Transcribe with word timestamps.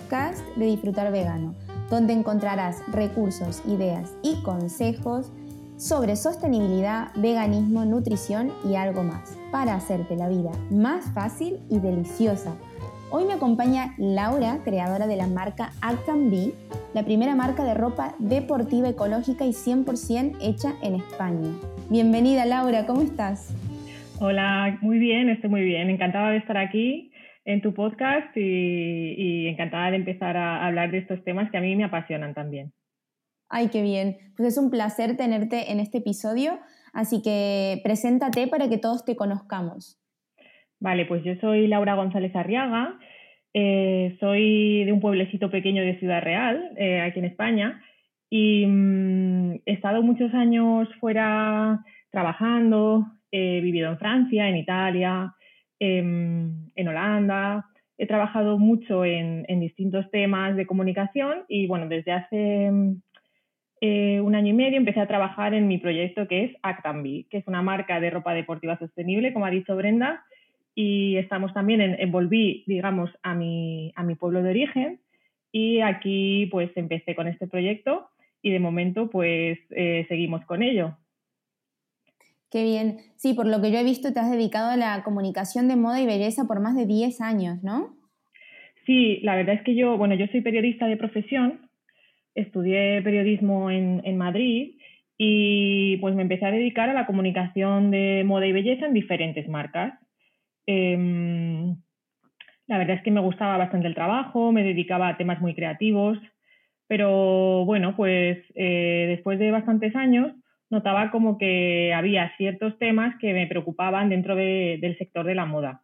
podcast 0.00 0.44
de 0.56 0.66
Disfrutar 0.66 1.12
Vegano, 1.12 1.54
donde 1.90 2.12
encontrarás 2.12 2.82
recursos, 2.92 3.62
ideas 3.66 4.14
y 4.22 4.42
consejos 4.42 5.32
sobre 5.76 6.16
sostenibilidad, 6.16 7.08
veganismo, 7.16 7.84
nutrición 7.84 8.52
y 8.68 8.76
algo 8.76 9.02
más, 9.02 9.38
para 9.50 9.74
hacerte 9.74 10.16
la 10.16 10.28
vida 10.28 10.52
más 10.70 11.12
fácil 11.12 11.58
y 11.70 11.78
deliciosa. 11.78 12.54
Hoy 13.10 13.24
me 13.24 13.34
acompaña 13.34 13.94
Laura, 13.98 14.58
creadora 14.64 15.06
de 15.06 15.16
la 15.16 15.26
marca 15.26 15.72
Actan 15.80 16.30
Bee, 16.30 16.54
la 16.94 17.04
primera 17.04 17.34
marca 17.34 17.64
de 17.64 17.74
ropa 17.74 18.14
deportiva 18.18 18.88
ecológica 18.88 19.44
y 19.44 19.50
100% 19.50 20.36
hecha 20.40 20.74
en 20.82 20.94
España. 20.96 21.50
Bienvenida 21.88 22.46
Laura, 22.46 22.86
¿cómo 22.86 23.02
estás? 23.02 23.54
Hola, 24.20 24.78
muy 24.80 24.98
bien, 24.98 25.28
estoy 25.28 25.50
muy 25.50 25.62
bien. 25.62 25.90
Encantada 25.90 26.30
de 26.30 26.38
estar 26.38 26.56
aquí 26.56 27.09
en 27.44 27.62
tu 27.62 27.74
podcast 27.74 28.36
y, 28.36 29.46
encantada 29.48 29.90
de 29.90 29.96
empezar 29.96 30.36
a 30.36 30.66
hablar 30.66 30.90
de 30.90 30.98
estos 30.98 31.22
temas 31.24 31.50
que 31.50 31.56
a 31.56 31.60
mí 31.60 31.74
me 31.76 31.84
apasionan 31.84 32.34
también. 32.34 32.72
Ay, 33.48 33.68
qué 33.68 33.82
bien. 33.82 34.16
Pues 34.36 34.50
es 34.50 34.58
un 34.58 34.70
placer 34.70 35.16
tenerte 35.16 35.72
en 35.72 35.80
este 35.80 35.98
episodio, 35.98 36.60
así 36.92 37.22
que 37.22 37.80
preséntate 37.82 38.46
para 38.46 38.68
que 38.68 38.78
todos 38.78 39.04
te 39.04 39.16
conozcamos. 39.16 39.98
Vale, 40.78 41.04
pues 41.06 41.24
yo 41.24 41.34
soy 41.40 41.66
Laura 41.66 41.94
González 41.94 42.34
Arriaga, 42.34 42.98
eh, 43.52 44.16
soy 44.20 44.84
de 44.84 44.92
un 44.92 45.00
pueblecito 45.00 45.50
pequeño 45.50 45.82
de 45.82 45.98
Ciudad 45.98 46.22
Real, 46.22 46.70
eh, 46.76 47.00
aquí 47.00 47.18
en 47.18 47.24
España, 47.24 47.82
y 48.30 48.64
mm, 48.66 49.54
he 49.66 49.72
estado 49.72 50.02
muchos 50.02 50.32
años 50.32 50.88
fuera 51.00 51.84
trabajando, 52.10 53.06
he 53.32 53.60
vivido 53.60 53.90
en 53.90 53.98
Francia, 53.98 54.48
en 54.48 54.56
Italia, 54.56 55.34
em, 55.80 56.70
en 56.76 56.88
Holanda, 56.88 57.66
he 57.98 58.06
trabajado 58.06 58.58
mucho 58.58 59.04
en, 59.04 59.44
distintos 59.60 60.10
temas 60.10 60.56
de 60.56 60.66
comunicación 60.66 61.44
y 61.48 61.66
bueno, 61.66 61.88
desde 61.88 62.12
hace 62.12 62.70
eh, 63.82 64.20
un 64.20 64.34
año 64.34 64.48
y 64.48 64.52
medio 64.52 64.78
empecé 64.78 65.00
a 65.00 65.06
trabajar 65.06 65.52
en 65.52 65.68
mi 65.68 65.78
proyecto 65.78 66.26
que 66.28 66.44
es 66.44 66.56
Actambi, 66.62 67.26
que 67.30 67.38
es 67.38 67.46
una 67.46 67.60
marca 67.60 68.00
de 68.00 68.10
ropa 68.10 68.32
deportiva 68.32 68.78
sostenible, 68.78 69.32
como 69.32 69.44
ha 69.44 69.50
dicho 69.50 69.76
Brenda, 69.76 70.24
y 70.74 71.16
estamos 71.16 71.52
también 71.52 71.80
en, 71.80 72.10
volví, 72.12 72.64
digamos, 72.66 73.10
a 73.22 73.34
mi, 73.34 73.92
a 73.96 74.02
mi 74.02 74.14
pueblo 74.14 74.42
de 74.42 74.50
origen 74.50 75.00
y 75.52 75.80
aquí 75.80 76.46
pues 76.50 76.70
empecé 76.76 77.14
con 77.14 77.26
este 77.26 77.48
proyecto 77.48 78.08
y 78.40 78.50
de 78.50 78.60
momento 78.60 79.10
pues 79.10 79.58
eh, 79.70 80.06
seguimos 80.08 80.44
con 80.46 80.62
ello. 80.62 80.96
Qué 82.50 82.64
bien. 82.64 82.98
Sí, 83.14 83.34
por 83.34 83.46
lo 83.46 83.60
que 83.60 83.70
yo 83.70 83.78
he 83.78 83.84
visto, 83.84 84.12
te 84.12 84.18
has 84.18 84.30
dedicado 84.30 84.70
a 84.70 84.76
la 84.76 85.02
comunicación 85.04 85.68
de 85.68 85.76
moda 85.76 86.00
y 86.00 86.06
belleza 86.06 86.46
por 86.48 86.60
más 86.60 86.74
de 86.74 86.84
10 86.84 87.20
años, 87.20 87.62
¿no? 87.62 87.96
Sí, 88.86 89.20
la 89.22 89.36
verdad 89.36 89.54
es 89.54 89.62
que 89.62 89.76
yo, 89.76 89.96
bueno, 89.96 90.16
yo 90.16 90.26
soy 90.28 90.40
periodista 90.40 90.86
de 90.86 90.96
profesión, 90.96 91.70
estudié 92.34 93.02
periodismo 93.02 93.70
en, 93.70 94.16
Madrid 94.16 94.78
y 95.16 95.98
pues 95.98 96.16
me 96.16 96.22
empecé 96.22 96.46
a 96.46 96.50
dedicar 96.50 96.88
a 96.88 96.94
la 96.94 97.06
comunicación 97.06 97.92
de 97.92 98.24
moda 98.24 98.46
y 98.46 98.52
belleza 98.52 98.86
en 98.86 98.94
diferentes 98.94 99.48
marcas. 99.48 99.94
Em, 100.66 101.76
la 102.66 102.78
verdad 102.78 102.96
es 102.96 103.02
que 103.02 103.10
me 103.12 103.20
gustaba 103.20 103.58
bastante 103.58 103.86
el 103.86 103.94
trabajo, 103.94 104.50
me 104.50 104.64
dedicaba 104.64 105.08
a 105.08 105.16
temas 105.16 105.40
muy 105.40 105.54
creativos, 105.54 106.18
pero 106.88 107.64
bueno, 107.64 107.94
pues 107.96 108.38
eh, 108.56 109.06
después 109.08 109.38
de 109.38 109.52
bastantes 109.52 109.94
años 109.94 110.34
notaba 110.70 111.10
como 111.10 111.36
que 111.36 111.92
había 111.92 112.32
ciertos 112.36 112.78
temas 112.78 113.16
que 113.18 113.32
me 113.32 113.46
preocupaban 113.46 114.08
dentro 114.08 114.36
del 114.36 114.96
sector 114.98 115.26
de 115.26 115.34
la 115.34 115.44
moda. 115.44 115.82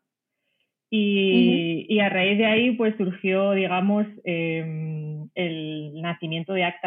Y, 0.89 1.99
a 2.01 2.09
raíz 2.09 2.39
de 2.39 2.47
ahí 2.47 2.71
pues 2.73 2.95
surgió, 2.97 3.53
digamos, 3.53 4.07
em, 4.25 5.29
el 5.35 6.01
nacimiento 6.01 6.53
de 6.53 6.65
Act 6.65 6.85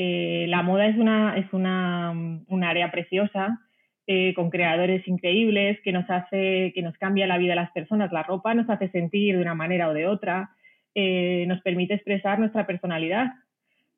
eh, 0.00 0.46
la 0.48 0.62
moda 0.62 0.86
es 0.86 0.96
una, 0.96 1.36
es 1.36 1.52
una, 1.52 2.12
un 2.12 2.64
área 2.64 2.90
preciosa, 2.92 3.60
eh, 4.06 4.32
con 4.34 4.48
creadores 4.48 5.06
increíbles, 5.08 5.78
que 5.82 5.92
nos 5.92 6.08
hace, 6.08 6.72
que 6.74 6.82
nos 6.82 6.96
cambia 6.98 7.26
la 7.26 7.36
vida 7.36 7.50
de 7.50 7.56
las 7.56 7.72
personas. 7.72 8.12
La 8.12 8.22
ropa 8.22 8.54
nos 8.54 8.70
hace 8.70 8.88
sentir 8.90 9.36
de 9.36 9.42
una 9.42 9.54
manera 9.54 9.88
o 9.88 9.94
de 9.94 10.06
otra, 10.06 10.50
eh, 10.94 11.44
nos 11.48 11.60
permite 11.62 11.94
expresar 11.94 12.38
nuestra 12.38 12.66
personalidad. 12.66 13.26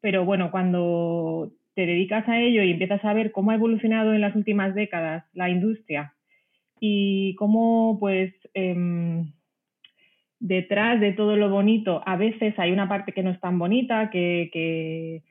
Pero 0.00 0.24
bueno, 0.24 0.50
cuando 0.50 1.52
te 1.74 1.86
dedicas 1.86 2.28
a 2.28 2.40
ello 2.40 2.62
y 2.62 2.72
empiezas 2.72 3.04
a 3.04 3.12
ver 3.12 3.32
cómo 3.32 3.50
ha 3.50 3.54
evolucionado 3.54 4.12
en 4.12 4.20
las 4.20 4.34
últimas 4.34 4.74
décadas 4.74 5.24
la 5.32 5.50
industria 5.50 6.14
y 6.80 7.34
cómo 7.36 7.98
pues 8.00 8.32
em, 8.54 9.32
detrás 10.38 11.00
de 11.00 11.12
todo 11.12 11.36
lo 11.36 11.50
bonito 11.50 12.02
a 12.06 12.16
veces 12.16 12.58
hay 12.58 12.72
una 12.72 12.88
parte 12.88 13.12
que 13.12 13.22
no 13.22 13.30
es 13.30 13.40
tan 13.40 13.58
bonita, 13.58 14.10
que, 14.10 14.50
que, 14.52 15.22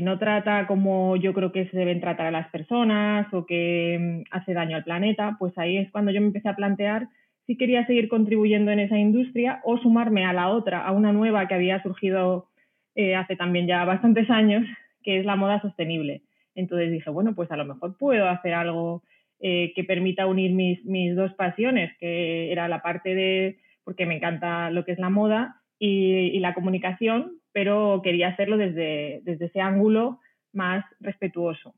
no 0.00 0.16
trata 0.16 0.68
como 0.68 1.16
yo 1.16 1.34
creo 1.34 1.50
que 1.50 1.66
se 1.70 1.76
deben 1.76 2.00
tratar 2.00 2.26
a 2.26 2.30
las 2.30 2.48
personas 2.50 3.26
o 3.34 3.46
que 3.46 3.94
em, 3.94 4.24
hace 4.30 4.54
daño 4.54 4.76
al 4.76 4.84
planeta, 4.84 5.36
pues 5.40 5.58
ahí 5.58 5.76
es 5.76 5.90
cuando 5.90 6.12
yo 6.12 6.20
me 6.20 6.28
empecé 6.28 6.48
a 6.48 6.54
plantear 6.54 7.08
si 7.48 7.56
quería 7.56 7.84
seguir 7.86 8.08
contribuyendo 8.08 8.70
en 8.70 8.78
esa 8.78 8.96
industria 8.96 9.60
o 9.64 9.78
sumarme 9.78 10.24
a 10.24 10.32
la 10.32 10.50
otra, 10.50 10.84
a 10.84 10.92
una 10.92 11.12
nueva 11.12 11.48
que 11.48 11.54
había 11.54 11.82
surgido 11.82 12.46
eh, 12.94 13.16
hace 13.16 13.36
también 13.36 13.66
ya 13.66 13.84
bastantes 13.84 14.28
años, 14.30 14.64
que 15.08 15.18
es 15.18 15.24
la 15.24 15.36
moda 15.36 15.58
sostenible. 15.62 16.20
Entonces 16.54 16.92
dije, 16.92 17.08
bueno, 17.08 17.34
pues 17.34 17.50
a 17.50 17.56
lo 17.56 17.64
mejor 17.64 17.96
puedo 17.96 18.28
hacer 18.28 18.52
algo 18.52 19.02
eh, 19.40 19.72
que 19.74 19.82
permita 19.82 20.26
unir 20.26 20.52
mis, 20.52 20.84
mis 20.84 21.16
dos 21.16 21.32
pasiones, 21.32 21.96
que 21.98 22.52
era 22.52 22.68
la 22.68 22.82
parte 22.82 23.14
de, 23.14 23.58
porque 23.84 24.04
me 24.04 24.16
encanta 24.16 24.68
lo 24.68 24.84
que 24.84 24.92
es 24.92 24.98
la 24.98 25.08
moda 25.08 25.62
y, 25.78 26.38
la 26.40 26.52
comunicación, 26.52 27.40
pero 27.52 28.02
quería 28.04 28.28
hacerlo 28.28 28.58
desde, 28.58 29.22
desde 29.22 29.46
ese 29.46 29.62
ángulo 29.62 30.20
más 30.52 30.84
respetuoso. 31.00 31.74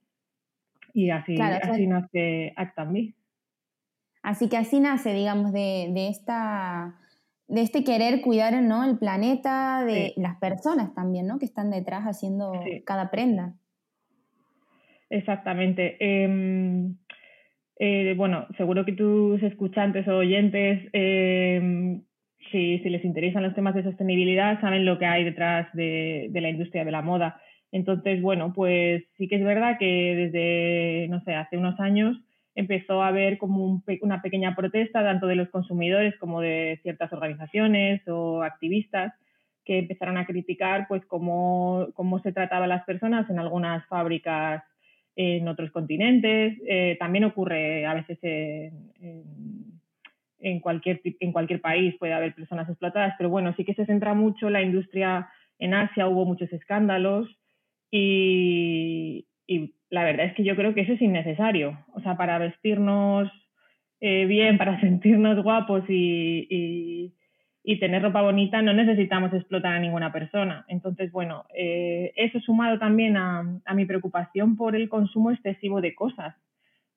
Y 0.93 1.11
así, 1.11 1.41
así 1.41 1.87
nace 1.87 2.53
Actambi. 2.57 3.15
Así 4.25 4.49
que 4.49 4.57
así 4.57 4.81
nace, 4.81 5.15
digamos, 5.15 5.53
de, 5.53 5.91
de 5.93 6.09
esta 6.09 6.99
de 7.51 7.63
este 7.63 7.83
querer 7.83 8.21
cuidar 8.21 8.63
¿no? 8.63 8.85
el 8.85 8.97
planeta, 8.97 9.85
de 9.85 10.15
las 10.17 10.37
personas 10.39 10.95
también, 10.95 11.27
¿no? 11.27 11.39
Que 11.39 11.47
están 11.47 11.71
detrás 11.71 12.05
haciendo 12.05 12.53
cada 12.87 13.11
prenda. 13.11 13.55
Exactamente. 15.11 15.97
Em, 15.99 16.97
eh, 17.79 18.15
bueno, 18.17 18.47
seguro 18.57 18.85
que 18.85 18.93
tus 18.93 19.43
escuchantes 19.43 20.07
o 20.07 20.19
oyentes, 20.19 20.89
em, 20.93 22.03
si, 22.53 22.79
les 22.79 23.05
interesan 23.05 23.43
los 23.43 23.55
temas 23.55 23.75
de 23.75 23.83
sostenibilidad, 23.83 24.61
saben 24.61 24.85
lo 24.85 24.99
que 24.99 25.07
hay 25.07 25.25
detrás 25.25 25.67
de, 25.75 26.29
de, 26.31 26.41
la 26.41 26.51
industria 26.51 26.85
de 26.85 26.93
la 26.93 27.03
moda. 27.03 27.41
Entonces, 27.73 28.23
bueno, 28.23 28.53
pues 28.55 29.03
sí 29.17 29.27
que 29.27 29.37
es 29.37 29.45
verdad 29.45 29.77
que 29.79 30.15
desde, 30.15 31.09
no 31.09 31.21
sé, 31.25 31.35
hace 31.35 31.59
unos 31.59 31.79
años 31.81 32.17
empezó 32.55 33.03
a 33.03 33.09
haber 33.09 33.39
como 33.39 33.83
una 34.03 34.23
pequeña 34.23 34.55
protesta 34.55 35.03
tanto 35.03 35.27
de 35.27 35.37
los 35.37 35.49
consumidores 35.51 36.17
como 36.19 36.41
de 36.41 36.79
ciertas 36.83 37.13
organizaciones 37.13 38.07
o 38.09 38.43
activistas 38.43 39.15
que 39.65 39.79
empezaron 39.79 40.17
a 40.17 40.27
criticar 40.27 40.87
pues 40.89 41.05
cómo, 41.07 41.89
cómo 41.95 42.21
se 42.21 42.33
trataba 42.33 42.65
a 42.65 42.69
las 42.69 42.85
personas 42.85 43.29
en 43.31 43.39
algunas 43.39 43.87
fábricas 43.87 44.65
en 45.17 45.47
otros 45.49 45.71
continentes. 45.71 46.59
Eh, 46.67 46.97
también 46.99 47.25
ocurre 47.25 47.87
a 47.87 47.95
veces 47.95 48.19
en, 48.23 49.31
en, 50.39 50.61
cualquier, 50.61 51.01
en 51.05 51.33
cualquier 51.33 51.61
país, 51.61 51.95
puede 51.99 52.15
haber 52.15 52.35
personas 52.35 52.69
explotadas, 52.69 53.15
pero 53.19 53.31
bueno, 53.31 53.55
sí 53.57 53.65
que 53.65 53.75
se 53.75 53.87
centra 53.87 54.15
mucho 54.15 54.51
la 54.51 54.63
industria 54.63 55.29
en 55.59 55.75
Asia, 55.75 56.09
hubo 56.09 56.25
muchos 56.25 56.53
escándalos 56.53 57.29
y, 57.91 59.27
y 59.47 59.75
la 59.91 60.05
verdad 60.05 60.27
es 60.27 60.35
que 60.35 60.45
yo 60.45 60.57
creo 60.57 60.73
que 60.73 60.83
eso 60.83 60.93
es 60.93 61.03
innecesario. 61.03 61.79
O 61.95 62.01
sea, 62.01 62.17
para 62.17 62.39
vestirnos 62.39 63.31
eh, 64.01 64.25
bien, 64.27 64.57
para 64.57 64.81
sentirnos 64.81 65.43
guapos 65.43 65.85
y, 65.89 67.15
tener 67.79 68.03
ropa 68.03 68.21
bonita, 68.21 68.61
no 68.61 68.75
necesitamos 68.75 69.33
explotar 69.33 69.73
a 69.73 69.81
ninguna 69.81 70.13
persona. 70.13 70.67
Entonces, 70.69 71.11
bueno, 71.13 71.45
eh, 71.55 72.13
eso 72.17 72.39
sumado 72.41 72.79
también 72.79 73.17
a, 73.17 73.43
mi 73.75 73.87
preocupación 73.87 74.57
por 74.57 74.77
el 74.77 74.89
consumo 74.89 75.31
excesivo 75.31 75.81
de 75.81 75.95
cosas. 75.95 76.35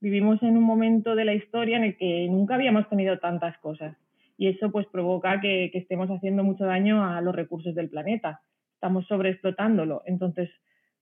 Vivimos 0.01 0.44
en 0.44 0.57
un 0.57 0.63
momento 0.63 1.16
de 1.16 1.24
la 1.24 1.36
historia 1.36 1.78
en 1.78 1.86
el 1.86 1.96
que 1.96 2.28
nunca 2.30 2.56
habíamos 2.56 2.89
tenido 2.89 3.19
tantas 3.19 3.57
cosas 3.60 3.96
y 4.38 4.48
eso 4.48 4.72
pues 4.72 4.86
provoca 4.88 5.39
que, 5.39 5.69
que 5.72 5.78
estemos 5.78 6.10
haciendo 6.10 6.44
mucho 6.44 6.66
daño 6.66 7.06
a 7.06 7.22
los 7.22 7.34
recursos 7.34 7.74
del 7.75 7.89
planeta. 7.89 8.42
Estamos 8.74 9.07
sobreexplotándolo. 9.07 10.01
Entonces, 10.06 10.50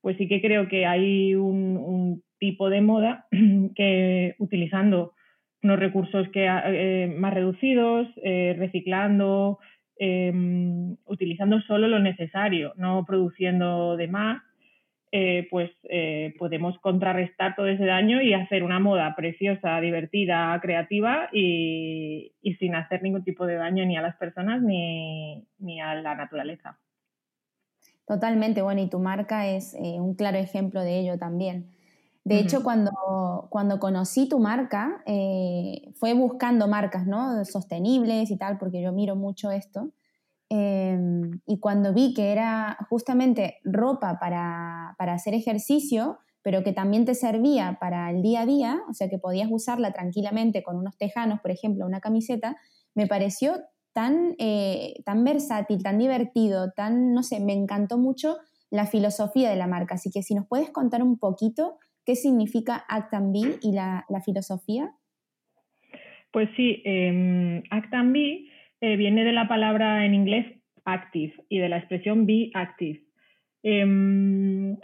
pues 0.01 0.17
sí 0.17 0.27
que 0.27 0.41
creo 0.41 0.67
que 0.67 0.85
hay 0.85 1.35
un, 1.35 2.23
tipo 2.39 2.71
de 2.71 2.81
moda 2.81 3.27
que 3.75 4.33
utilizando 4.39 5.13
unos 5.61 5.79
recursos 5.79 6.27
que, 6.29 6.47
eh, 6.47 7.13
más 7.15 7.35
reducidos, 7.35 8.07
eh, 8.23 8.55
reciclando, 8.57 9.59
em, 9.99 10.97
utilizando 11.05 11.61
solo 11.61 11.87
lo 11.87 11.99
necesario, 11.99 12.73
no 12.77 13.05
produciendo 13.05 13.95
de 13.95 14.07
más, 14.07 14.41
eh, 15.11 15.47
pues 15.51 15.69
podemos 16.39 16.79
contrarrestar 16.79 17.55
todo 17.55 17.67
ese 17.67 17.85
daño 17.85 18.21
y 18.21 18.33
hacer 18.33 18.63
una 18.63 18.79
moda 18.79 19.13
preciosa, 19.15 19.79
divertida, 19.81 20.57
creativa 20.61 21.29
y, 21.31 22.31
sin 22.59 22.73
hacer 22.73 23.03
ningún 23.03 23.23
tipo 23.23 23.45
de 23.45 23.55
daño 23.55 23.85
ni 23.85 23.97
a 23.97 24.01
las 24.01 24.15
personas 24.15 24.63
ni, 24.63 25.45
a 25.79 25.95
la 25.95 26.15
naturaleza. 26.15 26.79
Totalmente, 28.11 28.61
bueno, 28.61 28.81
y 28.81 28.89
tu 28.89 28.99
marca 28.99 29.47
es 29.47 29.73
eh, 29.75 30.01
un 30.01 30.15
claro 30.15 30.37
ejemplo 30.37 30.81
de 30.81 30.99
ello 30.99 31.17
también. 31.17 31.71
De 32.25 32.39
hecho, 32.39 32.61
cuando, 32.61 32.91
cuando 33.49 33.79
conocí 33.79 34.27
tu 34.27 34.37
marca, 34.37 35.01
fue 35.95 36.13
buscando 36.13 36.67
marcas 36.67 37.07
¿no? 37.07 37.45
sostenibles 37.45 38.29
y 38.29 38.37
tal, 38.37 38.57
porque 38.57 38.81
yo 38.81 38.91
miro 38.91 39.15
mucho 39.15 39.49
esto. 39.49 39.91
Em, 40.49 41.39
y 41.45 41.59
cuando 41.61 41.93
vi 41.93 42.13
que 42.13 42.33
era 42.33 42.77
justamente 42.89 43.59
ropa 43.63 44.19
para, 44.19 44.93
para, 44.97 45.13
hacer 45.13 45.33
ejercicio, 45.33 46.19
pero 46.41 46.65
que 46.65 46.73
también 46.73 47.05
te 47.05 47.15
servía 47.15 47.77
para 47.79 48.11
el 48.11 48.21
día 48.21 48.41
a 48.41 48.45
día, 48.45 48.81
o 48.89 48.93
sea 48.93 49.07
que 49.07 49.19
podías 49.19 49.47
usarla 49.49 49.93
tranquilamente 49.93 50.63
con 50.63 50.75
unos 50.75 50.97
tejanos, 50.97 51.39
por 51.39 51.51
ejemplo, 51.51 51.85
una 51.85 52.01
camiseta, 52.01 52.57
me 52.93 53.07
pareció 53.07 53.53
tan, 53.93 54.35
eh, 54.39 54.95
tan 55.05 55.23
versátil, 55.23 55.83
tan 55.83 55.97
divertido, 55.97 56.71
tan, 56.71 57.13
no 57.13 57.23
sé, 57.23 57.39
me 57.39 57.53
encantó 57.53 57.97
mucho 57.97 58.37
la 58.69 58.85
filosofía 58.85 59.49
de 59.49 59.55
la 59.55 59.67
marca. 59.67 59.95
Así 59.95 60.09
que 60.11 60.23
si 60.23 60.33
nos 60.35 60.47
puedes 60.47 60.69
contar 60.69 61.03
un 61.03 61.17
poquito 61.17 61.77
qué 62.05 62.15
significa 62.15 62.85
Act 62.87 63.13
and 63.13 63.35
y 63.61 63.71
la, 63.73 64.05
la 64.09 64.21
filosofía. 64.21 64.91
Pues 66.31 66.49
sí, 66.55 66.81
eh, 66.85 67.63
Act 67.69 67.93
viene 68.81 69.23
de 69.23 69.33
la 69.33 69.47
palabra 69.47 70.05
en 70.05 70.15
inglés 70.15 70.45
active 70.85 71.33
y 71.49 71.59
de 71.59 71.69
la 71.69 71.77
expresión 71.77 72.25
be 72.25 72.49
active. 72.53 73.01
Em, 73.63 74.77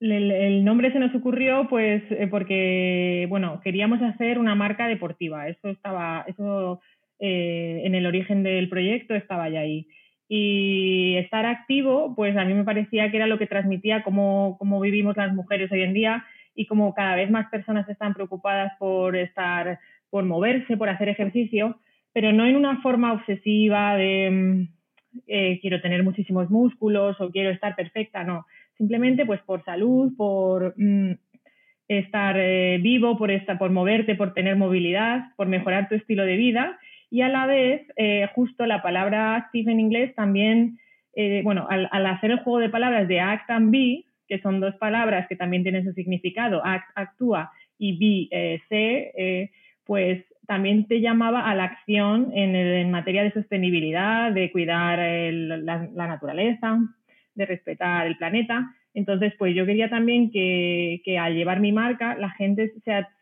el, 0.00 0.64
nombre 0.64 0.92
se 0.92 0.98
nos 0.98 1.14
ocurrió 1.14 1.68
pues 1.68 2.02
eh, 2.10 2.26
porque 2.28 3.26
bueno 3.28 3.60
queríamos 3.62 4.02
hacer 4.02 4.38
una 4.38 4.54
marca 4.54 4.88
deportiva 4.88 5.48
eso 5.48 5.68
estaba 5.68 6.24
eso 6.26 6.80
eh, 7.26 7.82
en 7.84 7.94
el 7.94 8.06
origen 8.06 8.42
del 8.42 8.68
proyecto 8.68 9.14
estaba 9.14 9.48
ya 9.48 9.60
ahí 9.60 9.88
y 10.28 11.16
estar 11.16 11.46
activo 11.46 12.14
pues 12.14 12.36
a 12.36 12.44
mí 12.44 12.54
me 12.54 12.64
parecía 12.64 13.10
que 13.10 13.16
era 13.16 13.26
lo 13.26 13.38
que 13.38 13.46
transmitía 13.46 14.02
cómo, 14.02 14.56
cómo 14.58 14.80
vivimos 14.80 15.16
las 15.16 15.34
mujeres 15.34 15.70
hoy 15.72 15.82
en 15.82 15.94
día 15.94 16.24
y 16.54 16.66
como 16.66 16.94
cada 16.94 17.16
vez 17.16 17.30
más 17.30 17.48
personas 17.50 17.88
están 17.88 18.14
preocupadas 18.14 18.72
por 18.78 19.16
estar 19.16 19.78
por 20.10 20.24
moverse 20.24 20.76
por 20.76 20.88
hacer 20.88 21.08
ejercicio 21.08 21.78
pero 22.12 22.32
no 22.32 22.46
en 22.46 22.56
una 22.56 22.80
forma 22.80 23.12
obsesiva 23.12 23.96
de 23.96 24.30
mm, 24.30 24.74
eh, 25.26 25.58
quiero 25.60 25.80
tener 25.80 26.02
muchísimos 26.02 26.50
músculos 26.50 27.20
o 27.20 27.30
quiero 27.30 27.50
estar 27.50 27.76
perfecta, 27.76 28.24
no. 28.24 28.46
Simplemente 28.76 29.24
pues 29.24 29.40
por 29.42 29.64
salud, 29.64 30.12
por 30.16 30.74
mm, 30.76 31.12
estar 31.88 32.36
eh, 32.38 32.78
vivo, 32.80 33.16
por, 33.16 33.30
esta, 33.30 33.58
por 33.58 33.70
moverte, 33.70 34.14
por 34.14 34.34
tener 34.34 34.56
movilidad, 34.56 35.34
por 35.36 35.46
mejorar 35.46 35.88
tu 35.88 35.94
estilo 35.94 36.24
de 36.24 36.36
vida 36.36 36.78
y 37.10 37.20
a 37.22 37.28
la 37.28 37.46
vez 37.46 37.86
eh, 37.96 38.28
justo 38.34 38.66
la 38.66 38.82
palabra 38.82 39.36
active 39.36 39.72
en 39.72 39.80
inglés 39.80 40.14
también, 40.14 40.78
bueno, 41.44 41.68
al, 41.70 41.88
al, 41.92 42.06
hacer 42.06 42.32
el 42.32 42.40
juego 42.40 42.58
de 42.58 42.70
palabras 42.70 43.06
de 43.06 43.20
act 43.20 43.48
and 43.48 43.70
be, 43.70 44.04
que 44.26 44.40
son 44.40 44.58
dos 44.58 44.74
palabras 44.76 45.28
que 45.28 45.36
también 45.36 45.62
tienen 45.62 45.84
su 45.84 45.92
significado, 45.92 46.60
act, 46.64 46.90
actúa 46.96 47.52
y 47.78 48.28
be, 48.30 48.60
sé, 48.68 49.50
pues 49.84 50.24
también 50.46 50.86
te 50.86 51.00
llamaba 51.00 51.48
a 51.48 51.54
la 51.54 51.64
acción 51.64 52.30
en, 52.34 52.90
materia 52.90 53.22
de 53.22 53.32
sostenibilidad, 53.32 54.32
de 54.32 54.50
cuidar 54.50 54.98
la, 54.98 56.06
naturaleza, 56.06 56.78
de 57.34 57.46
respetar 57.46 58.06
el 58.06 58.16
planeta. 58.16 58.70
Entonces, 58.92 59.34
pues 59.38 59.54
yo 59.54 59.66
quería 59.66 59.88
también 59.88 60.30
que, 60.30 61.00
al 61.18 61.34
llevar 61.34 61.60
mi 61.60 61.72
marca 61.72 62.14
la 62.16 62.30
gente 62.30 62.72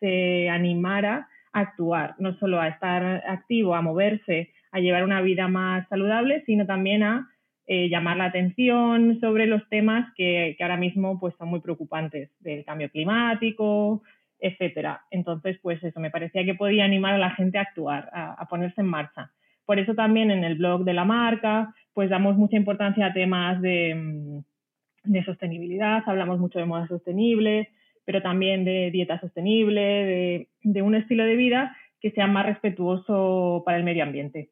se, 0.00 0.48
animara 0.48 1.28
a 1.52 1.60
actuar, 1.60 2.14
no 2.18 2.34
solo 2.38 2.60
a 2.60 2.68
estar 2.68 3.22
activo, 3.28 3.74
a 3.74 3.82
moverse, 3.82 4.50
a 4.70 4.80
llevar 4.80 5.04
una 5.04 5.20
vida 5.20 5.48
más 5.48 5.86
saludable, 5.88 6.42
sino 6.46 6.66
también 6.66 7.02
a 7.02 7.28
eh, 7.66 7.88
llamar 7.88 8.16
la 8.16 8.24
atención 8.24 9.20
sobre 9.20 9.46
los 9.46 9.68
temas 9.68 10.12
que, 10.16 10.54
que, 10.56 10.64
ahora 10.64 10.76
mismo 10.76 11.20
pues, 11.20 11.34
son 11.38 11.48
muy 11.48 11.60
preocupantes, 11.60 12.30
del 12.40 12.64
cambio 12.64 12.90
climático, 12.90 14.02
etcétera. 14.42 15.02
Entonces, 15.10 15.58
pues 15.62 15.82
eso, 15.82 16.00
me 16.00 16.10
parecía 16.10 16.44
que 16.44 16.54
podía 16.54 16.84
animar 16.84 17.14
a 17.14 17.18
la 17.18 17.30
gente 17.30 17.58
a 17.58 17.62
actuar, 17.62 18.10
a, 18.12 18.46
ponerse 18.48 18.80
en 18.80 18.88
marcha. 18.88 19.30
Por 19.64 19.78
eso 19.78 19.94
también 19.94 20.30
en 20.30 20.44
el 20.44 20.56
blog 20.56 20.84
de 20.84 20.92
la 20.92 21.04
marca, 21.04 21.74
pues 21.94 22.10
damos 22.10 22.36
mucha 22.36 22.56
importancia 22.56 23.06
a 23.06 23.12
temas 23.12 23.62
de, 23.62 23.94
mm, 23.94 25.24
sostenibilidad, 25.24 26.02
hablamos 26.06 26.40
mucho 26.40 26.58
de 26.58 26.64
moda 26.64 26.88
sostenible, 26.88 27.70
pero 28.04 28.22
también 28.22 28.64
de 28.64 28.90
dieta 28.90 29.20
sostenible, 29.20 30.48
de, 30.62 30.82
un 30.82 30.94
estilo 30.94 31.24
de 31.24 31.36
vida 31.36 31.76
que 32.00 32.10
sea 32.10 32.26
más 32.26 32.46
respetuoso 32.46 33.62
para 33.64 33.78
el 33.78 33.84
medio 33.84 34.02
ambiente. 34.02 34.50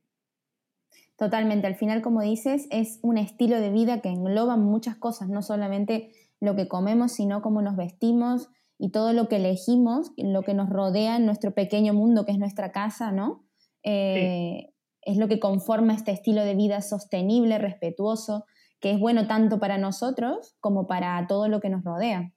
Totalmente, 1.17 1.67
al 1.67 1.75
final, 1.75 2.01
como 2.01 2.23
dices, 2.23 2.67
es 2.71 2.99
un 3.03 3.19
estilo 3.19 3.61
de 3.61 3.71
vida 3.71 4.01
que 4.01 4.09
engloba 4.09 4.57
muchas 4.57 4.97
cosas, 4.97 5.29
no 5.29 5.43
solamente 5.43 6.11
lo 6.41 6.57
que 6.57 6.69
comemos, 6.69 7.13
sino 7.13 7.43
cómo 7.43 7.61
nos 7.61 7.77
vestimos, 7.77 8.51
y 8.83 8.93
todo 8.93 9.13
lo 9.13 9.29
que 9.29 9.37
elegimos, 9.37 10.13
lo 10.17 10.43
que 10.43 10.55
nos 10.55 10.71
rodea 10.71 11.17
en 11.17 11.27
nuestro 11.27 11.53
pequeño 11.53 11.93
mundo, 11.93 12.25
que 12.25 12.33
es 12.33 12.39
nuestra 12.39 12.73
casa, 12.73 13.13
¿no? 13.13 13.45
Eh, 13.83 14.73
es 15.03 15.19
lo 15.19 15.29
que 15.29 15.39
conforma 15.39 15.93
este 15.93 16.13
estilo 16.13 16.43
de 16.45 16.55
vida 16.55 16.81
sostenible, 16.81 17.59
respetuoso, 17.59 18.47
que 18.81 18.93
es 18.93 18.99
bueno 18.99 19.27
tanto 19.27 19.61
para 19.61 19.77
nosotros 19.77 20.57
como 20.61 20.87
para 20.87 21.27
todo 21.27 21.49
lo 21.49 21.61
que 21.61 21.69
nos 21.69 21.85
rodea. 21.85 22.33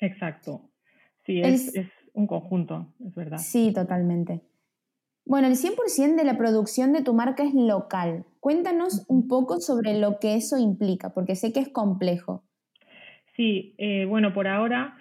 Exacto. 0.00 0.70
Sí, 1.24 1.40
es, 1.40 1.74
es 1.74 1.88
un 2.12 2.26
conjunto, 2.26 2.94
es 3.06 3.14
verdad. 3.14 3.38
Sí, 3.38 3.72
totalmente. 3.72 4.42
Bueno, 5.24 5.46
el 5.46 5.54
100% 5.54 6.16
de 6.16 6.24
la 6.24 6.36
producción 6.36 6.92
de 6.92 7.02
tu 7.02 7.14
marca 7.14 7.44
es 7.44 7.54
local. 7.54 8.24
Cuéntanos 8.40 9.04
un 9.08 9.28
poco 9.28 9.60
sobre 9.60 9.98
lo 9.98 10.18
que 10.18 10.34
eso 10.34 10.58
implica, 10.58 11.12
porque 11.14 11.36
sé 11.36 11.52
que 11.52 11.60
es 11.60 11.68
complejo. 11.68 12.42
Sí, 13.36 13.74
eh, 13.78 14.06
bueno, 14.06 14.32
por 14.32 14.48
ahora 14.48 14.96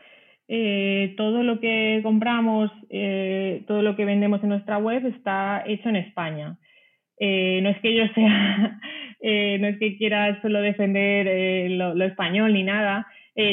eh, 0.48 1.14
todo 1.18 1.44
lo 1.44 1.60
que 1.60 2.02
compramos, 2.04 2.72
eh, 2.90 3.64
todo 3.68 3.82
lo 3.82 3.96
que 3.96 4.06
vendemos 4.06 4.44
en 4.44 4.50
nuestra 4.50 4.78
web 4.78 5.06
está 5.08 5.64
hecho 5.66 5.90
en 5.90 5.96
España. 5.96 6.58
no 7.20 7.70
es 7.70 7.80
que 7.82 7.96
yo 7.96 8.04
sea, 8.14 8.80
no 9.22 9.68
es 9.68 9.80
que 9.80 9.98
quiera 9.98 10.42
solo 10.42 10.62
defender 10.62 11.72
lo, 11.72 12.06
español 12.06 12.54
ni 12.54 12.64
nada. 12.64 13.08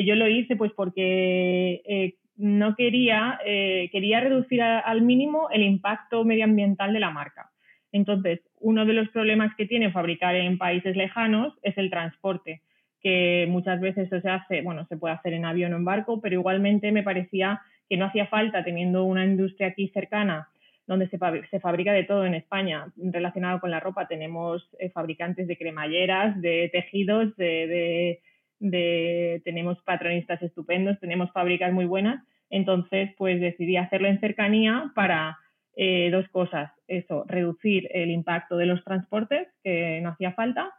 Yo 0.04 0.14
lo 0.14 0.28
hice 0.28 0.56
pues 0.56 0.72
porque 0.72 2.14
no 2.36 2.74
quería, 2.74 3.38
quería 3.44 4.20
reducir 4.20 4.62
al 4.62 5.02
mínimo 5.02 5.48
el 5.50 5.62
impacto 5.62 6.24
medioambiental 6.24 6.92
de 6.92 7.00
la 7.00 7.10
marca. 7.10 7.50
Entonces, 7.92 8.40
uno 8.60 8.84
de 8.84 8.92
los 8.92 9.08
problemas 9.10 9.54
que 9.56 9.66
tiene 9.66 9.92
fabricar 9.92 10.34
en 10.36 10.58
países 10.58 10.96
lejanos 10.96 11.54
es 11.62 11.78
el 11.78 11.90
transporte 11.90 12.62
que 13.06 13.46
muchas 13.48 13.80
veces 13.80 14.08
eso 14.08 14.20
se 14.20 14.28
hace, 14.28 14.62
bueno, 14.62 14.84
se 14.88 14.96
puede 14.96 15.14
hacer 15.14 15.32
en 15.32 15.44
avión 15.44 15.72
o 15.72 15.76
en 15.76 15.84
barco, 15.84 16.20
pero 16.20 16.34
igualmente 16.34 16.90
me 16.90 17.04
parecía 17.04 17.62
que 17.88 17.96
no 17.96 18.06
hacía 18.06 18.26
falta, 18.26 18.64
teniendo 18.64 19.04
una 19.04 19.24
industria 19.24 19.68
aquí 19.68 19.88
cercana, 19.94 20.48
donde 20.88 21.08
se, 21.08 21.18
se 21.48 21.60
fabrica 21.60 21.92
de 21.92 22.02
todo 22.02 22.26
en 22.26 22.34
España 22.34 22.92
relacionado 22.96 23.60
con 23.60 23.70
la 23.70 23.78
ropa. 23.78 24.08
Tenemos 24.08 24.68
eh, 24.80 24.90
fabricantes 24.90 25.46
de 25.46 25.56
cremalleras, 25.56 26.40
de 26.40 26.68
tejidos, 26.72 27.36
de, 27.36 28.20
tenemos 28.58 29.82
patronistas 29.82 30.42
estupendos, 30.42 30.98
tenemos 31.00 31.30
fábricas 31.32 31.72
muy 31.72 31.84
buenas. 31.84 32.24
Entonces, 32.50 33.10
pues 33.18 33.40
decidí 33.40 33.76
hacerlo 33.76 34.08
en 34.08 34.20
cercanía 34.20 34.92
para 34.94 35.38
eh, 35.76 36.10
dos 36.10 36.28
cosas. 36.28 36.70
Eso, 36.86 37.24
reducir 37.26 37.88
el 37.92 38.10
impacto 38.10 38.56
de 38.56 38.66
los 38.66 38.84
transportes, 38.84 39.48
que 39.62 40.00
no 40.02 40.10
hacía 40.10 40.32
falta, 40.32 40.72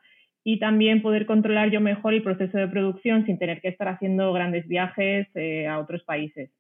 y 0.44 0.60
también 0.60 1.02
poder 1.02 1.26
controlar 1.26 1.72
yo 1.72 1.82
mejor 1.82 2.14
el 2.14 2.24
proceso 2.24 2.58
de 2.58 2.70
producción 2.70 3.26
sin 3.26 3.38
tener 3.38 3.60
que 3.60 3.68
estar 3.68 3.90
haciendo 3.90 4.32
grandes 4.32 4.66
viajes 4.68 5.28
eh, 5.36 5.68
a 5.68 5.78
otros 5.80 6.04
países. 6.04 6.52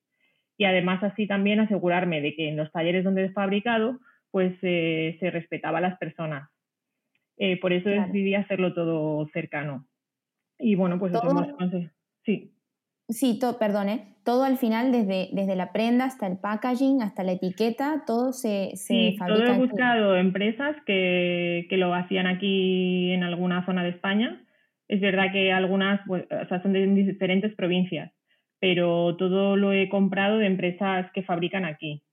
Y 0.58 0.66
además 0.66 1.02
así 1.04 1.26
también 1.26 1.62
asegurarme 1.62 2.20
de 2.20 2.36
que 2.36 2.50
en 2.50 2.58
los 2.58 2.72
talleres 2.72 3.06
donde 3.06 3.26
he 3.26 3.30
fabricado 3.30 4.00
pues 4.32 4.54
eh, 4.62 5.18
se 5.20 5.32
respetaba 5.32 5.78
a 5.78 5.82
las 5.82 5.98
personas. 5.98 6.50
Eh, 7.38 7.60
por 7.60 7.72
eso 7.74 7.90
decidí 7.90 8.36
hacerlo 8.36 8.74
todo 8.74 9.28
cercano. 9.32 9.88
Y 10.60 10.76
bueno, 10.76 11.00
pues 11.00 11.14
¿Todo? 11.14 11.46
Sí. 12.24 12.54
Sí, 13.10 13.40
perdone, 13.58 14.16
todo 14.26 14.44
al 14.44 14.58
final, 14.58 14.92
desde, 14.92 15.30
desde 15.32 15.56
la 15.56 15.72
prenda 15.72 16.04
hasta 16.04 16.28
el 16.28 16.38
packaging, 16.38 17.02
hasta 17.02 17.24
la 17.24 17.32
etiqueta, 17.34 18.04
todo 18.06 18.34
se, 18.34 18.72
se 18.76 19.12
sí, 19.12 19.18
Todo 19.26 19.46
he 19.46 19.58
buscado 19.58 20.18
empresas 20.18 20.76
que, 20.86 21.66
lo 21.72 21.94
hacían 21.94 22.28
aquí 22.28 23.12
en 23.12 23.24
alguna 23.24 23.66
zona 23.66 23.84
de 23.84 23.92
España. 23.92 24.44
Es 24.90 25.00
verdad 25.00 25.32
que 25.32 25.54
algunas 25.54 26.02
pues, 26.06 26.26
son 26.62 26.74
de 26.74 26.86
diferentes 26.88 27.56
provincias, 27.56 28.12
pero 28.60 29.16
todo 29.16 29.56
lo 29.56 29.72
he 29.72 29.88
comprado 29.88 30.40
de 30.40 30.48
empresas 30.48 31.10
que 31.14 31.24
fabrican 31.24 31.64
aquí. 31.64 32.04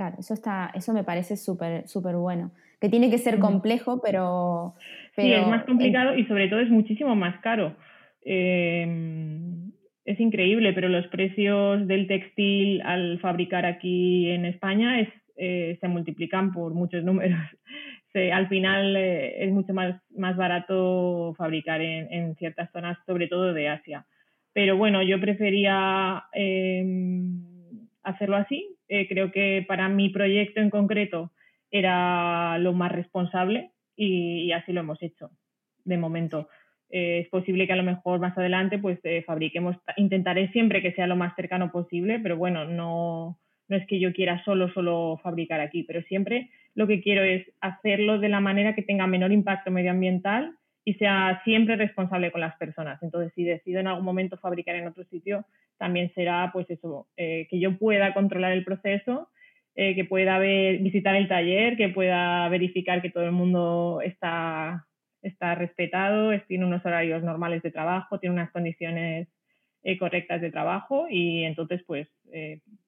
Claro, 0.00 0.16
eso, 0.18 0.32
está, 0.32 0.70
eso 0.72 0.94
me 0.94 1.04
parece 1.04 1.36
súper 1.36 1.86
súper 1.86 2.16
bueno. 2.16 2.52
Que 2.80 2.88
tiene 2.88 3.10
que 3.10 3.18
ser 3.18 3.38
complejo, 3.38 4.00
pero, 4.02 4.72
pero... 5.14 5.28
Sí, 5.28 5.34
es 5.34 5.46
más 5.46 5.64
complicado 5.66 6.16
y 6.16 6.24
sobre 6.24 6.48
todo 6.48 6.60
es 6.60 6.70
muchísimo 6.70 7.14
más 7.14 7.38
caro 7.42 7.76
em, 8.22 9.72
es 10.06 10.18
increíble, 10.18 10.72
pero 10.72 10.88
los 10.88 11.06
precios 11.08 11.86
del 11.86 12.06
textil 12.06 12.80
al 12.80 13.18
fabricar 13.18 13.66
aquí 13.66 14.30
en 14.30 14.46
España 14.46 15.06
eh, 15.36 15.76
se 15.78 15.88
multiplican 15.88 16.50
por 16.50 16.72
muchos 16.72 17.04
números. 17.10 17.38
al 18.14 18.48
final 18.48 18.96
eh, 18.96 19.44
es 19.44 19.52
mucho 19.52 19.74
más, 19.74 20.00
más 20.16 20.34
barato 20.34 21.34
fabricar 21.36 21.82
en, 21.82 22.34
ciertas 22.36 22.72
zonas, 22.72 22.96
sobre 23.04 23.28
todo 23.28 23.52
de 23.52 23.68
Asia. 23.68 24.06
Pero 24.54 24.78
bueno, 24.78 25.02
yo 25.02 25.20
prefería 25.20 26.24
em, 26.32 27.44
hacerlo 28.02 28.36
así. 28.36 28.79
Eh, 28.92 29.06
creo 29.08 29.30
que 29.30 29.64
para 29.68 29.88
mi 29.88 30.08
proyecto 30.08 30.60
en 30.60 30.68
concreto 30.68 31.30
era 31.70 32.58
lo 32.58 32.72
más 32.72 32.90
responsable 32.90 33.70
y, 33.94 34.50
así 34.50 34.72
lo 34.72 34.80
hemos 34.80 35.00
hecho 35.00 35.30
de 35.84 35.96
momento. 35.96 36.48
Eh, 36.90 37.20
es 37.20 37.28
posible 37.28 37.68
que 37.68 37.72
a 37.72 37.76
lo 37.76 37.84
mejor 37.84 38.18
más 38.18 38.36
adelante 38.36 38.78
pues 38.78 38.98
fabriquemos, 39.24 39.76
intentaré 39.96 40.50
siempre 40.50 40.82
que 40.82 40.92
sea 40.92 41.06
lo 41.06 41.14
más 41.14 41.36
cercano 41.36 41.70
posible, 41.70 42.18
pero 42.18 42.36
bueno, 42.36 42.64
no, 42.64 43.38
no 43.68 43.76
es 43.76 43.86
que 43.86 44.00
yo 44.00 44.12
quiera 44.12 44.42
solo, 44.44 44.72
solo 44.72 45.20
fabricar 45.22 45.60
aquí, 45.60 45.84
pero 45.84 46.02
siempre 46.02 46.50
lo 46.74 46.88
que 46.88 47.00
quiero 47.00 47.22
es 47.22 47.46
hacerlo 47.60 48.18
de 48.18 48.28
la 48.28 48.40
manera 48.40 48.74
que 48.74 48.82
tenga 48.82 49.06
menor 49.06 49.30
impacto 49.30 49.70
medioambiental 49.70 50.56
y 50.84 50.94
sea 50.94 51.40
siempre 51.44 51.76
responsable 51.76 52.32
con 52.32 52.40
las 52.40 52.56
personas. 52.56 53.02
Entonces, 53.02 53.32
si 53.34 53.44
decido 53.44 53.80
en 53.80 53.86
algún 53.86 54.04
momento 54.04 54.38
fabricar 54.38 54.76
en 54.76 54.86
otro 54.86 55.04
sitio, 55.04 55.44
también 55.78 56.12
será 56.14 56.50
pues 56.52 56.68
eso, 56.70 57.08
eh, 57.16 57.46
que 57.50 57.58
yo 57.58 57.78
pueda 57.78 58.12
controlar 58.14 58.52
el 58.52 58.64
proceso, 58.64 59.30
eh, 59.74 59.94
que 59.94 60.04
pueda 60.04 60.38
ver, 60.38 60.78
visitar 60.78 61.14
el 61.16 61.28
taller, 61.28 61.76
que 61.76 61.88
pueda 61.88 62.48
verificar 62.48 63.00
que 63.02 63.10
todo 63.10 63.24
el 63.24 63.32
mundo 63.32 64.00
está, 64.04 64.86
está 65.22 65.54
respetado, 65.54 66.38
tiene 66.48 66.66
unos 66.66 66.84
horarios 66.84 67.22
normales 67.22 67.62
de 67.62 67.70
trabajo, 67.70 68.18
tiene 68.18 68.34
unas 68.34 68.50
condiciones 68.50 69.28
eh, 69.82 69.96
correctas 69.98 70.40
de 70.40 70.50
trabajo 70.50 71.06
y 71.08 71.44
entonces 71.44 71.82
pues 71.86 72.08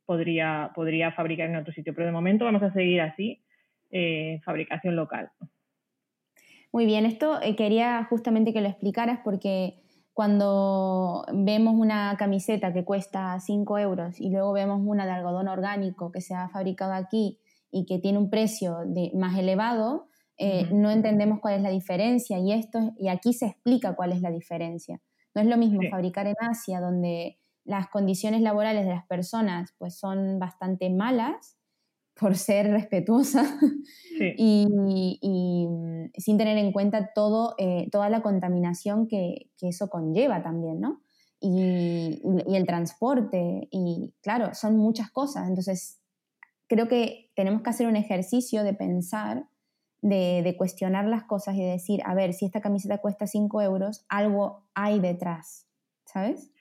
podría, 0.04 0.70
podría 0.74 1.12
fabricar 1.12 1.48
en 1.48 1.56
otro 1.56 1.72
sitio. 1.72 1.94
Pero 1.94 2.06
de 2.06 2.12
momento 2.12 2.44
vamos 2.44 2.62
a 2.62 2.72
seguir 2.72 3.00
así 3.00 3.42
fabricación 4.44 4.96
local. 4.96 5.30
Muy 6.72 6.86
bien, 6.86 7.04
esto 7.04 7.40
eh, 7.42 7.54
quería 7.54 8.04
justamente 8.08 8.54
que 8.54 8.62
lo 8.62 8.68
explicaras 8.68 9.20
porque 9.22 9.82
cuando 10.14 11.24
vemos 11.32 11.74
una 11.74 12.16
camiseta 12.18 12.72
que 12.72 12.84
cuesta 12.84 13.38
5 13.38 13.78
euros 13.78 14.20
y 14.20 14.30
luego 14.30 14.52
vemos 14.52 14.80
una 14.82 15.04
de 15.04 15.12
algodón 15.12 15.48
orgánico 15.48 16.10
que 16.10 16.20
se 16.20 16.34
ha 16.34 16.48
fabricado 16.48 16.94
aquí 16.94 17.38
y 17.70 17.84
que 17.84 17.98
tiene 17.98 18.18
un 18.18 18.30
precio 18.30 18.78
de, 18.86 19.10
más 19.14 19.38
elevado, 19.38 20.08
eh, 20.38 20.68
no 20.72 20.90
entendemos 20.90 21.40
cuál 21.40 21.54
es 21.54 21.62
la 21.62 21.70
diferencia 21.70 22.38
y, 22.38 22.52
esto, 22.52 22.92
y 22.98 23.08
aquí 23.08 23.32
se 23.32 23.46
explica 23.46 23.94
cuál 23.94 24.12
es 24.12 24.20
la 24.20 24.30
diferencia. 24.30 25.00
No 25.34 25.40
es 25.40 25.48
lo 25.48 25.56
mismo 25.56 25.80
fabricar 25.90 26.26
en 26.26 26.34
Asia, 26.40 26.80
donde 26.80 27.38
las 27.64 27.88
condiciones 27.88 28.42
laborales 28.42 28.84
de 28.84 28.92
las 28.92 29.06
personas 29.06 29.74
pues, 29.78 29.98
son 29.98 30.38
bastante 30.38 30.90
malas, 30.90 31.56
por 32.18 32.36
ser 32.36 32.70
respetuosa 32.70 33.58
y, 34.36 34.66
mm, 34.66 36.10
sin 36.16 36.38
tener 36.38 36.58
en 36.58 36.72
cuenta 36.72 37.12
todo, 37.14 37.54
eh, 37.58 37.88
toda 37.90 38.08
la 38.10 38.22
contaminación 38.22 39.06
que, 39.08 39.50
eso 39.60 39.88
conlleva 39.88 40.42
también, 40.42 40.80
¿no? 40.80 41.02
Y, 41.40 42.20
el 42.54 42.66
transporte, 42.66 43.68
y 43.70 44.12
claro, 44.22 44.54
son 44.54 44.76
muchas 44.76 45.10
cosas. 45.10 45.48
Entonces, 45.48 46.00
creo 46.68 46.88
que 46.88 47.30
tenemos 47.36 47.62
que 47.62 47.70
hacer 47.70 47.86
un 47.86 47.96
ejercicio 47.96 48.64
de 48.64 48.74
pensar, 48.74 49.44
de, 50.02 50.42
de 50.42 50.56
cuestionar 50.56 51.04
las 51.06 51.24
cosas 51.24 51.54
y 51.54 51.64
decir, 51.64 52.00
a 52.04 52.14
ver, 52.14 52.32
si 52.32 52.44
esta 52.44 52.60
camiseta 52.60 52.98
cuesta 52.98 53.26
5 53.26 53.62
euros, 53.62 54.04
algo 54.08 54.64
hay 54.74 54.98
detrás, 54.98 55.68
¿sabes? 56.06 56.52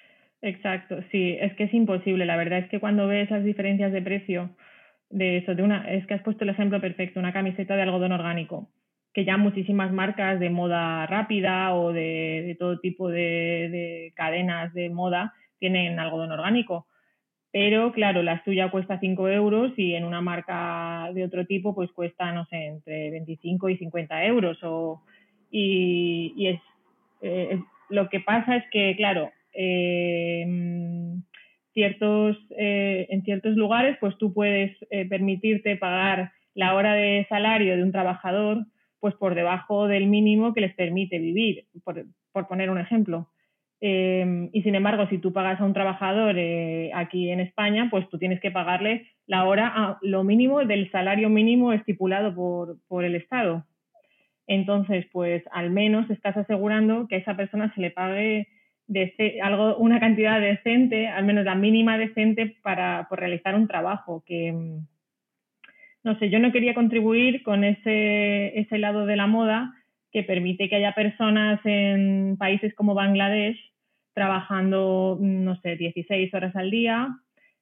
Exacto, 0.41 0.97
sí, 1.11 1.37
es 1.39 1.55
que 1.55 1.65
es 1.65 1.73
imposible. 1.73 2.25
La 2.25 2.37
verdad 2.37 2.59
es 2.59 2.69
que 2.69 2.79
cuando 2.79 3.07
ves 3.07 3.29
las 3.29 3.43
diferencias 3.43 3.91
de 3.91 4.01
precio, 4.01 4.49
de 5.11 5.37
eso, 5.37 5.55
de 5.55 5.63
una, 5.63 5.89
es 5.91 6.05
que 6.07 6.13
has 6.13 6.23
puesto 6.23 6.43
el 6.43 6.49
ejemplo 6.49 6.79
perfecto, 6.81 7.19
una 7.19 7.33
camiseta 7.33 7.75
de 7.75 7.83
algodón 7.83 8.11
orgánico, 8.11 8.69
que 9.13 9.25
ya 9.25 9.37
muchísimas 9.37 9.91
marcas 9.91 10.39
de 10.39 10.49
moda 10.49 11.05
rápida 11.05 11.73
o 11.75 11.91
de, 11.91 12.55
todo 12.59 12.79
tipo 12.79 13.09
de, 13.09 14.13
cadenas 14.15 14.73
de 14.73 14.89
moda 14.89 15.33
tienen 15.59 15.99
algodón 15.99 16.31
orgánico. 16.31 16.87
Pero 17.51 17.91
claro, 17.91 18.23
la 18.23 18.41
suya 18.45 18.71
cuesta 18.71 18.99
5 18.99 19.27
euros 19.27 19.73
y 19.75 19.93
en 19.95 20.05
una 20.05 20.21
marca 20.21 21.09
de 21.13 21.25
otro 21.25 21.45
tipo 21.45 21.75
pues 21.75 21.91
cuesta, 21.91 22.31
no 22.31 22.45
sé, 22.45 22.67
entre 22.67 23.11
25 23.11 23.69
y 23.69 23.77
50 23.77 24.25
euros. 24.25 24.57
O, 24.63 25.01
y, 25.51 26.47
es, 26.47 26.61
eh, 27.21 27.59
lo 27.89 28.09
que 28.09 28.21
pasa 28.21 28.55
es 28.55 28.63
que, 28.71 28.95
claro, 28.95 29.31
eh, 29.53 30.45
ciertos, 31.73 32.37
eh, 32.57 33.07
en 33.09 33.23
ciertos 33.23 33.55
lugares, 33.55 33.97
pues 33.99 34.17
tú 34.17 34.33
puedes 34.33 34.75
eh, 34.89 35.05
permitirte 35.07 35.75
pagar 35.77 36.31
la 36.53 36.75
hora 36.75 36.93
de 36.93 37.25
salario 37.29 37.75
de 37.75 37.83
un 37.83 37.91
trabajador 37.91 38.65
pues 38.99 39.15
por 39.15 39.33
debajo 39.33 39.87
del 39.87 40.07
mínimo 40.07 40.53
que 40.53 40.61
les 40.61 40.75
permite 40.75 41.17
vivir, 41.17 41.65
por, 41.83 42.05
poner 42.47 42.69
un 42.69 42.77
ejemplo. 42.77 43.29
Eh, 43.79 44.49
y 44.53 44.61
sin 44.61 44.75
embargo, 44.75 45.07
si 45.09 45.17
tú 45.17 45.33
pagas 45.33 45.59
a 45.59 45.65
un 45.65 45.73
trabajador 45.73 46.35
aquí 46.93 47.31
en 47.31 47.39
España, 47.39 47.87
pues 47.89 48.07
tú 48.09 48.19
tienes 48.19 48.39
que 48.39 48.51
pagarle 48.51 49.07
la 49.25 49.45
hora 49.45 49.71
a 49.73 49.97
lo 50.03 50.23
mínimo 50.23 50.63
del 50.63 50.91
salario 50.91 51.29
mínimo 51.29 51.73
estipulado 51.73 52.35
por, 52.35 52.77
por 52.87 53.03
el 53.03 53.15
Estado. 53.15 53.65
Entonces, 54.45 55.07
pues 55.11 55.43
al 55.51 55.71
menos 55.71 56.09
estás 56.11 56.37
asegurando 56.37 57.07
que 57.07 57.15
a 57.15 57.19
esa 57.19 57.35
persona 57.35 57.73
se 57.73 57.81
le 57.81 57.89
pague 57.89 58.47
de 58.91 59.39
algo, 59.41 59.77
una 59.77 60.01
cantidad 60.01 60.41
decente, 60.41 61.07
al 61.07 61.23
menos 61.23 61.45
la 61.45 61.55
mínima 61.55 61.97
decente 61.97 62.57
para 62.61 63.07
por 63.09 63.19
realizar 63.19 63.55
un 63.55 63.67
trabajo 63.67 64.21
que 64.25 64.51
mm, 64.51 64.85
no 66.03 66.19
sé, 66.19 66.29
yo 66.29 66.39
no 66.39 66.51
quería 66.51 66.73
contribuir 66.73 67.41
con 67.43 67.63
ese, 67.63 68.59
ese 68.59 68.77
lado 68.79 69.05
de 69.05 69.15
la 69.15 69.27
moda 69.27 69.73
que 70.11 70.23
permite 70.23 70.67
que 70.67 70.75
haya 70.75 70.93
personas 70.93 71.61
en 71.63 72.35
países 72.37 72.73
como 72.73 72.93
Bangladesh 72.93 73.57
trabajando, 74.13 75.17
mm, 75.21 75.43
no 75.45 75.55
sé, 75.61 75.77
16 75.77 76.33
horas 76.33 76.53
al 76.57 76.69
día, 76.69 77.07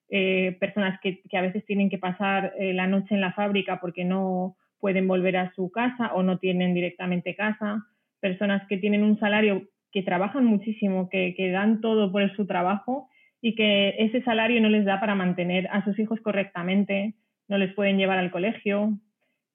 eh, 0.10 0.58
personas 0.60 1.00
que, 1.00 1.22
que, 1.30 1.38
a 1.38 1.42
veces 1.42 1.64
tienen 1.66 1.92
que 1.92 2.00
pasar 2.00 2.54
eh, 2.58 2.74
la 2.74 2.88
noche 2.88 3.14
en 3.14 3.22
la 3.22 3.34
fábrica 3.34 3.80
porque 3.80 4.04
no 4.04 4.56
pueden 4.80 5.08
volver 5.08 5.38
a 5.38 5.54
su 5.54 5.70
casa 5.70 6.12
o 6.16 6.24
no 6.24 6.40
tienen 6.40 6.74
directamente 6.74 7.36
casa, 7.36 7.86
personas 8.20 8.66
que 8.68 8.78
tienen 8.78 9.04
un 9.04 9.20
salario 9.20 9.68
que 9.92 10.04
trabajan 10.04 10.46
muchísimo, 10.46 11.10
que, 11.10 11.52
dan 11.52 11.82
todo 11.82 12.12
por 12.12 12.36
su 12.36 12.46
trabajo 12.46 13.10
y 13.42 13.56
que 13.56 13.96
ese 14.00 14.22
salario 14.24 14.62
no 14.62 14.70
les 14.70 14.86
da 14.86 15.00
para 15.00 15.16
mantener 15.16 15.68
a 15.72 15.84
sus 15.84 15.98
hijos 16.00 16.20
correctamente, 16.22 17.16
no 17.48 17.58
les 17.58 17.74
pueden 17.74 17.98
llevar 17.98 18.20
al 18.20 18.32
colegio. 18.32 19.00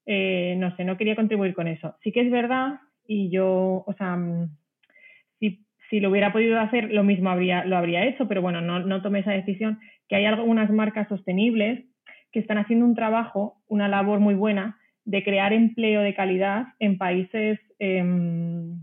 Eh, 0.06 0.56
no 0.58 0.74
sé, 0.76 0.84
no 0.84 0.96
quería 0.96 1.16
contribuir 1.16 1.54
con 1.54 1.68
eso. 1.68 1.96
Sí 2.02 2.12
que 2.12 2.20
es 2.20 2.30
verdad, 2.30 2.80
y 3.06 3.30
yo, 3.30 3.84
o 3.86 3.94
sea, 3.96 4.16
mm, 4.16 4.48
si, 5.38 5.64
si 5.90 6.00
lo 6.00 6.10
hubiera 6.10 6.32
podido 6.32 6.58
hacer, 6.60 6.92
lo 6.92 7.04
mismo 7.04 7.30
habría, 7.30 7.64
lo 7.64 7.76
habría 7.76 8.04
hecho, 8.06 8.26
pero 8.28 8.42
bueno, 8.42 8.60
no, 8.60 8.80
no 8.80 9.02
tomé 9.02 9.20
esa 9.20 9.32
decisión, 9.32 9.78
que 10.08 10.16
hay 10.16 10.24
algunas 10.24 10.70
marcas 10.70 11.08
sostenibles 11.08 11.84
que 12.32 12.40
están 12.40 12.58
haciendo 12.58 12.84
un 12.84 12.94
trabajo, 12.94 13.62
una 13.68 13.88
labor 13.88 14.18
muy 14.18 14.34
buena 14.34 14.78
de 15.04 15.22
crear 15.22 15.52
empleo 15.52 16.00
de 16.00 16.14
calidad 16.14 16.66
en 16.78 16.98
países 16.98 17.60
em, 17.78 18.80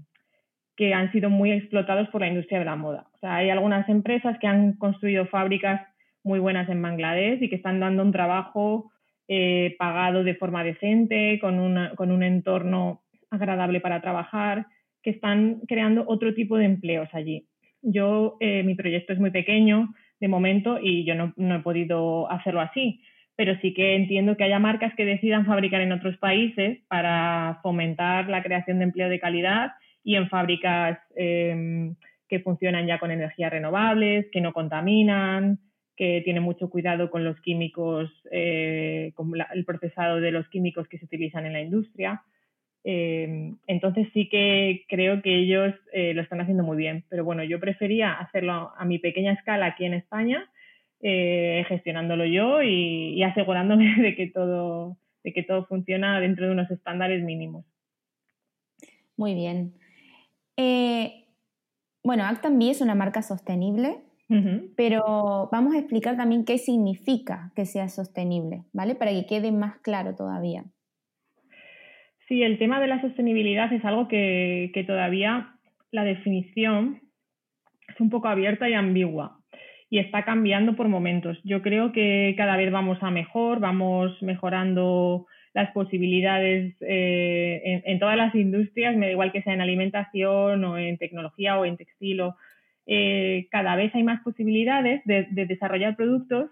que 0.81 0.95
han 0.95 1.11
sido 1.11 1.29
muy 1.29 1.51
explotados 1.51 2.09
por 2.09 2.21
la 2.21 2.27
industria 2.27 2.57
de 2.57 2.65
la 2.65 2.75
moda. 2.75 3.05
O 3.13 3.19
sea, 3.19 3.35
hay 3.35 3.51
algunas 3.51 3.87
empresas 3.87 4.39
que 4.39 4.47
han 4.47 4.73
construido 4.77 5.27
fábricas 5.27 5.79
muy 6.23 6.39
buenas 6.39 6.67
en 6.69 6.81
Bangladesh 6.81 7.37
y 7.39 7.49
que 7.49 7.57
están 7.57 7.79
dando 7.79 8.01
un 8.01 8.11
trabajo 8.11 8.91
eh, 9.27 9.75
pagado 9.77 10.23
de 10.23 10.33
forma 10.33 10.63
decente, 10.63 11.37
con, 11.39 11.91
con 11.95 12.09
un 12.09 12.23
entorno 12.23 13.03
agradable 13.29 13.79
para 13.79 14.01
trabajar, 14.01 14.65
que 15.03 15.11
están 15.11 15.59
creando 15.67 16.03
otro 16.07 16.33
tipo 16.33 16.57
de 16.57 16.65
empleos 16.65 17.09
allí. 17.13 17.45
Yo, 17.83 18.37
eh, 18.39 18.63
mi 18.63 18.73
proyecto 18.73 19.13
es 19.13 19.19
muy 19.19 19.29
pequeño 19.29 19.93
de 20.19 20.27
momento 20.29 20.79
y 20.81 21.05
yo 21.05 21.13
no, 21.13 21.31
no 21.37 21.57
he 21.57 21.59
podido 21.59 22.27
hacerlo 22.31 22.59
así, 22.59 23.03
pero 23.35 23.55
sí 23.61 23.75
que 23.75 23.95
entiendo 23.95 24.35
que 24.35 24.45
haya 24.45 24.57
marcas 24.57 24.95
que 24.95 25.05
decidan 25.05 25.45
fabricar 25.45 25.81
en 25.81 25.91
otros 25.91 26.17
países 26.17 26.79
para 26.87 27.59
fomentar 27.61 28.29
la 28.29 28.41
creación 28.41 28.79
de 28.79 28.85
empleo 28.85 29.09
de 29.09 29.19
calidad 29.19 29.73
y 30.03 30.15
en 30.15 30.29
fábricas 30.29 30.99
em, 31.15 31.95
que 32.27 32.39
funcionan 32.39 32.87
ya 32.87 32.99
con 32.99 33.11
energías 33.11 33.51
renovables, 33.51 34.27
que 34.31 34.41
no 34.41 34.53
contaminan, 34.53 35.59
que 35.95 36.21
tienen 36.23 36.43
mucho 36.43 36.69
cuidado 36.69 37.11
con 37.11 37.23
los 37.23 37.39
químicos, 37.41 38.09
eh, 38.31 39.11
con 39.15 39.31
el 39.53 39.65
procesado 39.65 40.19
de 40.19 40.31
los 40.31 40.47
químicos 40.49 40.87
que 40.87 40.97
se 40.97 41.05
utilizan 41.05 41.45
en 41.45 41.53
la 41.53 41.61
industria. 41.61 42.23
Em, 42.83 43.57
entonces 43.67 44.07
sí 44.13 44.27
que 44.27 44.85
creo 44.89 45.21
que 45.21 45.35
ellos 45.35 45.75
eh, 45.93 46.13
lo 46.15 46.21
están 46.23 46.41
haciendo 46.41 46.63
muy 46.63 46.77
bien, 46.77 47.03
pero 47.09 47.23
bueno, 47.23 47.43
yo 47.43 47.59
prefería 47.59 48.13
hacerlo 48.13 48.71
a 48.75 48.85
mi 48.85 48.97
pequeña 48.97 49.33
escala 49.33 49.67
aquí 49.67 49.85
en 49.85 49.93
España, 49.93 50.49
eh, 51.01 51.63
gestionándolo 51.67 52.25
yo 52.25 52.63
y, 52.63 53.13
y, 53.13 53.23
asegurándome 53.23 53.95
de 54.01 54.15
que 54.15 54.27
todo 54.27 54.97
de 55.23 55.33
que 55.33 55.43
todo 55.43 55.65
funciona 55.65 56.19
dentro 56.19 56.47
de 56.47 56.53
unos 56.53 56.71
estándares 56.71 57.23
mínimos. 57.23 57.65
Muy 59.17 59.35
bien. 59.35 59.73
Eh, 60.57 61.25
bueno, 62.03 62.23
Actambi 62.25 62.69
es 62.69 62.81
una 62.81 62.95
marca 62.95 63.21
sostenible, 63.21 63.99
pero 64.77 65.49
vamos 65.51 65.75
a 65.75 65.79
explicar 65.79 66.15
también 66.15 66.45
qué 66.45 66.57
significa 66.57 67.51
que 67.53 67.65
sea 67.65 67.89
sostenible, 67.89 68.63
¿vale? 68.71 68.95
Para 68.95 69.11
que 69.11 69.25
quede 69.25 69.51
más 69.51 69.77
claro 69.79 70.15
todavía. 70.15 70.63
Sí, 72.31 72.43
el 72.43 72.57
tema 72.57 72.79
de 72.79 72.87
la 72.87 73.01
sostenibilidad 73.01 73.73
es 73.73 73.83
algo 73.83 74.07
que, 74.07 74.71
todavía 74.87 75.55
la 75.91 76.05
definición 76.05 77.01
es 77.89 77.99
un 77.99 78.09
poco 78.09 78.29
abierta 78.29 78.69
y 78.69 78.73
ambigua 78.73 79.41
y 79.89 79.99
está 79.99 80.23
cambiando 80.23 80.77
por 80.77 80.87
momentos. 80.87 81.37
Yo 81.43 81.61
creo 81.61 81.91
que 81.91 82.33
cada 82.37 82.55
vez 82.55 82.71
vamos 82.71 82.99
a 83.01 83.11
mejor, 83.11 83.59
vamos 83.59 84.15
mejorando 84.23 85.27
las 85.53 85.71
posibilidades 85.71 86.75
eh, 86.81 87.81
en, 87.85 87.99
todas 87.99 88.15
las 88.15 88.33
industrias, 88.35 88.95
me 88.95 89.07
da 89.07 89.11
igual 89.11 89.31
que 89.31 89.41
sea 89.41 89.53
en 89.53 89.61
alimentación 89.61 90.63
o 90.63 90.77
en 90.77 90.97
tecnología 90.97 91.59
o 91.59 91.65
en 91.65 91.77
textil, 91.77 92.21
eh, 92.87 93.47
cada 93.51 93.75
vez 93.75 93.93
hay 93.93 94.03
más 94.03 94.21
posibilidades 94.21 95.01
de, 95.05 95.27
desarrollar 95.45 95.95
productos 95.95 96.49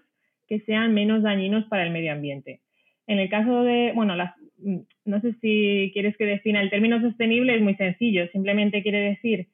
que 0.48 0.60
sean 0.60 0.92
menos 0.92 1.22
dañinos 1.22 1.64
para 1.66 1.84
el 1.84 1.90
medio 1.90 2.12
ambiente. 2.12 2.60
En 3.06 3.18
el 3.18 3.28
caso 3.28 3.62
de, 3.62 3.92
bueno, 3.94 4.16
las, 4.16 4.34
no 5.04 5.20
sé 5.20 5.34
si 5.40 5.90
quieres 5.92 6.16
que 6.16 6.26
defina 6.26 6.60
el 6.60 6.70
término 6.70 7.00
sostenible, 7.00 7.54
es 7.54 7.62
muy 7.62 7.74
sencillo, 7.76 8.28
simplemente 8.32 8.82
quiere 8.82 9.00
decir 9.00 9.48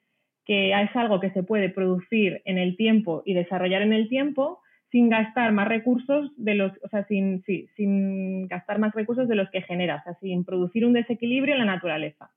que 0.45 0.71
es 0.71 0.97
algo 0.97 1.21
que 1.21 1.31
se 1.31 1.43
puede 1.43 1.69
producir 1.69 2.43
en 2.45 2.59
el 2.59 2.77
tiempo 2.77 3.23
y 3.25 3.35
desarrollar 3.35 3.83
en 3.83 3.93
el 3.93 4.09
tiempo 4.09 4.61
sin 4.91 5.09
gastar 5.09 5.53
más 5.53 5.69
recursos 5.69 6.31
de 6.37 6.55
los, 6.55 6.73
o 6.83 6.89
sea, 6.89 7.05
sin, 7.07 7.43
sin 7.77 8.47
gastar 8.49 8.79
más 8.79 8.95
recursos 8.95 9.29
de 9.29 9.35
los 9.35 9.51
que 9.51 9.63
genera, 9.63 9.97
o 9.97 10.03
sea, 10.05 10.15
sin 10.21 10.45
producir 10.45 10.87
un 10.87 10.93
desequilibrio 10.93 11.55
en 11.55 11.61
la 11.61 11.67
naturaleza. 11.67 12.31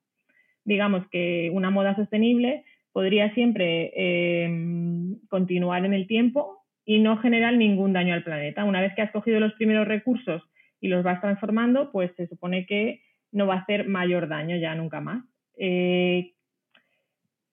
Digamos 0.66 1.08
que 1.10 1.50
una 1.54 1.70
moda 1.70 1.96
sostenible 1.96 2.64
podría 2.92 3.34
siempre 3.34 3.92
em, 3.96 5.20
continuar 5.30 5.86
en 5.86 5.94
el 5.94 6.08
tiempo 6.08 6.64
y 6.86 7.00
no 7.00 7.18
generar 7.18 7.56
ningún 7.56 7.94
daño 7.94 8.14
al 8.14 8.24
planeta. 8.24 8.66
Una 8.66 8.82
vez 8.82 8.94
que 8.96 9.04
has 9.04 9.12
cogido 9.12 9.40
los 9.40 9.54
primeros 9.54 9.88
recursos 9.88 10.42
y 10.82 10.88
los 10.88 11.04
vas 11.04 11.22
transformando, 11.22 11.92
pues 11.92 12.12
se 12.18 12.28
supone 12.28 12.66
que 12.66 13.02
no 13.32 13.46
va 13.46 13.56
a 13.56 13.60
hacer 13.60 13.88
mayor 13.88 14.28
daño 14.28 14.58
ya 14.58 14.74
nunca 14.76 15.02
más. 15.02 15.24
Eh, 15.58 16.34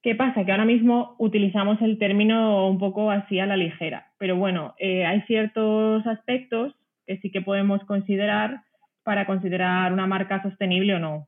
¿Qué 0.07 0.15
pasa? 0.15 0.45
Que 0.45 0.53
ahora 0.53 0.65
mismo 0.65 1.17
utilizamos 1.19 1.83
el 1.83 1.99
término 1.99 2.69
un 2.69 2.79
poco 2.79 3.11
así 3.11 3.41
a 3.41 3.47
la 3.47 3.57
ligera, 3.57 4.13
pero 4.19 4.37
bueno, 4.37 4.77
eh, 4.79 5.05
hay 5.05 5.23
ciertos 5.23 6.07
aspectos 6.07 6.77
que 7.09 7.19
sí 7.19 7.33
que 7.33 7.41
podemos 7.41 7.83
considerar 7.87 8.61
para 9.03 9.27
considerar 9.27 9.93
una 9.93 10.07
marca 10.07 10.41
sostenible 10.45 10.95
o 10.95 11.01
no. 11.01 11.27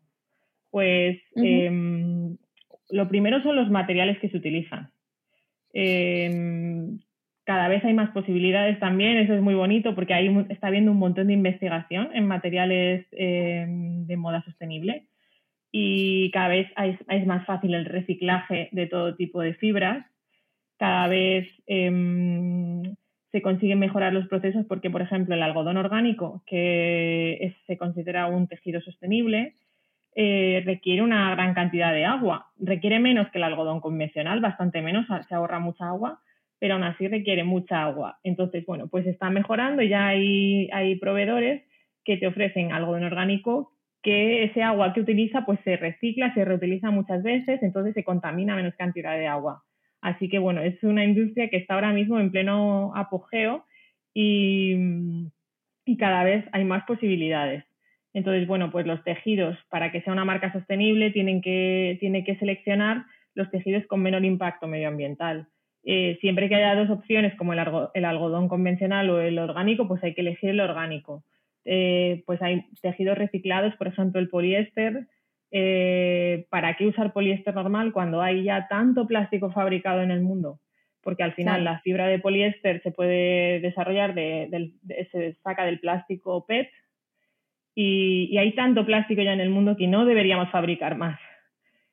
Pues 0.70 1.18
em, 1.34 2.36
lo 2.90 3.08
primero 3.08 3.42
son 3.42 3.56
los 3.56 3.68
materiales 3.68 4.20
que 4.20 4.28
se 4.28 4.36
utilizan. 4.36 4.92
Em, 5.72 7.00
cada 7.42 7.66
vez 7.66 7.84
hay 7.84 7.94
más 7.94 8.10
posibilidades 8.10 8.78
también, 8.78 9.16
eso 9.16 9.34
es 9.34 9.42
muy 9.42 9.54
bonito 9.54 9.96
porque 9.96 10.14
ahí 10.14 10.32
está 10.50 10.68
habiendo 10.68 10.92
un 10.92 10.98
montón 10.98 11.26
de 11.26 11.32
investigación 11.32 12.10
en 12.14 12.28
materiales 12.28 13.08
em, 13.10 14.06
de 14.06 14.16
moda 14.16 14.40
sostenible 14.44 15.08
y 15.70 16.30
cada 16.30 16.48
vez 16.48 16.68
es 17.08 17.26
más 17.26 17.44
fácil 17.46 17.74
el 17.74 17.84
reciclaje 17.84 18.68
de 18.72 18.86
todo 18.86 19.16
tipo 19.16 19.40
de 19.40 19.54
fibras, 19.54 20.06
cada 20.78 21.08
vez 21.08 21.48
em, 21.66 22.82
se 23.30 23.42
consiguen 23.42 23.78
mejorar 23.78 24.12
los 24.12 24.28
procesos 24.28 24.64
porque, 24.66 24.90
por 24.90 25.02
ejemplo, 25.02 25.34
el 25.34 25.42
algodón 25.42 25.76
orgánico, 25.76 26.42
que 26.46 27.54
se 27.66 27.76
considera 27.76 28.26
un 28.26 28.46
tejido 28.46 28.80
sostenible, 28.80 29.54
eh, 30.14 30.62
requiere 30.64 31.02
una 31.02 31.30
gran 31.32 31.54
cantidad 31.54 31.92
de 31.92 32.04
agua. 32.04 32.46
Requiere 32.58 32.98
menos 32.98 33.28
que 33.30 33.38
el 33.38 33.44
algodón 33.44 33.80
convencional, 33.80 34.40
bastante 34.40 34.80
menos, 34.80 35.06
se 35.28 35.34
ahorra 35.34 35.58
mucha 35.58 35.88
agua, 35.88 36.20
pero 36.58 36.74
aún 36.74 36.84
así 36.84 37.06
requiere 37.06 37.44
mucha 37.44 37.82
agua. 37.82 38.18
Entonces, 38.22 38.64
bueno, 38.66 38.88
pues 38.88 39.06
está 39.06 39.30
mejorando 39.30 39.82
ya 39.82 40.08
hay, 40.08 40.68
hay 40.72 40.96
proveedores 40.96 41.62
que 42.04 42.16
te 42.16 42.26
ofrecen 42.26 42.72
algodón 42.72 43.04
orgánico 43.04 43.72
que 44.02 44.44
ese 44.44 44.62
agua 44.62 44.92
que 44.92 45.00
utiliza 45.00 45.44
pues 45.44 45.58
se 45.64 45.76
recicla, 45.76 46.32
se 46.34 46.44
reutiliza 46.44 46.90
muchas 46.90 47.22
veces, 47.22 47.62
entonces 47.62 47.94
se 47.94 48.04
contamina 48.04 48.56
menos 48.56 48.74
cantidad 48.76 49.16
de 49.16 49.26
agua. 49.26 49.62
Así 50.00 50.28
que 50.28 50.38
bueno, 50.38 50.62
es 50.62 50.82
una 50.82 51.04
industria 51.04 51.48
que 51.48 51.56
está 51.56 51.74
ahora 51.74 51.92
mismo 51.92 52.20
en 52.20 52.30
pleno 52.30 52.92
apogeo 52.94 53.64
y, 54.14 54.76
y 55.84 55.96
cada 55.96 56.22
vez 56.24 56.44
hay 56.52 56.64
más 56.64 56.84
posibilidades. 56.84 57.64
Entonces, 58.14 58.46
bueno, 58.46 58.70
pues 58.70 58.86
los 58.86 59.02
tejidos, 59.04 59.56
para 59.70 59.92
que 59.92 60.00
sea 60.02 60.12
una 60.12 60.24
marca 60.24 60.52
sostenible, 60.52 61.10
tienen 61.10 61.40
que, 61.40 61.98
tiene 62.00 62.24
que 62.24 62.36
seleccionar 62.36 63.04
los 63.34 63.50
tejidos 63.50 63.86
con 63.86 64.02
menor 64.02 64.24
impacto 64.24 64.66
medioambiental. 64.66 65.46
Eh, 65.84 66.18
siempre 66.20 66.48
que 66.48 66.56
haya 66.56 66.74
dos 66.74 66.90
opciones, 66.90 67.34
como 67.36 67.52
el, 67.52 68.04
algodón 68.04 68.48
convencional 68.48 69.08
o 69.10 69.20
el 69.20 69.38
orgánico, 69.38 69.86
pues 69.86 70.02
hay 70.02 70.14
que 70.14 70.22
elegir 70.22 70.50
el 70.50 70.60
orgánico. 70.60 71.22
Eh, 71.70 72.22
pues 72.24 72.40
hay 72.40 72.64
tejidos 72.80 73.18
reciclados, 73.18 73.76
por 73.76 73.88
ejemplo, 73.88 74.18
el 74.18 74.30
poliéster. 74.30 75.06
Eh, 75.50 76.46
¿Para 76.48 76.74
qué 76.78 76.86
usar 76.86 77.12
poliéster 77.12 77.54
normal 77.54 77.92
cuando 77.92 78.22
hay 78.22 78.42
ya 78.42 78.68
tanto 78.68 79.06
plástico 79.06 79.52
fabricado 79.52 80.00
en 80.00 80.10
el 80.10 80.22
mundo? 80.22 80.60
Porque 81.02 81.22
al 81.22 81.34
final 81.34 81.64
la 81.64 81.80
fibra 81.80 82.06
de 82.06 82.20
poliéster 82.20 82.80
se 82.82 82.90
puede 82.90 83.60
desarrollar, 83.60 84.14
de, 84.14 84.72
se 85.12 85.34
saca 85.42 85.66
del 85.66 85.78
plástico 85.78 86.46
PET 86.46 86.70
y, 87.74 88.38
hay 88.38 88.54
tanto 88.54 88.86
plástico 88.86 89.20
ya 89.20 89.34
en 89.34 89.40
el 89.40 89.50
mundo 89.50 89.76
que 89.76 89.88
no 89.88 90.06
deberíamos 90.06 90.50
fabricar 90.50 90.96
más. 90.96 91.20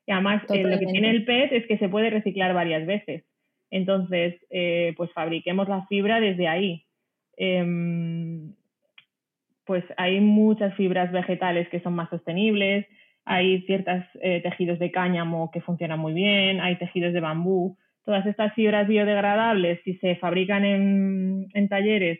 Y 0.07 0.13
además, 0.13 0.41
lo 0.47 0.79
que 0.79 0.85
tiene 0.85 1.09
el 1.09 1.25
PET 1.25 1.51
es 1.51 1.67
que 1.67 1.77
se 1.79 1.89
puede 1.89 2.09
reciclar 2.11 2.53
varias 2.53 2.85
veces. 2.85 3.25
Entonces, 3.71 4.35
eh, 4.51 4.93
pues 4.95 5.11
fabriquemos 5.11 5.67
la 5.67 5.85
fibra 5.87 6.21
desde 6.21 6.47
ahí. 6.47 6.85
Em, 7.35 8.53
pues 9.65 9.83
hay 9.97 10.19
muchas 10.19 10.73
fibras 10.75 11.11
vegetales 11.11 11.67
que 11.69 11.79
son 11.79 11.93
más 11.93 12.09
sostenibles, 12.09 12.85
hay 13.25 13.61
ciertos 13.63 14.03
eh, 14.21 14.41
tejidos 14.41 14.79
de 14.79 14.91
cáñamo 14.91 15.49
que 15.51 15.61
funcionan 15.61 15.99
muy 15.99 16.13
bien, 16.13 16.61
hay 16.61 16.77
tejidos 16.77 17.13
de 17.13 17.19
bambú. 17.19 17.77
Todas 18.03 18.25
estas 18.27 18.53
fibras 18.53 18.87
biodegradables, 18.87 19.79
si 19.83 19.95
se 19.97 20.15
fabrican 20.17 20.63
en, 20.63 21.69
talleres 21.69 22.19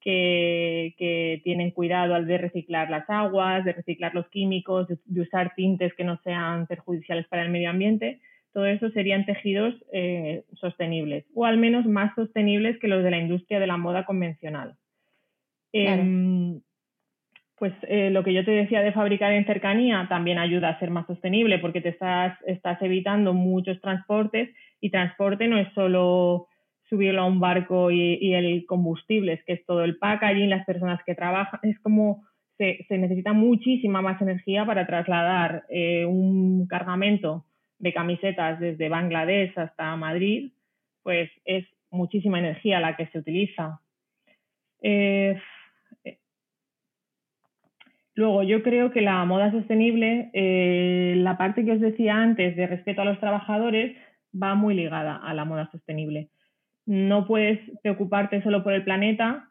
que, 0.00 0.94
que, 0.98 1.40
tienen 1.44 1.70
cuidado 1.70 2.14
al 2.14 2.26
de 2.26 2.36
reciclar 2.36 2.90
las 2.90 3.08
aguas, 3.08 3.64
de 3.64 3.72
reciclar 3.72 4.14
los 4.14 4.28
químicos, 4.28 4.86
de 4.88 5.20
usar 5.20 5.54
tintes 5.54 5.94
que 5.94 6.04
no 6.04 6.20
sean 6.22 6.66
perjudiciales 6.66 7.26
para 7.28 7.42
el 7.42 7.50
medio 7.50 7.70
ambiente, 7.70 8.20
todo 8.54 8.66
eso 8.66 8.88
serían 8.90 9.26
tejidos 9.26 9.74
eh, 9.92 10.44
sostenibles 10.54 11.26
o 11.34 11.44
al 11.44 11.58
menos 11.58 11.84
más 11.86 12.14
sostenibles 12.14 12.78
que 12.78 12.88
los 12.88 13.02
de 13.02 13.10
la 13.10 13.18
industria 13.18 13.58
de 13.58 13.66
la 13.66 13.76
moda 13.76 14.06
convencional. 14.06 14.76
Em, 15.72 16.60
pues 17.56 17.72
eh, 17.82 18.10
lo 18.10 18.24
que 18.24 18.32
yo 18.32 18.44
te 18.44 18.50
decía 18.50 18.82
de 18.82 18.92
fabricar 18.92 19.32
en 19.32 19.46
cercanía 19.46 20.06
también 20.08 20.38
ayuda 20.38 20.70
a 20.70 20.78
ser 20.78 20.90
más 20.90 21.06
sostenible 21.06 21.58
porque 21.58 21.80
te 21.80 21.90
estás, 21.90 22.36
estás 22.46 22.80
evitando 22.82 23.32
muchos 23.32 23.80
transportes 23.80 24.50
y 24.80 24.90
transporte 24.90 25.46
no 25.46 25.58
es 25.58 25.72
solo 25.74 26.48
subirlo 26.88 27.22
a 27.22 27.26
un 27.26 27.40
barco 27.40 27.90
y, 27.90 28.34
el 28.34 28.66
combustible, 28.66 29.34
es 29.34 29.44
que 29.44 29.54
es 29.54 29.66
todo 29.66 29.84
el 29.84 29.96
packaging, 29.96 30.50
las 30.50 30.66
personas 30.66 31.00
que 31.04 31.14
trabajan, 31.14 31.60
es 31.62 31.78
como 31.80 32.24
se, 32.58 32.84
necesita 32.90 33.32
muchísima 33.32 34.02
más 34.02 34.20
energía 34.20 34.64
para 34.64 34.86
trasladar 34.86 35.64
eh, 35.70 36.04
un 36.04 36.66
cargamento 36.66 37.46
de 37.78 37.92
camisetas 37.92 38.60
desde 38.60 38.88
Bangladesh 38.88 39.58
hasta 39.58 39.96
Madrid, 39.96 40.52
pues 41.02 41.30
es 41.44 41.66
muchísima 41.90 42.38
energía 42.38 42.80
la 42.80 42.96
que 42.96 43.06
se 43.08 43.18
utiliza. 43.18 43.80
Eh, 44.82 45.40
luego, 48.14 48.42
yo 48.42 48.62
creo 48.62 48.90
que 48.90 49.00
la 49.00 49.24
moda 49.24 49.50
sostenible, 49.50 50.30
eh, 50.32 51.14
la 51.16 51.36
parte 51.36 51.64
que 51.64 51.72
os 51.72 51.80
decía 51.80 52.16
antes 52.16 52.56
de 52.56 52.66
respeto 52.66 53.02
a 53.02 53.04
los 53.04 53.20
trabajadores, 53.20 53.96
va 54.34 54.54
muy 54.54 54.74
ligada 54.74 55.16
a 55.16 55.34
la 55.34 55.44
moda 55.44 55.68
sostenible. 55.70 56.28
No 56.86 57.26
puedes 57.26 57.60
preocuparte 57.82 58.42
solo 58.42 58.62
por 58.62 58.72
el 58.72 58.84
planeta, 58.84 59.48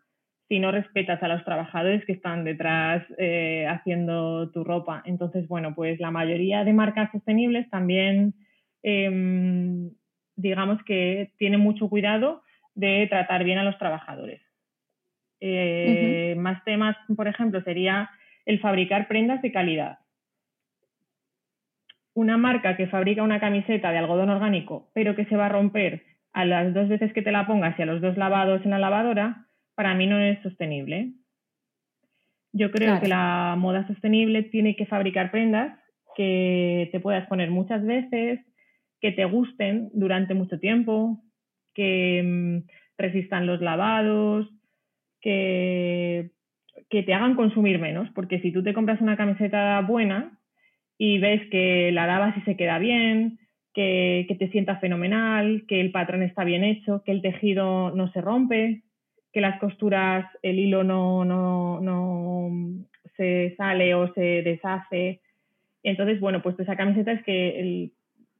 si 0.48 0.60
no 0.60 0.72
respetas 0.72 1.22
a 1.24 1.28
los 1.28 1.44
trabajadores 1.46 2.06
que 2.06 2.12
están 2.14 2.44
detrás 2.44 3.04
eh, 3.18 3.66
haciendo 3.68 4.52
tu 4.52 4.64
ropa. 4.64 5.02
Entonces, 5.06 5.48
bueno, 5.48 5.74
pues 5.74 6.00
la 6.00 6.12
mayoría 6.12 6.64
de 6.64 6.74
marcas 6.74 7.12
sostenibles 7.12 7.70
también, 7.70 8.34
em, 8.84 9.90
digamos 10.36 10.84
que 10.84 11.32
tienen 11.38 11.60
mucho 11.60 11.90
cuidado 11.90 12.44
de 12.76 13.08
tratar 13.08 13.44
bien 13.44 13.58
a 13.58 13.64
los 13.64 13.78
trabajadores. 13.78 14.42
Eh, 15.40 16.36
más 16.38 16.64
temas, 16.64 16.96
por 17.16 17.28
ejemplo, 17.28 17.62
sería 17.64 18.10
el 18.46 18.60
fabricar 18.60 19.08
prendas 19.08 19.42
de 19.42 19.52
calidad. 19.52 20.00
Una 22.14 22.38
marca 22.38 22.78
que 22.78 22.88
fabrica 22.88 23.24
una 23.24 23.40
camiseta 23.40 23.92
de 23.92 23.98
algodón 23.98 24.30
orgánico, 24.30 24.92
pero 24.94 25.16
que 25.16 25.26
se 25.26 25.36
va 25.36 25.48
a 25.48 25.50
romper 25.50 26.04
a 26.32 26.46
las 26.46 26.74
dos 26.74 26.90
veces 26.90 27.14
que 27.14 27.22
te 27.22 27.32
la 27.32 27.48
pongas 27.48 27.78
y 27.78 27.82
a 27.82 27.86
los 27.86 28.02
dos 28.02 28.18
lavados 28.18 28.64
en 28.64 28.72
la 28.72 28.80
lavadora, 28.80 29.48
para 29.76 29.96
mí 29.96 30.08
no 30.08 30.20
es 30.20 30.42
sostenible. 30.42 31.14
Yo 32.52 32.72
creo 32.72 33.00
que 33.00 33.08
la 33.08 33.56
moda 33.58 33.88
sostenible 33.88 34.44
tiene 34.44 34.76
que 34.76 34.86
fabricar 34.86 35.32
prendas 35.32 35.80
que 36.16 36.90
te 36.92 37.00
puedas 37.00 37.28
poner 37.28 37.50
muchas 37.50 37.84
veces, 37.84 38.40
que 39.02 39.12
te 39.12 39.26
gusten 39.26 39.90
durante 39.94 40.36
mucho 40.36 40.60
tiempo, 40.60 41.24
que 41.74 42.22
mm, 42.24 42.70
resistan 42.98 43.48
los 43.48 43.62
lavados, 43.62 44.48
que, 45.20 46.32
que 46.90 47.04
te 47.04 47.14
hagan 47.14 47.36
consumir 47.36 47.80
menos, 47.80 48.10
porque 48.16 48.40
si 48.40 48.52
tú 48.52 48.64
te 48.64 48.74
compras 48.74 49.02
una 49.02 49.18
camiseta 49.18 49.80
buena 49.82 50.38
y 50.98 51.20
ves 51.20 51.42
que 51.50 51.92
la 51.92 52.08
lavas 52.08 52.38
y 52.38 52.42
se 52.42 52.56
queda 52.56 52.80
bien, 52.80 53.40
que, 53.74 54.26
que 54.28 54.36
te 54.36 54.50
sienta 54.50 54.78
fenomenal, 54.78 55.66
que 55.68 55.82
el 55.82 55.92
patrón 55.92 56.24
está 56.24 56.44
bien 56.44 56.64
hecho, 56.64 57.04
que 57.06 57.12
el 57.12 57.22
tejido 57.22 57.92
no 57.92 58.12
se 58.12 58.22
rompe, 58.22 58.84
que 59.32 59.42
las 59.42 59.60
costuras, 59.60 60.26
el 60.44 60.60
hilo 60.60 60.84
no, 60.84 61.26
no, 61.26 61.82
no 61.82 62.50
se 63.18 63.56
sale 63.58 63.96
o 63.96 64.14
se 64.14 64.44
deshace. 64.44 65.22
Entonces, 65.82 66.20
bueno, 66.20 66.42
pues 66.42 66.60
esa 66.60 66.76
camiseta 66.76 67.12
es 67.12 67.24
que 67.24 67.60
el, 67.60 67.92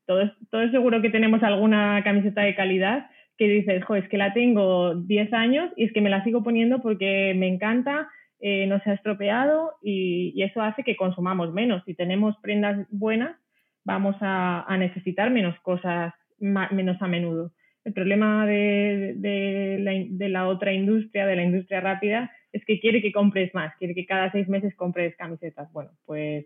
todo, 0.06 0.32
todo 0.52 0.70
seguro 0.70 1.02
que 1.02 1.10
tenemos 1.10 1.42
alguna 1.44 2.02
camiseta 2.04 2.42
de 2.42 2.56
calidad 2.56 3.08
que 3.38 3.48
dices, 3.48 3.84
jo, 3.86 3.96
es 3.96 4.08
que 4.10 4.18
la 4.18 4.34
tengo 4.34 4.96
10 4.96 5.34
años 5.34 5.72
y 5.76 5.86
es 5.86 5.94
que 5.94 6.02
me 6.02 6.12
la 6.12 6.24
sigo 6.24 6.44
poniendo 6.44 6.82
porque 6.82 7.34
me 7.36 7.48
encanta, 7.48 8.08
eh, 8.46 8.68
no 8.68 8.78
se 8.82 8.90
ha 8.90 8.96
estropeado 8.96 9.76
y, 9.82 10.44
eso 10.44 10.62
hace 10.62 10.84
que 10.84 10.98
consumamos 10.98 11.54
menos. 11.54 11.82
Si 11.86 11.94
tenemos 11.94 12.36
prendas 12.42 12.86
buenas, 12.92 13.38
vamos 13.86 14.18
a, 14.20 14.66
necesitar 14.78 15.32
menos 15.32 15.58
cosas, 15.62 16.14
menos 16.40 17.02
a 17.02 17.08
menudo. 17.08 17.54
El 17.86 17.94
problema 17.94 18.46
de, 18.46 19.14
de, 19.16 20.30
la, 20.30 20.50
otra 20.50 20.74
industria, 20.74 21.26
de 21.26 21.38
la 21.38 21.44
industria 21.44 21.80
rápida, 21.80 22.32
es 22.52 22.66
que 22.66 22.82
quiere 22.82 23.02
que 23.02 23.14
compres 23.14 23.54
más, 23.56 23.74
quiere 23.78 23.96
que 23.96 24.06
cada 24.06 24.30
seis 24.34 24.50
meses 24.50 24.76
compres 24.76 25.16
camisetas. 25.16 25.72
Bueno, 25.72 25.92
pues 26.06 26.46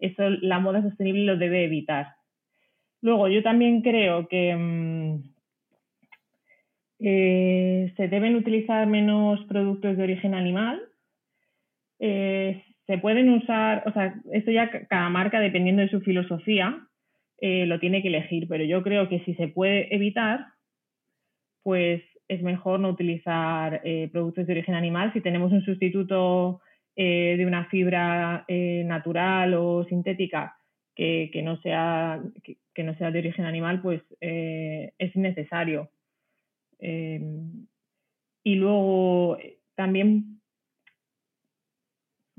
eso 0.00 0.28
la 0.28 0.58
moda 0.58 0.82
sostenible 0.82 1.24
lo 1.24 1.38
debe 1.38 1.64
evitar. 1.64 2.08
Luego, 3.00 3.28
yo 3.28 3.42
también 3.42 3.80
creo 3.80 4.28
que 4.28 4.54
mm, 4.54 5.22
eh, 7.00 7.90
se 7.96 8.08
deben 8.08 8.36
utilizar 8.36 8.86
menos 8.86 9.42
productos 9.46 9.96
de 9.96 10.02
origen 10.02 10.34
animal. 10.34 10.91
Eh, 12.04 12.64
se 12.86 12.98
pueden 12.98 13.30
usar, 13.30 13.84
o 13.86 13.92
sea, 13.92 14.20
esto 14.32 14.50
ya 14.50 14.68
cada 14.88 15.08
marca, 15.08 15.38
dependiendo 15.38 15.82
de 15.82 15.88
su 15.88 16.00
filosofía, 16.00 16.84
eh, 17.40 17.64
lo 17.66 17.78
tiene 17.78 18.02
que 18.02 18.08
elegir, 18.08 18.48
pero 18.48 18.64
yo 18.64 18.82
creo 18.82 19.08
que 19.08 19.20
si 19.20 19.34
se 19.34 19.46
puede 19.46 19.94
evitar, 19.94 20.46
pues 21.62 22.02
es 22.26 22.42
mejor 22.42 22.80
no 22.80 22.88
utilizar 22.88 23.82
productos 24.10 24.46
de 24.46 24.52
origen 24.54 24.74
animal. 24.74 25.12
Si 25.12 25.20
tenemos 25.20 25.52
un 25.52 25.62
sustituto 25.62 26.60
de 26.96 27.44
una 27.46 27.66
fibra 27.66 28.46
natural 28.48 29.54
o 29.54 29.84
sintética 29.84 30.56
que, 30.94 31.42
no 31.42 31.60
sea, 31.60 32.22
que, 32.42 32.84
no 32.84 32.96
sea 32.96 33.10
de 33.10 33.18
origen 33.20 33.44
animal, 33.44 33.80
pues 33.82 34.02
eh, 34.20 34.92
es 34.98 35.14
necesario. 35.16 35.90
Em, 36.78 37.66
y 38.44 38.56
luego 38.56 39.38
también 39.74 40.41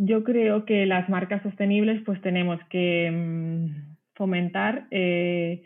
yo 0.05 0.23
creo 0.23 0.65
que 0.65 0.85
las 0.85 1.09
marcas 1.09 1.41
sostenibles 1.43 2.01
pues 2.05 2.21
tenemos 2.21 2.59
que 2.69 3.11
mm, 3.11 3.95
fomentar 4.15 4.87
eh, 4.91 5.63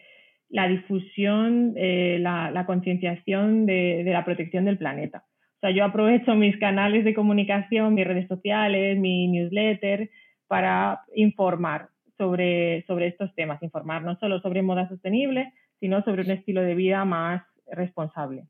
la 0.49 0.67
difusión, 0.67 1.73
eh, 1.75 2.17
la, 2.19 2.65
concienciación 2.65 3.65
de, 3.65 4.03
de, 4.03 4.11
la 4.11 4.23
protección 4.23 4.65
del 4.65 4.77
planeta. 4.77 5.23
O 5.57 5.59
sea, 5.59 5.71
yo 5.71 5.83
aprovecho 5.83 6.35
mis 6.35 6.57
canales 6.57 7.03
de 7.03 7.13
comunicación, 7.13 7.95
mis 7.95 8.07
redes 8.07 8.27
sociales, 8.27 8.97
mi 8.97 9.27
newsletter 9.27 10.09
para 10.47 11.01
informar 11.15 11.89
sobre, 12.17 12.83
sobre 12.87 13.07
estos 13.07 13.33
temas, 13.35 13.61
informar 13.61 14.03
no 14.03 14.17
solo 14.17 14.39
sobre 14.41 14.61
moda 14.61 14.87
sostenible, 14.87 15.53
sino 15.79 16.03
sobre 16.03 16.23
un 16.23 16.31
estilo 16.31 16.61
de 16.61 16.75
vida 16.75 17.05
más 17.05 17.43
responsable. 17.71 18.45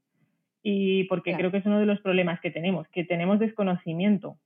Y 0.63 1.05
porque 1.05 1.33
creo 1.33 1.51
que 1.51 1.57
es 1.57 1.65
uno 1.65 1.79
de 1.79 1.85
los 1.85 2.01
problemas 2.01 2.39
que 2.41 2.51
tenemos, 2.51 2.87
que 2.89 3.03
tenemos 3.03 3.39
desconocimiento. 3.39 4.37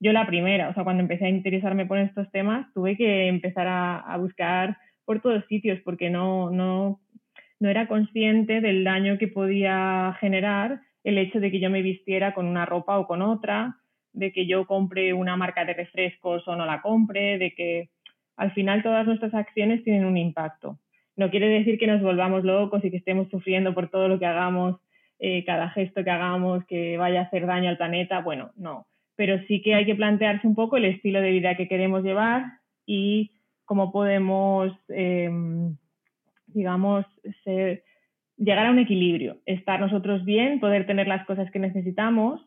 Yo 0.00 0.12
la 0.12 0.26
primera, 0.26 0.70
o 0.70 0.74
sea, 0.74 0.82
cuando 0.82 1.02
empecé 1.02 1.26
a 1.26 1.28
interesarme 1.28 1.84
por 1.84 1.98
estos 1.98 2.30
temas, 2.30 2.66
tuve 2.72 2.96
que 2.96 3.28
empezar 3.28 3.66
a, 3.68 4.16
buscar 4.16 4.78
por 5.04 5.20
todos 5.20 5.44
sitios 5.46 5.78
porque 5.84 6.08
no, 6.08 6.50
no, 6.50 7.00
no 7.58 7.68
era 7.68 7.86
consciente 7.86 8.62
del 8.62 8.82
daño 8.82 9.18
que 9.18 9.28
podía 9.28 10.16
generar 10.18 10.80
el 11.04 11.18
hecho 11.18 11.38
de 11.38 11.50
que 11.50 11.60
yo 11.60 11.68
me 11.68 11.82
vistiera 11.82 12.32
con 12.32 12.46
una 12.46 12.64
ropa 12.64 12.98
o 12.98 13.06
con 13.06 13.20
otra, 13.20 13.76
de 14.12 14.32
que 14.32 14.46
yo 14.46 14.66
compre 14.66 15.12
una 15.12 15.36
marca 15.36 15.66
de 15.66 15.74
refrescos 15.74 16.48
o 16.48 16.56
no 16.56 16.64
la 16.64 16.80
compre, 16.80 17.36
de 17.36 17.54
que 17.54 17.90
al 18.36 18.52
final 18.52 18.82
todas 18.82 19.06
nuestras 19.06 19.34
acciones 19.34 19.84
tienen 19.84 20.06
un 20.06 20.16
impacto. 20.16 20.78
No 21.14 21.30
quiere 21.30 21.48
decir 21.48 21.78
que 21.78 21.86
nos 21.86 22.00
volvamos 22.00 22.44
locos 22.44 22.82
y 22.84 22.90
que 22.90 22.96
estemos 22.96 23.28
sufriendo 23.28 23.74
por 23.74 23.90
todo 23.90 24.08
lo 24.08 24.18
que 24.18 24.24
hagamos, 24.24 24.80
eh, 25.18 25.44
cada 25.44 25.68
gesto 25.68 26.02
que 26.02 26.10
hagamos 26.10 26.64
que 26.64 26.96
vaya 26.96 27.20
a 27.20 27.24
hacer 27.24 27.46
daño 27.46 27.68
al 27.68 27.76
planeta. 27.76 28.20
Bueno, 28.20 28.52
no. 28.56 28.86
Pero 29.20 29.38
sí 29.46 29.60
que 29.60 29.74
hay 29.74 29.84
que 29.84 29.94
plantearse 29.94 30.46
un 30.46 30.54
poco 30.54 30.78
el 30.78 30.86
estilo 30.86 31.20
de 31.20 31.30
vida 31.30 31.54
que 31.54 31.68
queremos 31.68 32.02
llevar 32.02 32.42
y 32.86 33.32
cómo 33.66 33.92
podemos, 33.92 34.72
em, 34.88 35.76
digamos, 36.46 37.04
llegar 38.38 38.66
a 38.66 38.70
un 38.70 38.78
equilibrio, 38.78 39.36
estar 39.44 39.78
nosotros 39.78 40.24
bien, 40.24 40.58
poder 40.58 40.86
tener 40.86 41.06
las 41.06 41.26
cosas 41.26 41.50
que 41.50 41.58
necesitamos 41.58 42.40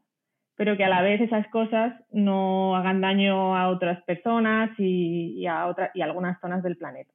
pero 0.55 0.77
que 0.77 0.83
a 0.83 0.89
la 0.89 1.01
vez 1.01 1.21
esas 1.21 1.47
cosas 1.49 1.93
no 2.11 2.75
hagan 2.75 3.01
daño 3.01 3.55
a 3.55 3.69
otras 3.69 4.03
personas 4.03 4.71
y, 4.79 5.45
a, 5.47 5.67
otra, 5.67 5.91
y 5.93 6.01
algunas 6.01 6.39
zonas 6.39 6.63
del 6.63 6.77
planeta. 6.77 7.11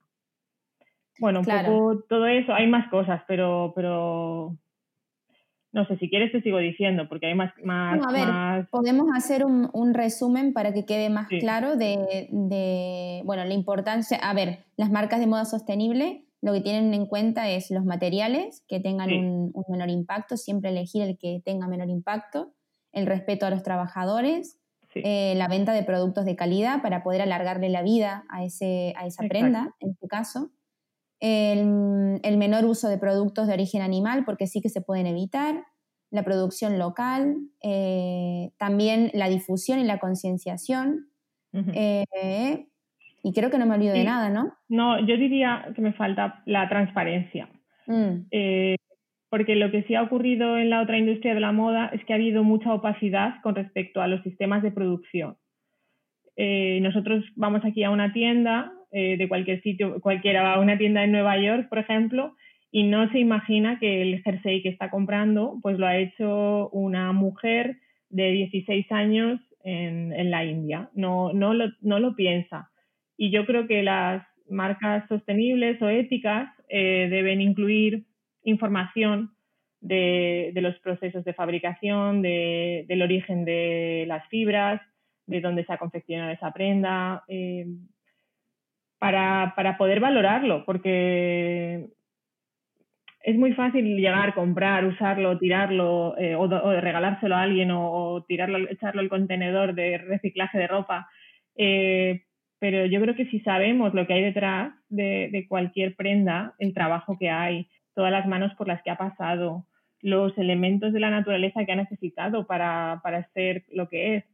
Bueno, 1.21 1.41
un 1.41 1.47
poco 1.47 2.05
todo 2.09 2.27
eso, 2.27 2.53
hay 2.55 2.67
más 2.69 2.89
cosas, 2.91 3.23
pero, 3.27 3.73
pero 3.75 4.57
no 5.73 5.87
sé, 5.87 5.99
si 5.99 6.09
quieres 6.09 6.33
te 6.33 6.41
sigo 6.43 6.59
diciendo, 6.59 7.09
porque 7.09 7.27
hay 7.27 7.35
más... 7.35 7.53
más, 7.63 8.01
a 8.07 8.13
ver, 8.13 8.69
podemos 8.71 9.07
hacer 9.15 9.45
un, 9.45 9.69
un, 9.73 9.95
resumen 9.95 10.53
para 10.53 10.73
que 10.73 10.87
quede 10.87 11.11
más 11.11 11.29
claro 11.29 11.77
de, 11.77 12.29
de, 12.31 13.23
bueno, 13.25 13.45
la 13.45 13.55
importancia, 13.55 14.19
a 14.19 14.33
ver, 14.35 14.65
las 14.77 14.91
marcas 14.91 15.21
de 15.21 15.27
moda 15.27 15.45
sostenible 15.45 16.25
lo 16.41 16.53
que 16.53 16.61
tienen 16.61 16.95
en 16.95 17.07
cuenta 17.07 17.51
es 17.51 17.71
los 17.71 17.85
materiales 17.85 18.65
que 18.69 18.79
tengan 18.79 19.13
un, 19.13 19.51
un 19.53 19.65
menor 19.69 19.91
impacto, 19.91 20.37
siempre 20.37 20.71
elegir 20.71 21.03
el 21.03 21.19
que 21.19 21.43
tenga 21.45 21.67
menor 21.67 21.91
impacto 21.91 22.55
el 22.93 23.07
respeto 23.07 23.47
a 23.47 23.51
los 23.51 23.63
trabajadores, 23.63 24.59
eh, 24.95 25.35
la 25.37 25.49
venta 25.49 25.73
de 25.73 25.83
productos 25.83 26.25
de 26.25 26.35
calidad 26.35 26.83
para 26.83 27.03
poder 27.03 27.23
alargarle 27.23 27.69
la 27.69 27.83
vida 27.83 28.25
a, 28.31 28.45
ese, 28.45 28.95
a 28.97 29.07
esa 29.07 29.25
prenda, 29.29 29.75
en 29.81 29.91
este 29.91 30.09
caso. 30.09 30.51
El, 31.21 32.37
menor 32.39 32.65
uso 32.65 32.89
de 32.89 32.99
productos 32.99 33.47
de 33.47 33.55
origen 33.55 33.83
animal, 33.83 34.25
porque 34.25 34.47
sí 34.47 34.61
que 34.61 34.69
se 34.69 34.81
pueden 34.81 35.07
evitar. 35.07 35.65
La 36.11 36.23
producción 36.23 36.79
local, 36.79 37.37
eh, 37.63 38.51
también 38.57 39.11
la 39.13 39.29
difusión 39.29 39.79
y 39.79 39.85
la 39.85 39.99
concienciación. 39.99 41.11
Eh, 41.53 42.67
y 43.23 43.33
creo 43.33 43.51
que 43.51 43.59
no 43.59 43.67
me 43.67 43.75
olvido 43.75 43.93
de 43.93 44.05
nada, 44.05 44.31
¿no? 44.31 44.55
No, 44.69 44.99
yo 45.01 45.17
diría 45.17 45.71
que 45.75 45.83
me 45.83 45.93
falta 45.93 46.43
la 46.47 46.69
transparencia. 46.69 47.49
Mm 47.87 48.27
porque 49.31 49.57
lo 49.57 49.71
que 49.71 49.83
sí 49.85 49.95
ha 49.95 50.03
ocurrido 50.03 50.57
en 50.57 50.71
la 50.71 50.83
otra 50.83 50.99
industria 50.99 51.35
de 51.35 51.41
la 51.41 51.53
moda 51.53 51.91
es 51.93 52.05
que 52.05 52.13
ha 52.13 52.17
habido 52.17 52.45
mucha 52.45 52.73
opacidad 52.73 53.41
con 53.43 53.55
respecto 53.55 54.01
a 54.01 54.09
los 54.09 54.23
sistemas 54.23 54.63
de 54.63 54.71
producción. 54.71 55.37
Eh, 56.37 56.79
nosotros 56.83 57.25
vamos 57.37 57.63
aquí 57.65 57.85
a 57.85 57.91
una 57.91 58.13
tienda 58.13 58.73
eh, 58.91 59.17
de 59.17 59.29
cualquier 59.29 59.63
sitio, 59.63 60.01
cualquiera 60.01 60.43
va 60.43 60.55
a 60.55 60.61
una 60.61 60.79
tienda 60.79 61.05
en 61.05 61.13
Nueva 61.13 61.39
York, 61.39 61.69
por 61.69 61.79
ejemplo, 61.79 62.35
y 62.71 62.85
no 62.85 63.11
se 63.11 63.19
imagina 63.19 63.79
que 63.79 64.03
el 64.03 64.23
jersey 64.23 64.63
que 64.63 64.69
está 64.69 64.91
comprando 64.91 65.59
pues 65.63 65.79
lo 65.79 65.87
ha 65.87 65.97
hecho 65.97 66.69
una 66.71 67.13
mujer 67.13 67.77
de 68.11 68.31
16 68.31 68.91
años 68.93 69.41
en, 69.65 70.31
la 70.31 70.45
India. 70.45 70.91
No, 70.95 71.33
no, 71.33 71.55
lo, 71.55 71.67
no 71.81 71.99
lo 71.99 72.15
piensa. 72.15 72.71
Y 73.17 73.31
yo 73.31 73.45
creo 73.47 73.67
que 73.67 73.83
las 73.83 74.27
marcas 74.49 75.07
sostenibles 75.09 75.81
o 75.83 75.89
éticas 75.89 76.51
eh, 76.69 77.09
deben 77.11 77.41
incluir 77.41 78.05
información 78.45 79.33
de, 79.81 80.53
los 80.55 80.79
procesos 80.81 81.25
de 81.25 81.35
fabricación, 81.35 82.23
del 82.23 83.03
origen 83.03 83.45
de 83.45 84.05
las 84.09 84.27
fibras, 84.29 84.81
de 85.27 85.41
dónde 85.41 85.65
se 85.65 85.73
ha 85.73 85.79
confeccionado 85.79 86.33
esa 86.33 86.53
prenda, 86.53 87.25
eh, 87.29 87.67
para, 88.99 89.77
poder 89.79 90.01
valorarlo, 90.01 90.65
porque 90.65 91.89
es 93.23 93.37
muy 93.37 93.53
fácil 93.53 93.97
llegar, 93.97 94.35
comprar, 94.35 94.85
usarlo, 94.85 95.39
tirarlo 95.39 96.17
eh, 96.19 96.35
o, 96.35 96.49
regalárselo 96.81 97.37
a 97.37 97.43
alguien 97.43 97.71
o, 97.71 98.25
tirarlo, 98.27 98.59
echarlo 98.69 99.01
al 99.01 99.09
contenedor 99.09 99.75
de 99.75 99.99
reciclaje 99.99 100.59
de 100.59 100.67
ropa. 100.67 101.09
Eh, 101.57 102.23
pero 102.59 102.87
yo 102.87 103.01
creo 103.01 103.15
que 103.15 103.27
si 103.27 103.41
sabemos 103.41 103.95
lo 103.95 104.07
que 104.07 104.15
hay 104.15 104.23
detrás 104.23 104.73
de, 104.89 105.47
cualquier 105.49 105.95
prenda, 105.95 106.55
el 106.59 106.75
trabajo 106.75 107.17
que 107.19 107.31
hay, 107.31 107.69
todas 107.95 108.11
las 108.11 108.27
manos 108.27 108.53
por 108.55 108.67
las 108.67 108.83
que 108.83 108.91
ha 108.91 108.97
pasado, 108.97 109.65
los 110.01 110.37
elementos 110.39 110.93
de 110.93 111.01
la 111.01 111.11
naturaleza 111.11 111.65
que 111.65 111.73
ha 111.73 111.77
necesitado 111.77 112.47
para, 112.47 113.01
ser 113.35 113.65
lo 113.73 113.89
que 113.89 114.17
es, 114.17 114.25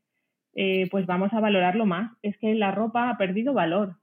eh, 0.55 0.89
pues 0.91 1.05
vamos 1.05 1.33
a 1.35 1.41
valorarlo 1.41 1.85
más. 1.85 2.13
Es 2.23 2.37
que 2.39 2.55
la 2.55 2.71
ropa 2.71 3.11
ha 3.11 3.19
perdido 3.19 3.53
valor 3.53 3.97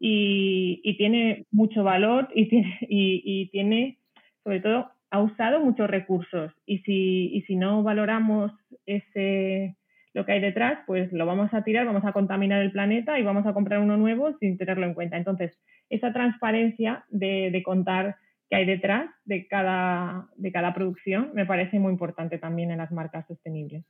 y, 0.00 0.96
tiene 0.96 1.46
mucho 1.50 1.84
valor 1.84 2.28
y 2.34 2.48
tiene, 2.48 2.78
y, 2.88 3.48
tiene, 3.50 3.98
sobre 4.42 4.60
todo, 4.60 4.90
ha 5.10 5.20
usado 5.20 5.60
muchos 5.60 5.88
recursos. 5.88 6.52
Y 6.66 6.78
si, 6.78 7.30
y 7.34 7.42
si 7.42 7.56
no 7.56 7.82
valoramos 7.82 8.52
ese, 8.86 9.76
lo 10.14 10.24
que 10.24 10.32
hay 10.32 10.40
detrás, 10.40 10.80
pues 10.86 11.12
lo 11.12 11.26
vamos 11.26 11.52
a 11.52 11.62
tirar, 11.62 11.86
vamos 11.86 12.04
a 12.04 12.12
contaminar 12.12 12.62
el 12.62 12.72
planeta 12.72 13.18
y 13.18 13.22
vamos 13.22 13.46
a 13.46 13.52
comprar 13.52 13.80
uno 13.80 13.96
nuevo 13.96 14.36
sin 14.38 14.56
tenerlo 14.56 14.86
en 14.86 14.94
cuenta. 14.94 15.16
Entonces, 15.16 15.58
esa 15.90 16.12
transparencia 16.12 17.04
de, 17.08 17.50
de 17.50 17.62
contar 17.62 18.16
qué 18.48 18.56
hay 18.56 18.66
detrás 18.66 19.10
de 19.24 19.46
cada, 19.46 20.28
de 20.36 20.50
cada 20.50 20.74
producción 20.74 21.30
me 21.34 21.46
parece 21.46 21.78
muy 21.78 21.92
importante 21.92 22.38
también 22.38 22.70
en 22.70 22.78
las 22.78 22.90
marcas 22.90 23.26
sostenibles. 23.26 23.84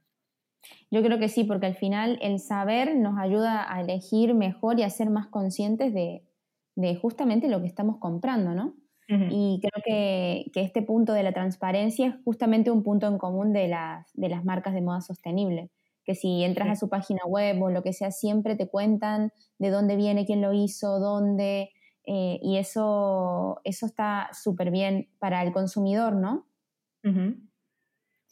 Yo 0.90 1.02
creo 1.02 1.18
que 1.18 1.28
sí, 1.28 1.44
porque 1.44 1.66
al 1.66 1.74
final 1.74 2.18
el 2.20 2.38
saber 2.38 2.96
nos 2.96 3.18
ayuda 3.18 3.72
a 3.72 3.80
elegir 3.80 4.34
mejor 4.34 4.78
y 4.78 4.82
a 4.82 4.90
ser 4.90 5.10
más 5.10 5.28
conscientes 5.28 5.94
de, 5.94 6.24
justamente 7.00 7.48
lo 7.48 7.60
que 7.60 7.66
estamos 7.66 7.98
comprando, 7.98 8.54
¿no? 8.54 8.74
Y 9.28 9.60
creo 9.60 9.82
que, 9.84 10.50
este 10.54 10.82
punto 10.82 11.12
de 11.12 11.24
la 11.24 11.32
transparencia 11.32 12.06
es 12.06 12.14
justamente 12.24 12.70
un 12.70 12.84
punto 12.84 13.08
en 13.08 13.18
común 13.18 13.52
de 13.52 13.66
las, 13.66 14.08
de 14.14 14.28
las 14.28 14.44
marcas 14.44 14.72
de 14.72 14.82
moda 14.82 15.00
sostenible. 15.00 15.70
Que 16.04 16.14
si 16.14 16.44
entras 16.44 16.68
a 16.68 16.76
su 16.76 16.88
página 16.88 17.20
web 17.26 17.60
o 17.60 17.70
lo 17.70 17.82
que 17.82 17.92
sea, 17.92 18.12
siempre 18.12 18.54
te 18.54 18.68
cuentan 18.68 19.32
de 19.58 19.70
dónde 19.70 19.96
viene, 19.96 20.26
quién 20.26 20.40
lo 20.40 20.52
hizo, 20.52 21.00
dónde. 21.00 21.70
Eh, 22.06 22.38
y 22.40 22.58
eso, 22.58 23.60
eso 23.64 23.86
está 23.86 24.30
súper 24.32 24.70
bien 24.70 25.08
para 25.18 25.42
el 25.42 25.52
consumidor, 25.52 26.14
¿no? 26.14 26.46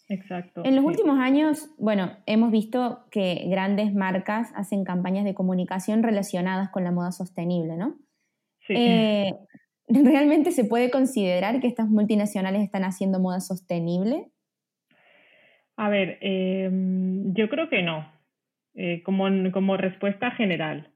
Exacto. 0.08 0.62
En 0.64 0.74
los 0.74 0.84
últimos 0.84 1.18
años, 1.18 1.70
bueno, 1.78 2.16
hemos 2.26 2.50
visto 2.50 3.04
que 3.10 3.46
grandes 3.48 3.94
marcas 3.94 4.52
hacen 4.54 4.84
campañas 4.84 5.24
de 5.24 5.34
comunicación 5.34 6.02
relacionadas 6.02 6.70
con 6.70 6.84
la 6.84 6.92
moda 6.92 7.12
sostenible, 7.12 7.76
¿no? 7.76 7.96
Sí. 8.66 8.74
Eh, 8.76 9.34
¿Realmente 9.88 10.52
se 10.52 10.64
puede 10.64 10.90
considerar 10.90 11.60
que 11.60 11.66
estas 11.66 11.88
multinacionales 11.88 12.62
están 12.62 12.84
haciendo 12.84 13.20
moda 13.20 13.40
sostenible? 13.40 14.30
A 15.76 15.88
ver, 15.88 16.18
em, 16.22 17.32
yo 17.34 17.48
creo 17.48 17.68
que 17.68 17.82
no, 17.82 18.10
eh, 18.74 19.02
como, 19.02 19.26
como 19.52 19.76
respuesta 19.76 20.30
general. 20.32 20.92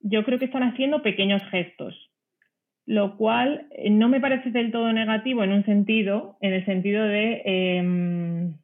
Yo 0.00 0.24
creo 0.24 0.38
que 0.38 0.46
están 0.46 0.64
haciendo 0.64 1.02
pequeños 1.02 1.42
gestos 1.50 2.11
lo 2.86 3.16
cual 3.16 3.66
eh, 3.70 3.90
no 3.90 4.08
me 4.08 4.20
parece 4.20 4.50
del 4.50 4.72
todo 4.72 4.92
negativo 4.92 5.44
en 5.44 5.52
un 5.52 5.64
sentido, 5.64 6.36
en 6.40 6.52
el 6.52 6.64
sentido 6.64 7.04
de 7.04 7.42
em, 7.44 8.54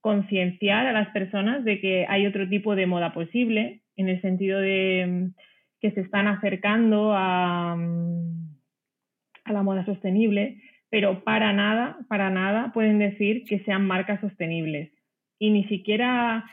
concienciar 0.00 0.86
a 0.86 0.92
las 0.92 1.08
personas 1.08 1.64
de 1.64 1.80
que 1.80 2.06
hay 2.08 2.26
otro 2.26 2.48
tipo 2.48 2.76
de 2.76 2.86
moda 2.86 3.12
posible, 3.12 3.82
en 3.96 4.08
el 4.08 4.20
sentido 4.20 4.60
de 4.60 5.00
em, 5.00 5.32
que 5.80 5.90
se 5.92 6.00
están 6.00 6.26
acercando 6.26 7.12
a, 7.14 7.76
mm, 7.76 8.56
a 9.44 9.52
la 9.52 9.62
moda 9.62 9.84
sostenible, 9.84 10.60
pero 10.90 11.22
para 11.24 11.52
nada, 11.52 11.98
para 12.08 12.30
nada 12.30 12.72
pueden 12.72 12.98
decir 12.98 13.44
que 13.44 13.60
sean 13.60 13.86
marcas 13.86 14.20
sostenibles. 14.20 14.90
Y 15.38 15.50
ni 15.50 15.64
siquiera 15.64 16.44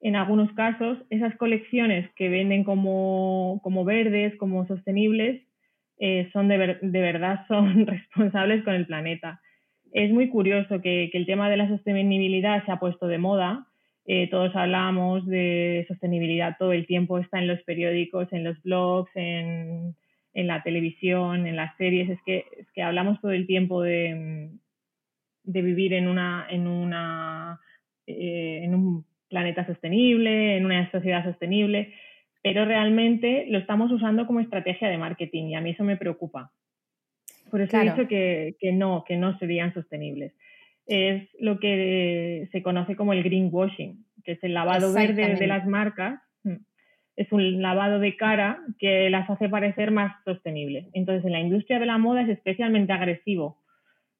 en 0.00 0.16
algunos 0.16 0.52
casos 0.52 0.98
esas 1.10 1.34
colecciones 1.36 2.10
que 2.14 2.28
venden 2.28 2.64
como, 2.64 3.60
como 3.62 3.84
verdes, 3.84 4.36
como 4.36 4.66
sostenibles, 4.66 5.45
eh, 5.98 6.28
son 6.32 6.48
de, 6.48 6.78
verdad 6.82 7.44
son 7.48 7.86
responsables 7.86 8.64
con 8.64 8.74
el 8.74 8.86
planeta. 8.86 9.40
Es 9.92 10.10
muy 10.12 10.28
curioso 10.28 10.80
que, 10.80 11.10
el 11.12 11.26
tema 11.26 11.48
de 11.48 11.56
la 11.56 11.68
sostenibilidad 11.68 12.64
se 12.64 12.72
ha 12.72 12.78
puesto 12.78 13.06
de 13.06 13.18
moda. 13.18 13.66
Eh, 14.04 14.28
todos 14.30 14.54
hablamos 14.54 15.26
de 15.26 15.84
sostenibilidad 15.88 16.56
todo 16.58 16.72
el 16.72 16.86
tiempo, 16.86 17.18
está 17.18 17.38
en 17.38 17.48
los 17.48 17.60
periódicos, 17.62 18.32
en 18.32 18.44
los 18.44 18.60
blogs, 18.62 19.10
en, 19.14 19.96
la 20.34 20.62
televisión, 20.62 21.46
en 21.46 21.56
las 21.56 21.76
series. 21.76 22.10
Es 22.10 22.20
que, 22.24 22.44
es 22.58 22.70
que 22.72 22.82
hablamos 22.82 23.20
todo 23.20 23.32
el 23.32 23.46
tiempo 23.46 23.82
de, 23.82 24.50
de 25.44 25.62
vivir 25.62 25.94
en, 25.94 26.08
una, 26.08 26.46
en, 26.50 26.66
una, 26.66 27.58
eh, 28.06 28.60
en 28.62 28.74
un 28.74 29.06
planeta 29.28 29.66
sostenible, 29.66 30.56
en 30.56 30.66
una 30.66 30.90
sociedad 30.90 31.24
sostenible 31.24 31.94
pero 32.46 32.64
realmente 32.64 33.44
lo 33.48 33.58
estamos 33.58 33.90
usando 33.90 34.24
como 34.24 34.38
estrategia 34.38 34.88
de 34.88 34.98
marketing 34.98 35.46
y 35.46 35.54
a 35.56 35.60
mí 35.60 35.70
eso 35.70 35.82
me 35.82 35.96
preocupa. 35.96 36.52
Por 37.50 37.60
eso 37.60 37.76
he 37.76 37.90
dicho 37.90 38.06
que, 38.06 38.54
no, 38.72 39.02
que 39.04 39.16
no 39.16 39.36
serían 39.40 39.74
sostenibles. 39.74 40.32
Es 40.86 41.28
lo 41.40 41.58
que 41.58 42.48
se 42.52 42.62
conoce 42.62 42.94
como 42.94 43.14
el 43.14 43.24
greenwashing, 43.24 44.06
que 44.22 44.32
es 44.32 44.44
el 44.44 44.54
lavado 44.54 44.92
verde 44.92 45.34
de 45.34 45.46
las 45.48 45.66
marcas. 45.66 46.20
Mm. 46.44 46.58
Es 47.16 47.32
un 47.32 47.60
lavado 47.60 47.98
de 47.98 48.16
cara 48.16 48.60
que 48.78 49.10
las 49.10 49.28
hace 49.28 49.48
parecer 49.48 49.90
más 49.90 50.14
sostenibles. 50.24 50.86
Entonces, 50.92 51.24
en 51.24 51.32
la 51.32 51.40
industria 51.40 51.80
de 51.80 51.86
la 51.86 51.98
moda 51.98 52.22
es 52.22 52.28
especialmente 52.28 52.92
agresivo 52.92 53.58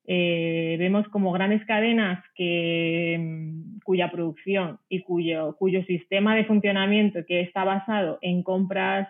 eh, 0.09 0.77
vemos 0.79 1.09
como 1.09 1.33
grandes 1.33 1.65
cadenas 1.65 2.23
que, 2.37 3.17
mm, 3.19 3.81
cuya 3.85 4.11
producción 4.11 4.79
y 4.89 5.03
cuyo, 5.03 5.57
cuyo 5.59 5.83
sistema 5.85 6.37
de 6.37 6.45
funcionamiento 6.45 7.25
que 7.27 7.41
está 7.41 7.65
basado 7.65 8.19
en 8.23 8.43
compras 8.45 9.09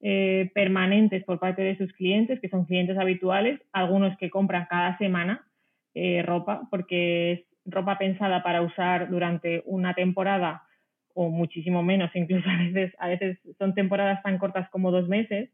eh, 0.00 0.50
permanentes 0.54 1.22
por 1.24 1.38
parte 1.38 1.62
de 1.62 1.76
sus 1.76 1.92
clientes, 1.92 2.40
que 2.40 2.48
son 2.48 2.64
clientes 2.64 2.98
habituales, 2.98 3.60
algunos 3.72 4.16
que 4.16 4.30
compran 4.30 4.66
cada 4.68 4.96
semana 4.98 5.46
eh, 5.94 6.22
ropa, 6.22 6.66
porque 6.70 7.32
es 7.32 7.40
ropa 7.66 7.98
pensada 7.98 8.42
para 8.42 8.62
usar 8.62 9.10
durante 9.10 9.62
una 9.66 9.94
temporada 9.94 10.62
o 11.14 11.28
muchísimo 11.28 11.82
menos, 11.82 12.10
incluso 12.16 12.48
a 12.48 12.56
veces, 12.56 12.92
a 12.98 13.08
veces 13.08 13.38
son 13.58 13.74
temporadas 13.74 14.22
tan 14.22 14.38
cortas 14.38 14.68
como 14.70 14.90
dos 14.90 15.08
meses, 15.08 15.50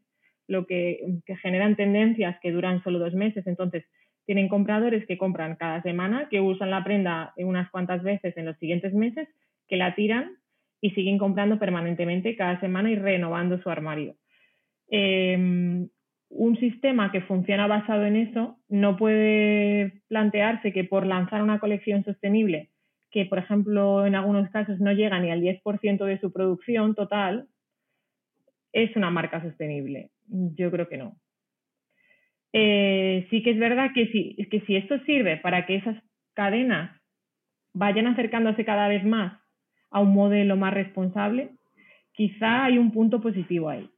lo 0.47 0.65
que, 0.65 0.99
que 1.25 1.35
generan 1.37 1.75
tendencias 1.75 2.39
que 2.41 2.51
duran 2.51 2.81
solo 2.81 2.97
dos 2.97 3.13
meses. 3.13 3.45
Entonces, 3.45 3.85
tienen 4.29 4.47
compradores 4.47 5.07
que 5.07 5.17
compran 5.17 5.55
cada 5.55 5.81
semana, 5.81 6.27
que 6.29 6.39
usan 6.39 6.69
la 6.69 6.83
prenda 6.83 7.33
unas 7.37 7.67
cuantas 7.71 8.03
veces 8.03 8.37
en 8.37 8.45
los 8.45 8.55
siguientes 8.59 8.93
meses, 8.93 9.27
que 9.67 9.75
la 9.75 9.95
tiran 9.95 10.33
y 10.79 10.91
siguen 10.91 11.17
comprando 11.17 11.57
permanentemente 11.57 12.35
cada 12.35 12.59
semana 12.59 12.91
y 12.91 12.95
renovando 12.95 13.59
su 13.59 13.71
armario. 13.71 14.17
Em, 14.87 15.89
un 16.29 16.59
sistema 16.59 17.11
que 17.11 17.21
funciona 17.21 17.65
basado 17.65 18.05
en 18.05 18.17
eso 18.17 18.59
no 18.69 18.97
puede 18.97 20.03
plantearse 20.09 20.73
que 20.73 20.83
por 20.83 21.07
lanzar 21.07 21.41
una 21.41 21.57
colección 21.57 22.03
sostenible, 22.03 22.69
que 23.09 23.25
por 23.25 23.39
ejemplo 23.39 24.05
en 24.05 24.13
algunos 24.13 24.47
casos 24.51 24.79
no 24.79 24.91
llega 24.91 25.19
ni 25.19 25.31
al 25.31 25.41
10% 25.41 26.05
de 26.05 26.19
su 26.19 26.31
producción 26.31 26.93
total, 26.93 27.47
es 28.73 28.95
una 28.95 29.09
marca 29.09 29.41
sostenible. 29.41 30.11
Yo 30.27 30.69
creo 30.69 30.87
que 30.87 30.97
no. 30.97 31.17
Eh, 32.53 33.27
sí 33.29 33.43
que 33.43 33.51
es 33.51 33.59
verdad 33.59 33.91
que 33.93 34.07
si, 34.07 34.35
que 34.49 34.61
si 34.61 34.75
esto 34.75 34.99
sirve 35.05 35.37
para 35.37 35.65
que 35.65 35.75
esas 35.75 35.95
cadenas 36.33 36.99
vayan 37.73 38.07
acercándose 38.07 38.65
cada 38.65 38.87
vez 38.87 39.03
más 39.05 39.39
a 39.91 40.01
un 40.01 40.13
modelo 40.13 40.55
más 40.55 40.73
responsable, 40.73 41.51
quizá 42.13 42.65
hay 42.65 42.77
un 42.77 42.91
punto 42.91 43.21
positivo 43.21 43.69
ahí. 43.69 43.89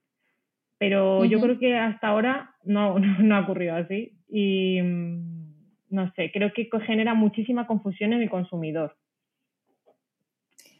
Pero 0.77 1.25
yo 1.25 1.39
creo 1.39 1.59
que 1.59 1.77
hasta 1.77 2.07
ahora 2.07 2.55
no, 2.63 2.99
no, 2.99 3.35
ha 3.35 3.41
ocurrido 3.41 3.75
así 3.75 4.13
y 4.27 4.81
mm, 4.81 5.51
no 5.89 6.11
sé, 6.13 6.31
creo 6.31 6.51
que 6.53 6.69
genera 6.85 7.13
muchísima 7.13 7.67
confusión 7.67 8.13
en 8.13 8.21
el 8.21 8.29
consumidor. 8.29 8.95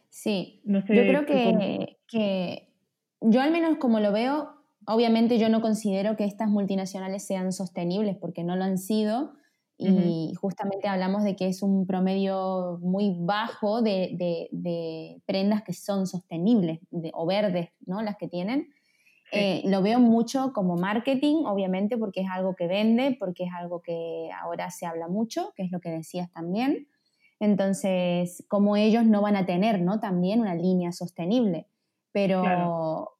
Sí, 0.08 0.60
yo 0.64 0.82
creo 0.84 1.24
que, 1.24 1.96
que, 2.06 2.68
yo 3.20 3.40
al 3.40 3.50
menos 3.50 3.78
como 3.78 3.98
lo 3.98 4.12
veo, 4.12 4.61
Obviamente 4.86 5.38
yo 5.38 5.48
no 5.48 5.60
considero 5.60 6.16
que 6.16 6.24
estas 6.24 6.48
multinacionales 6.48 7.24
sean 7.24 7.52
sostenibles 7.52 8.16
porque 8.16 8.44
no 8.44 8.56
lo 8.56 8.64
han 8.64 8.78
sido 8.78 9.32
y 9.78 10.34
justamente 10.34 10.88
hablamos 10.88 11.24
de 11.24 11.34
que 11.34 11.48
es 11.48 11.62
un 11.62 11.86
promedio 11.86 12.78
muy 12.82 13.16
bajo 13.18 13.82
de, 13.82 15.20
prendas 15.26 15.62
que 15.62 15.72
son 15.72 16.06
sostenibles 16.06 16.80
o 17.12 17.26
verdes, 17.26 17.70
¿no? 17.86 18.02
Las 18.02 18.16
que 18.16 18.28
tienen. 18.28 18.68
Eh, 19.34 19.62
lo 19.64 19.80
veo 19.80 19.98
mucho 19.98 20.52
como 20.52 20.76
marketing, 20.76 21.46
obviamente, 21.46 21.96
porque 21.96 22.20
es 22.20 22.28
algo 22.30 22.54
que 22.54 22.66
vende, 22.66 23.16
porque 23.18 23.44
es 23.44 23.50
algo 23.56 23.80
que 23.80 24.28
ahora 24.42 24.70
se 24.70 24.84
habla 24.84 25.08
mucho, 25.08 25.52
que 25.56 25.62
es 25.62 25.72
lo 25.72 25.80
que 25.80 25.88
decías 25.88 26.30
también. 26.32 26.86
Entonces, 27.40 28.44
como 28.48 28.76
ellos 28.76 29.06
no 29.06 29.22
van 29.22 29.36
a 29.36 29.46
tener, 29.46 29.80
¿no? 29.80 30.00
También 30.00 30.40
una 30.40 30.54
línea 30.54 30.92
sostenible. 30.92 31.66
Pero, 32.12 33.14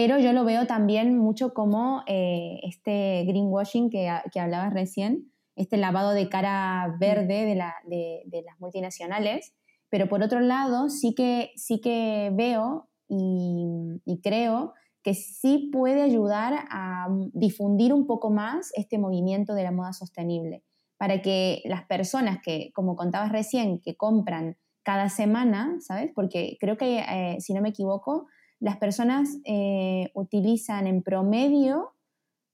pero 0.00 0.16
yo 0.20 0.32
lo 0.32 0.44
veo 0.44 0.68
también 0.68 1.18
mucho 1.18 1.52
como 1.52 2.04
eh, 2.06 2.60
este 2.62 3.24
greenwashing 3.26 3.90
que, 3.90 4.08
que, 4.32 4.38
hablabas 4.38 4.72
recién, 4.72 5.32
este 5.56 5.76
lavado 5.76 6.12
de 6.12 6.28
cara 6.28 6.94
verde 7.00 7.44
de, 7.44 7.56
la, 7.56 7.74
de, 7.84 8.42
las 8.46 8.60
multinacionales, 8.60 9.56
pero 9.90 10.08
por 10.08 10.22
otro 10.22 10.38
lado 10.38 10.88
sí 10.88 11.16
que, 11.16 11.50
sí 11.56 11.80
que 11.80 12.30
veo 12.32 12.88
y, 13.08 14.00
y 14.04 14.20
creo 14.20 14.72
que 15.02 15.14
sí 15.14 15.68
puede 15.72 16.02
ayudar 16.02 16.66
a 16.70 17.08
difundir 17.32 17.92
un 17.92 18.06
poco 18.06 18.30
más 18.30 18.70
este 18.74 18.98
movimiento 18.98 19.54
de 19.54 19.64
la 19.64 19.72
moda 19.72 19.92
sostenible, 19.92 20.62
para 20.96 21.22
que 21.22 21.60
las 21.64 21.86
personas 21.86 22.38
que, 22.40 22.70
como 22.72 22.94
contabas 22.94 23.32
recién, 23.32 23.80
que 23.80 23.96
compran 23.96 24.58
cada 24.84 25.08
semana, 25.08 25.78
¿sabes? 25.80 26.12
Porque 26.14 26.56
creo 26.60 26.76
que, 26.76 27.00
eh, 27.00 27.40
si 27.40 27.52
no 27.52 27.60
me 27.60 27.70
equivoco, 27.70 28.28
las 28.60 28.76
personas 28.76 29.38
eh, 29.44 30.10
utilizan 30.14 30.86
en 30.86 31.02
promedio 31.02 31.92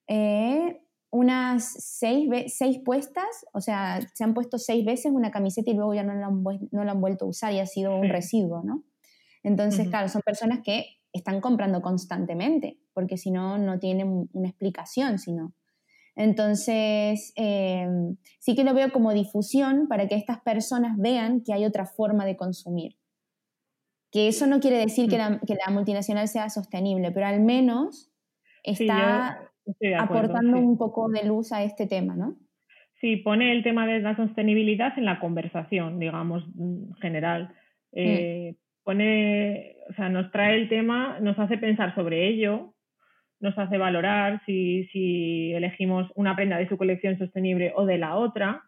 eh, 0.07 0.81
unas 1.11 1.65
seis, 1.65 2.29
seis, 2.49 2.81
puestas, 2.85 3.47
o 3.53 3.61
sea, 3.61 4.01
se 4.15 4.25
han 4.25 4.35
puesto 4.35 4.59
seis 4.59 4.85
veces 4.85 5.13
una 5.13 5.31
camiseta 5.31 5.71
y 5.71 5.75
luego 5.75 5.95
ya 5.95 6.03
no 6.03 6.15
la 6.15 6.27
han, 6.27 6.43
no 6.73 6.85
la 6.85 6.93
han 6.93 7.01
vuelto 7.01 7.25
a 7.25 7.29
usar 7.29 7.53
y 7.53 7.61
ha 7.61 7.67
sido 7.67 7.97
un 7.97 8.09
residuo, 8.09 8.63
¿no? 8.65 8.83
Entonces, 9.45 9.89
claro, 9.89 10.09
son 10.09 10.23
personas 10.23 10.61
que 10.65 10.87
están 11.13 11.41
comprando 11.41 11.83
constantemente, 11.83 12.79
porque 12.93 13.17
si 13.17 13.31
no, 13.31 13.59
no 13.59 13.79
tienen 13.79 14.29
una 14.33 14.49
explicación, 14.49 15.19
sino. 15.19 15.53
Entonces, 16.17 17.33
eh, 17.37 17.89
sí 18.39 18.55
que 18.55 18.65
lo 18.65 18.75
veo 18.75 18.91
como 18.91 19.13
difusión 19.13 19.87
para 19.87 20.09
que 20.09 20.17
estas 20.17 20.41
personas 20.41 20.97
vean 20.97 21.43
que 21.43 21.53
hay 21.53 21.65
otra 21.65 21.87
forma 21.87 22.25
de 22.25 22.37
consumir. 22.37 22.97
Que 24.15 24.29
eso 24.29 24.47
no 24.47 24.61
quiere 24.61 24.77
decir 24.77 25.11
que, 25.11 25.19
la, 25.19 25.41
multinacional 25.73 26.29
sea 26.29 26.49
sostenible, 26.49 27.11
pero 27.11 27.27
al 27.27 27.41
menos 27.41 28.13
está 28.63 29.41
aportando 29.99 30.57
un 30.57 30.79
poco 30.79 31.09
de 31.09 31.27
luz 31.27 31.51
a 31.51 31.65
este 31.65 31.89
tema, 31.89 32.15
¿no? 32.15 32.37
Sí, 33.01 33.17
pone 33.17 33.51
el 33.51 33.65
tema 33.65 33.89
de 33.89 33.99
la 33.99 34.15
sostenibilidad 34.15 34.97
en 34.97 35.07
la 35.07 35.19
conversación, 35.19 35.99
digamos, 35.99 36.45
general. 37.01 37.49
Mm. 37.91 37.97
Eh, 37.97 38.55
pone, 38.85 39.79
o 39.91 39.95
sea, 39.95 40.09
nos 40.11 40.31
trae 40.31 40.55
el 40.59 40.69
tema, 40.69 41.19
nos 41.19 41.37
hace 41.41 41.59
pensar 41.59 41.93
sobre 41.97 42.29
ello, 42.29 42.73
nos 43.41 43.59
hace 43.59 43.79
valorar 43.79 44.43
si, 44.47 44.85
si 44.93 45.53
elegimos 45.55 46.09
una 46.15 46.37
prenda 46.37 46.57
de 46.57 46.69
su 46.69 46.79
colección 46.79 47.19
sostenible 47.19 47.73
o 47.75 47.85
de 47.85 47.99
la 47.99 48.15
otra. 48.15 48.63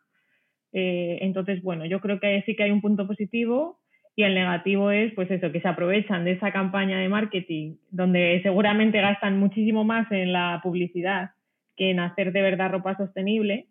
Eh, 0.72 1.18
entonces, 1.20 1.62
bueno, 1.62 1.86
yo 1.86 2.00
creo 2.00 2.18
que 2.18 2.42
sí 2.46 2.56
que 2.56 2.64
hay 2.64 2.72
un 2.72 2.80
punto 2.80 3.06
positivo 3.06 3.78
y 4.16 4.22
el 4.22 4.34
negativo 4.34 4.90
es, 4.90 5.12
pues 5.12 5.30
eso, 5.30 5.52
que 5.52 5.60
se 5.60 5.68
aprovechan 5.68 6.24
de 6.24 6.32
esa 6.32 6.50
campaña 6.50 6.98
de 6.98 7.08
marketing 7.10 7.76
donde 7.90 8.40
seguramente 8.42 8.98
gastan 8.98 9.38
muchísimo 9.38 9.84
más 9.84 10.10
en 10.10 10.32
la 10.32 10.60
publicidad 10.62 11.32
que 11.76 11.90
en 11.90 12.00
hacer 12.00 12.32
de 12.32 12.40
verdad 12.40 12.70
ropa 12.70 12.96
sostenible. 12.96 13.66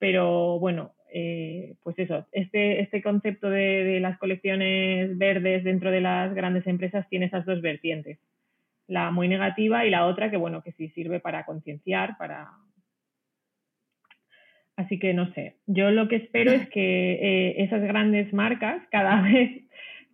Pero 0.00 0.58
bueno, 0.58 0.94
eh, 1.12 1.76
pues 1.84 1.96
eso, 2.00 2.26
este, 2.32 2.80
este 2.80 3.02
concepto 3.02 3.48
de, 3.50 4.00
las 4.00 4.18
colecciones 4.18 5.16
verdes 5.16 5.62
dentro 5.62 5.92
de 5.92 6.00
las 6.00 6.34
grandes 6.34 6.66
empresas 6.66 7.08
tiene 7.08 7.26
esas 7.26 7.46
dos 7.46 7.62
vertientes. 7.62 8.18
La 8.88 9.12
muy 9.12 9.28
negativa 9.28 9.86
y 9.86 9.90
la 9.90 10.06
otra 10.06 10.28
que, 10.28 10.36
bueno, 10.36 10.62
que 10.62 10.72
sí 10.72 10.88
sirve 10.88 11.20
para 11.20 11.44
concienciar, 11.44 12.18
para... 12.18 12.48
Así 14.74 14.98
que 14.98 15.12
no 15.12 15.32
sé, 15.34 15.56
yo 15.66 15.90
lo 15.90 16.06
que 16.08 16.16
espero 16.16 16.52
es 16.52 16.68
que 16.70 17.12
eh, 17.12 17.62
esas 17.64 17.82
grandes 17.82 18.32
marcas 18.32 18.80
cada 18.90 19.20
vez 19.28 19.67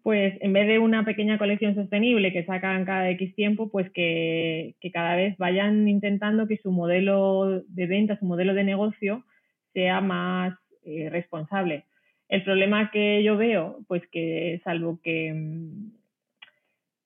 pues 0.04 0.34
en 0.42 0.52
vez 0.52 0.68
de 0.68 0.78
una 0.78 1.02
pequeña 1.02 1.38
colección 1.38 1.74
sostenible 1.74 2.30
que 2.30 2.44
sacan 2.44 2.84
cada 2.84 3.08
X 3.08 3.34
tiempo, 3.34 3.70
pues 3.70 3.90
que, 3.90 4.76
cada 4.92 5.16
vez 5.16 5.34
vayan 5.38 5.88
intentando 5.88 6.46
que 6.46 6.58
su 6.58 6.70
modelo 6.72 7.62
de 7.68 7.86
venta, 7.86 8.18
su 8.18 8.26
modelo 8.26 8.52
de 8.52 8.64
negocio 8.64 9.24
sea 9.72 10.02
más 10.02 10.54
eh, 10.84 11.08
responsable. 11.08 11.84
El 12.28 12.44
problema 12.44 12.90
que 12.90 13.22
yo 13.22 13.38
veo, 13.38 13.78
pues 13.88 14.02
que 14.12 14.60
salvo 14.62 15.00
que, 15.02 15.34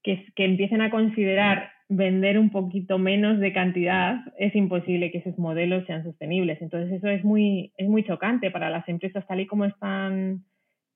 que, 0.02 0.26
que 0.34 0.44
empiecen 0.44 0.80
a 0.80 0.90
considerar 0.90 1.70
vender 1.88 2.36
un 2.36 2.50
poquito 2.50 2.98
menos 2.98 3.38
de 3.38 3.52
cantidad, 3.52 4.16
es 4.40 4.56
imposible 4.56 5.12
que 5.12 5.18
esos 5.18 5.38
modelos 5.38 5.86
sean 5.86 6.02
sostenibles. 6.02 6.60
Entonces 6.60 6.92
eso 6.92 7.06
es 7.06 7.22
muy, 7.22 7.72
es 7.76 7.88
muy 7.88 8.02
chocante 8.02 8.50
para 8.50 8.70
las 8.70 8.88
empresas 8.88 9.24
tal 9.28 9.38
y 9.38 9.46
como 9.46 9.66
están 9.66 10.42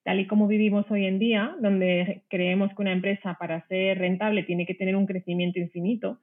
tal 0.04 0.20
y 0.20 0.26
como 0.26 0.46
vivimos 0.46 0.90
hoy 0.90 1.06
en 1.06 1.18
día, 1.18 1.54
donde 1.60 2.22
creemos 2.28 2.70
que 2.74 2.82
una 2.82 2.92
empresa 2.92 3.36
para 3.38 3.66
ser 3.68 3.98
rentable 3.98 4.42
tiene 4.42 4.66
que 4.66 4.74
tener 4.74 4.96
un 4.96 5.06
crecimiento 5.06 5.58
infinito, 5.58 6.18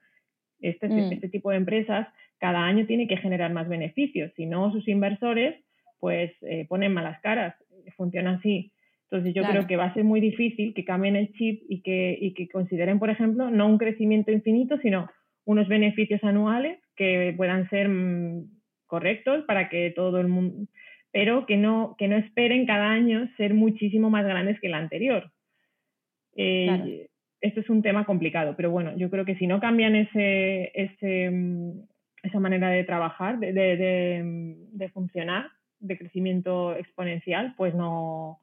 este, 0.59 0.89
mm. 0.89 1.13
este 1.13 1.29
tipo 1.29 1.51
de 1.51 1.57
empresas 1.57 2.07
cada 2.39 2.65
año 2.65 2.85
tiene 2.85 3.07
que 3.07 3.17
generar 3.17 3.51
más 3.53 3.67
beneficios, 3.67 4.31
si 4.35 4.45
no 4.45 4.71
sus 4.71 4.87
inversores 4.87 5.55
pues 5.99 6.31
eh, 6.41 6.65
ponen 6.67 6.93
malas 6.93 7.19
caras, 7.21 7.55
funciona 7.97 8.35
así. 8.35 8.71
Entonces 9.11 9.33
yo 9.33 9.43
creo 9.43 9.65
que 9.65 9.75
va 9.75 9.85
a 9.85 9.93
ser 9.93 10.03
muy 10.03 10.21
difícil 10.21 10.73
que 10.73 10.85
cambien 10.85 11.15
el 11.15 11.33
chip 11.33 11.63
y 11.67 11.81
que, 11.81 12.17
y 12.19 12.33
que 12.35 12.47
consideren, 12.47 12.99
por 12.99 13.09
ejemplo, 13.09 13.49
no 13.49 13.67
un 13.67 13.79
crecimiento 13.79 14.31
infinito, 14.31 14.77
sino 14.81 15.09
unos 15.45 15.67
beneficios 15.67 16.23
anuales 16.23 16.79
que 16.95 17.33
puedan 17.35 17.67
ser 17.69 17.89
mm, 17.89 18.45
correctos 18.85 19.45
para 19.45 19.67
que 19.67 19.91
todo 19.95 20.19
el 20.19 20.27
mundo, 20.27 20.67
pero 21.11 21.45
que 21.45 21.57
no, 21.57 21.95
que 21.97 22.07
no 22.07 22.17
esperen 22.17 22.65
cada 22.65 22.89
año 22.89 23.27
ser 23.37 23.53
muchísimo 23.53 24.09
más 24.09 24.25
grandes 24.25 24.59
que 24.59 24.67
el 24.67 24.75
anterior. 24.75 25.31
Eh, 26.35 27.09
Esto 27.41 27.61
es 27.61 27.69
un 27.69 27.81
tema 27.81 28.05
complicado, 28.05 28.55
pero 28.55 28.71
bueno, 28.71 28.95
yo 28.95 29.09
creo 29.09 29.25
que 29.25 29.35
si 29.35 29.47
no 29.47 29.59
cambian 29.59 29.95
ese, 29.95 30.71
ese, 30.73 31.29
mm, 31.31 31.81
esa 32.23 32.39
manera 32.39 32.69
de 32.69 32.83
trabajar, 32.83 33.39
de, 33.39 33.53
de, 33.53 34.55
de, 34.71 34.89
funcionar, 34.89 35.47
de 35.79 35.97
crecimiento 35.97 36.75
exponencial, 36.75 37.55
pues 37.57 37.73
no 37.73 38.41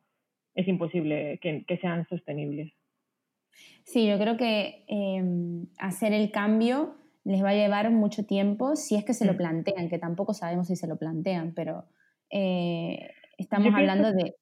es 0.55 0.67
imposible 0.67 1.39
que, 1.41 1.65
que 1.67 1.79
sean 1.79 2.07
sostenibles. 2.09 2.73
Sí, 3.85 4.09
yo 4.09 4.19
creo 4.19 4.37
que 4.37 4.85
em, 4.89 5.67
hacer 5.79 6.13
el 6.13 6.31
cambio 6.31 6.97
les 7.25 7.43
va 7.43 7.51
a 7.51 7.55
llevar 7.55 7.91
mucho 7.91 8.27
tiempo 8.27 8.77
si 8.77 8.97
es 8.97 9.05
que 9.05 9.15
se 9.15 9.25
lo 9.25 9.35
mm. 9.35 9.37
plantean, 9.37 9.89
que 9.89 9.99
tampoco 9.99 10.35
sabemos 10.35 10.69
si 10.69 10.77
se 10.77 10.87
lo 10.87 10.97
plantean, 10.97 11.53
pero 11.55 11.85
eh, 12.31 13.11
estamos 13.39 13.75
hablando 13.75 14.13
de... 14.13 14.35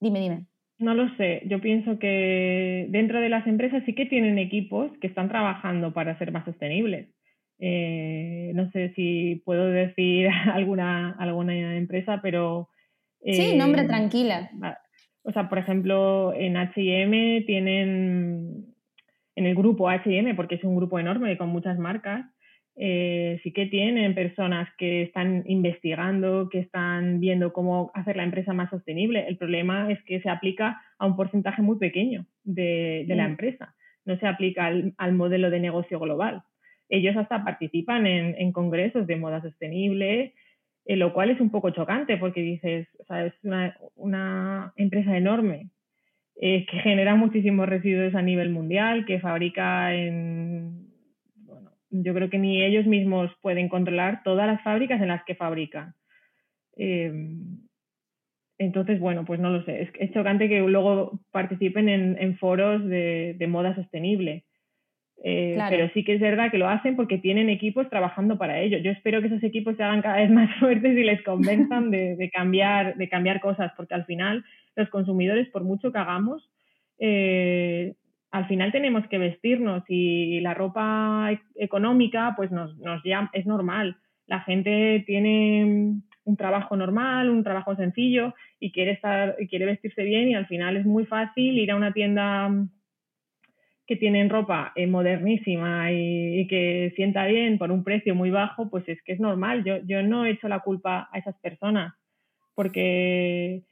Dime, 0.00 0.20
dime. 0.20 0.46
No 0.78 0.94
lo 0.94 1.08
sé, 1.16 1.42
yo 1.46 1.60
pienso 1.60 1.98
que 1.98 2.86
dentro 2.90 3.20
de 3.20 3.28
las 3.28 3.46
empresas 3.46 3.82
sí 3.84 3.94
que 3.94 4.06
tienen 4.06 4.38
equipos 4.38 4.92
que 5.00 5.08
están 5.08 5.28
trabajando 5.28 5.92
para 5.92 6.16
ser 6.18 6.30
más 6.30 6.44
sostenibles. 6.44 7.08
Eh, 7.58 8.52
no 8.54 8.70
sé 8.70 8.92
si 8.94 9.42
puedo 9.44 9.66
decir 9.66 10.28
alguna, 10.52 11.16
alguna 11.18 11.76
empresa, 11.76 12.20
pero... 12.22 12.68
sí, 13.24 13.56
nombre 13.56 13.82
eh, 13.82 13.86
tranquila. 13.86 14.50
O 15.22 15.32
sea, 15.32 15.48
por 15.48 15.58
ejemplo, 15.58 16.32
en 16.32 16.56
HM 16.56 17.44
tienen, 17.44 18.74
en 19.34 19.46
el 19.46 19.54
grupo 19.54 19.90
HM, 19.90 20.36
porque 20.36 20.54
es 20.54 20.64
un 20.64 20.76
grupo 20.76 20.98
enorme 20.98 21.36
con 21.36 21.48
muchas 21.48 21.78
marcas, 21.78 22.24
eh, 22.80 23.40
sí 23.42 23.50
que 23.50 23.66
tienen 23.66 24.14
personas 24.14 24.68
que 24.78 25.02
están 25.02 25.42
investigando, 25.46 26.48
que 26.48 26.60
están 26.60 27.18
viendo 27.18 27.52
cómo 27.52 27.90
hacer 27.92 28.16
la 28.16 28.22
empresa 28.22 28.52
más 28.52 28.70
sostenible. 28.70 29.26
El 29.26 29.36
problema 29.36 29.90
es 29.90 30.00
que 30.04 30.20
se 30.20 30.30
aplica 30.30 30.80
a 30.96 31.06
un 31.06 31.16
porcentaje 31.16 31.60
muy 31.60 31.78
pequeño 31.78 32.24
de, 32.44 33.04
la 33.08 33.26
mm. 33.26 33.30
empresa, 33.30 33.74
no 34.04 34.16
se 34.20 34.28
aplica 34.28 34.72
al, 34.96 35.12
modelo 35.12 35.50
de 35.50 35.58
negocio 35.58 35.98
global. 35.98 36.42
Ellos 36.88 37.16
hasta 37.16 37.44
participan 37.44 38.06
en, 38.06 38.52
congresos 38.52 39.08
de 39.08 39.16
moda 39.16 39.42
sostenible, 39.42 40.34
eh, 40.84 40.96
lo 40.96 41.12
cual 41.12 41.30
es 41.30 41.40
un 41.40 41.50
poco 41.50 41.70
chocante 41.70 42.16
porque 42.16 42.42
dices, 42.42 42.86
o 43.00 43.04
sea, 43.06 43.26
es 43.26 43.34
una, 43.96 44.72
empresa 44.76 45.16
enorme 45.16 45.70
eh, 46.40 46.64
que 46.70 46.78
genera 46.78 47.16
muchísimos 47.16 47.68
residuos 47.68 48.14
a 48.14 48.22
nivel 48.22 48.50
mundial, 48.50 49.04
que 49.04 49.18
fabrica 49.18 49.92
en 49.96 50.87
yo 51.90 52.14
creo 52.14 52.30
que 52.30 52.38
ni 52.38 52.62
ellos 52.62 52.86
mismos 52.86 53.30
pueden 53.40 53.68
controlar 53.68 54.22
todas 54.22 54.46
las 54.46 54.62
fábricas 54.62 55.00
en 55.00 55.08
las 55.08 55.24
que 55.24 55.34
fabrican. 55.34 55.94
Em, 56.76 57.58
entonces, 58.58 58.98
bueno, 58.98 59.24
pues 59.24 59.40
no 59.40 59.50
lo 59.50 59.64
sé. 59.64 59.90
Es, 59.98 60.12
chocante 60.12 60.48
que 60.48 60.60
luego 60.60 61.20
participen 61.30 61.88
en, 61.88 62.36
foros 62.38 62.84
de, 62.84 63.46
moda 63.48 63.74
sostenible. 63.74 64.44
Eh, 65.24 65.58
pero 65.68 65.88
sí 65.94 66.04
que 66.04 66.14
es 66.14 66.20
verdad 66.20 66.50
que 66.50 66.58
lo 66.58 66.68
hacen 66.68 66.94
porque 66.94 67.18
tienen 67.18 67.48
equipos 67.48 67.88
trabajando 67.88 68.38
para 68.38 68.60
ello. 68.60 68.78
Yo 68.78 68.90
espero 68.90 69.20
que 69.20 69.28
esos 69.28 69.42
equipos 69.42 69.76
se 69.76 69.82
hagan 69.82 70.02
cada 70.02 70.16
vez 70.16 70.30
más 70.30 70.50
fuertes 70.58 70.96
y 70.96 71.04
les 71.04 71.22
convenzan 71.22 71.90
de, 71.90 72.30
cambiar, 72.32 72.96
de 72.96 73.08
cambiar 73.08 73.40
cosas, 73.40 73.72
porque 73.76 73.94
al 73.94 74.04
final 74.04 74.44
los 74.76 74.88
consumidores, 74.90 75.48
por 75.48 75.64
mucho 75.64 75.92
que 75.92 75.98
hagamos, 75.98 76.48
eh, 76.98 77.47
al 78.38 78.46
final 78.46 78.70
tenemos 78.70 79.04
que 79.08 79.18
vestirnos 79.18 79.82
y 79.88 80.40
la 80.40 80.54
ropa 80.54 81.32
e-, 81.32 81.40
económica 81.56 82.34
pues 82.36 82.52
nos, 82.52 82.76
nos 82.78 83.02
ya 83.02 83.28
es 83.32 83.46
normal. 83.46 83.96
La 84.26 84.40
gente 84.40 85.02
tiene 85.06 86.00
un 86.24 86.36
trabajo 86.36 86.76
normal, 86.76 87.30
un 87.30 87.42
trabajo 87.42 87.74
sencillo 87.74 88.34
y 88.60 88.70
quiere 88.70 88.92
estar 88.92 89.36
quiere 89.48 89.66
vestirse 89.66 90.04
bien 90.04 90.28
y 90.28 90.34
al 90.34 90.46
final 90.46 90.76
es 90.76 90.86
muy 90.86 91.04
fácil 91.06 91.58
ir 91.58 91.70
a 91.72 91.76
una 91.76 91.92
tienda 91.92 92.48
que 93.86 93.96
tienen 93.96 94.28
ropa 94.28 94.72
eh, 94.76 94.86
modernísima 94.86 95.90
y, 95.90 96.40
y, 96.40 96.46
que 96.46 96.92
sienta 96.94 97.26
bien 97.26 97.56
por 97.56 97.72
un 97.72 97.82
precio 97.82 98.14
muy 98.14 98.30
bajo, 98.30 98.68
pues 98.68 98.86
es 98.86 99.02
que 99.02 99.14
es 99.14 99.20
normal. 99.20 99.64
Yo, 99.64 99.78
yo 99.86 100.02
no 100.02 100.26
he 100.26 100.30
hecho 100.30 100.46
la 100.46 100.60
culpa 100.60 101.08
a 101.10 101.18
esas 101.18 101.36
personas 101.40 101.94
porque 102.54 103.62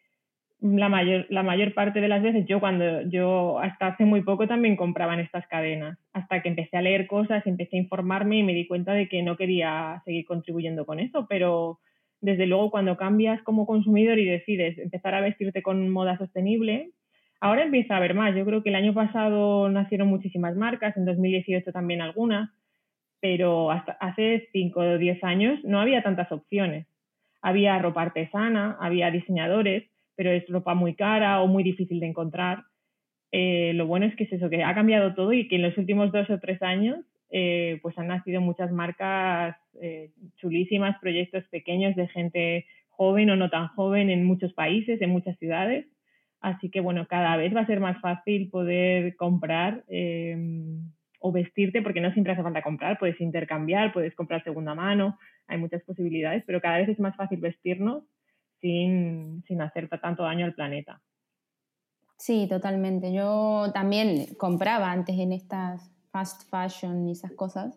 la 0.60 0.88
mayor, 0.88 1.26
la 1.28 1.42
mayor 1.42 1.74
parte 1.74 2.00
de 2.00 2.08
las 2.08 2.22
veces, 2.22 2.46
yo 2.46 2.60
cuando 2.60 3.02
yo 3.02 3.58
hasta 3.58 3.88
hace 3.88 4.04
muy 4.04 4.22
poco 4.22 4.46
también 4.46 4.76
compraba 4.76 5.14
en 5.14 5.20
estas 5.20 5.46
cadenas, 5.48 5.98
hasta 6.12 6.42
que 6.42 6.48
empecé 6.48 6.76
a 6.76 6.82
leer 6.82 7.06
cosas, 7.06 7.46
empecé 7.46 7.76
a 7.76 7.80
informarme 7.80 8.38
y 8.38 8.42
me 8.42 8.54
di 8.54 8.66
cuenta 8.66 8.92
de 8.92 9.08
que 9.08 9.22
no 9.22 9.36
quería 9.36 10.02
seguir 10.04 10.24
contribuyendo 10.24 10.86
con 10.86 11.00
eso, 11.00 11.26
pero 11.28 11.80
desde 12.20 12.46
luego 12.46 12.70
cuando 12.70 12.96
cambias 12.96 13.42
como 13.42 13.66
consumidor 13.66 14.18
y 14.18 14.24
decides 14.24 14.78
empezar 14.78 15.14
a 15.14 15.20
vestirte 15.20 15.62
con 15.62 15.88
moda 15.90 16.16
sostenible, 16.18 16.90
Ahora 17.40 17.64
empieza 17.64 17.94
a 17.94 17.96
haber 17.98 18.14
más. 18.14 18.34
Yo 18.34 18.44
creo 18.44 18.62
que 18.62 18.70
el 18.70 18.74
año 18.74 18.94
pasado 18.94 19.68
nacieron 19.68 20.08
muchísimas 20.08 20.56
marcas, 20.56 20.96
en 20.96 21.04
2018 21.04 21.70
también 21.72 22.00
algunas, 22.00 22.50
pero 23.20 23.70
hasta 23.70 23.92
hace 23.92 24.48
5 24.52 24.80
o 24.80 24.98
10 24.98 25.22
años 25.24 25.60
no 25.64 25.80
había 25.80 26.02
tantas 26.02 26.30
opciones. 26.32 26.86
Había 27.42 27.78
ropa 27.78 28.02
artesana, 28.02 28.76
había 28.80 29.10
diseñadores, 29.10 29.84
pero 30.16 30.30
es 30.30 30.48
ropa 30.48 30.74
muy 30.74 30.94
cara 30.94 31.40
o 31.42 31.46
muy 31.46 31.62
difícil 31.62 32.00
de 32.00 32.06
encontrar. 32.06 32.64
Eh, 33.30 33.72
lo 33.74 33.86
bueno 33.86 34.06
es 34.06 34.16
que 34.16 34.24
es 34.24 34.32
eso, 34.32 34.48
que 34.50 34.64
ha 34.64 34.74
cambiado 34.74 35.14
todo 35.14 35.32
y 35.32 35.46
que 35.46 35.56
en 35.56 35.62
los 35.62 35.76
últimos 35.78 36.10
dos 36.10 36.28
o 36.30 36.40
tres 36.40 36.62
años 36.62 36.98
eh, 37.30 37.78
pues 37.82 37.98
han 37.98 38.06
nacido 38.06 38.40
muchas 38.40 38.70
marcas 38.70 39.56
eh, 39.80 40.10
chulísimas, 40.36 40.98
proyectos 41.00 41.44
pequeños 41.48 41.94
de 41.96 42.08
gente 42.08 42.66
joven 42.88 43.30
o 43.30 43.36
no 43.36 43.50
tan 43.50 43.68
joven 43.68 44.10
en 44.10 44.24
muchos 44.24 44.52
países, 44.52 45.00
en 45.02 45.10
muchas 45.10 45.38
ciudades. 45.38 45.86
Así 46.40 46.70
que 46.70 46.80
bueno, 46.80 47.06
cada 47.08 47.36
vez 47.36 47.54
va 47.54 47.60
a 47.60 47.66
ser 47.66 47.80
más 47.80 48.00
fácil 48.00 48.48
poder 48.50 49.16
comprar 49.16 49.84
em, 49.88 50.92
o 51.18 51.32
vestirte, 51.32 51.82
porque 51.82 52.00
no 52.00 52.12
siempre 52.12 52.32
hace 52.32 52.42
falta 52.42 52.62
comprar, 52.62 52.98
puedes 52.98 53.20
intercambiar, 53.20 53.92
puedes 53.92 54.14
comprar 54.14 54.44
segunda 54.44 54.74
mano, 54.74 55.18
hay 55.48 55.58
muchas 55.58 55.82
posibilidades, 55.82 56.44
pero 56.46 56.60
cada 56.60 56.78
vez 56.78 56.88
es 56.88 57.00
más 57.00 57.16
fácil 57.16 57.40
vestirnos 57.40 58.04
sin, 58.60 59.42
sin 59.46 59.60
hacer 59.60 59.88
tanto 60.00 60.22
daño 60.22 60.44
al 60.44 60.54
planeta. 60.54 61.02
Sí, 62.18 62.46
totalmente. 62.48 63.12
Yo 63.12 63.70
también 63.74 64.34
compraba 64.38 64.90
antes 64.90 65.18
en 65.18 65.32
estas 65.32 65.90
fast 66.10 66.48
fashion 66.48 67.06
y 67.06 67.12
esas 67.12 67.32
cosas, 67.32 67.76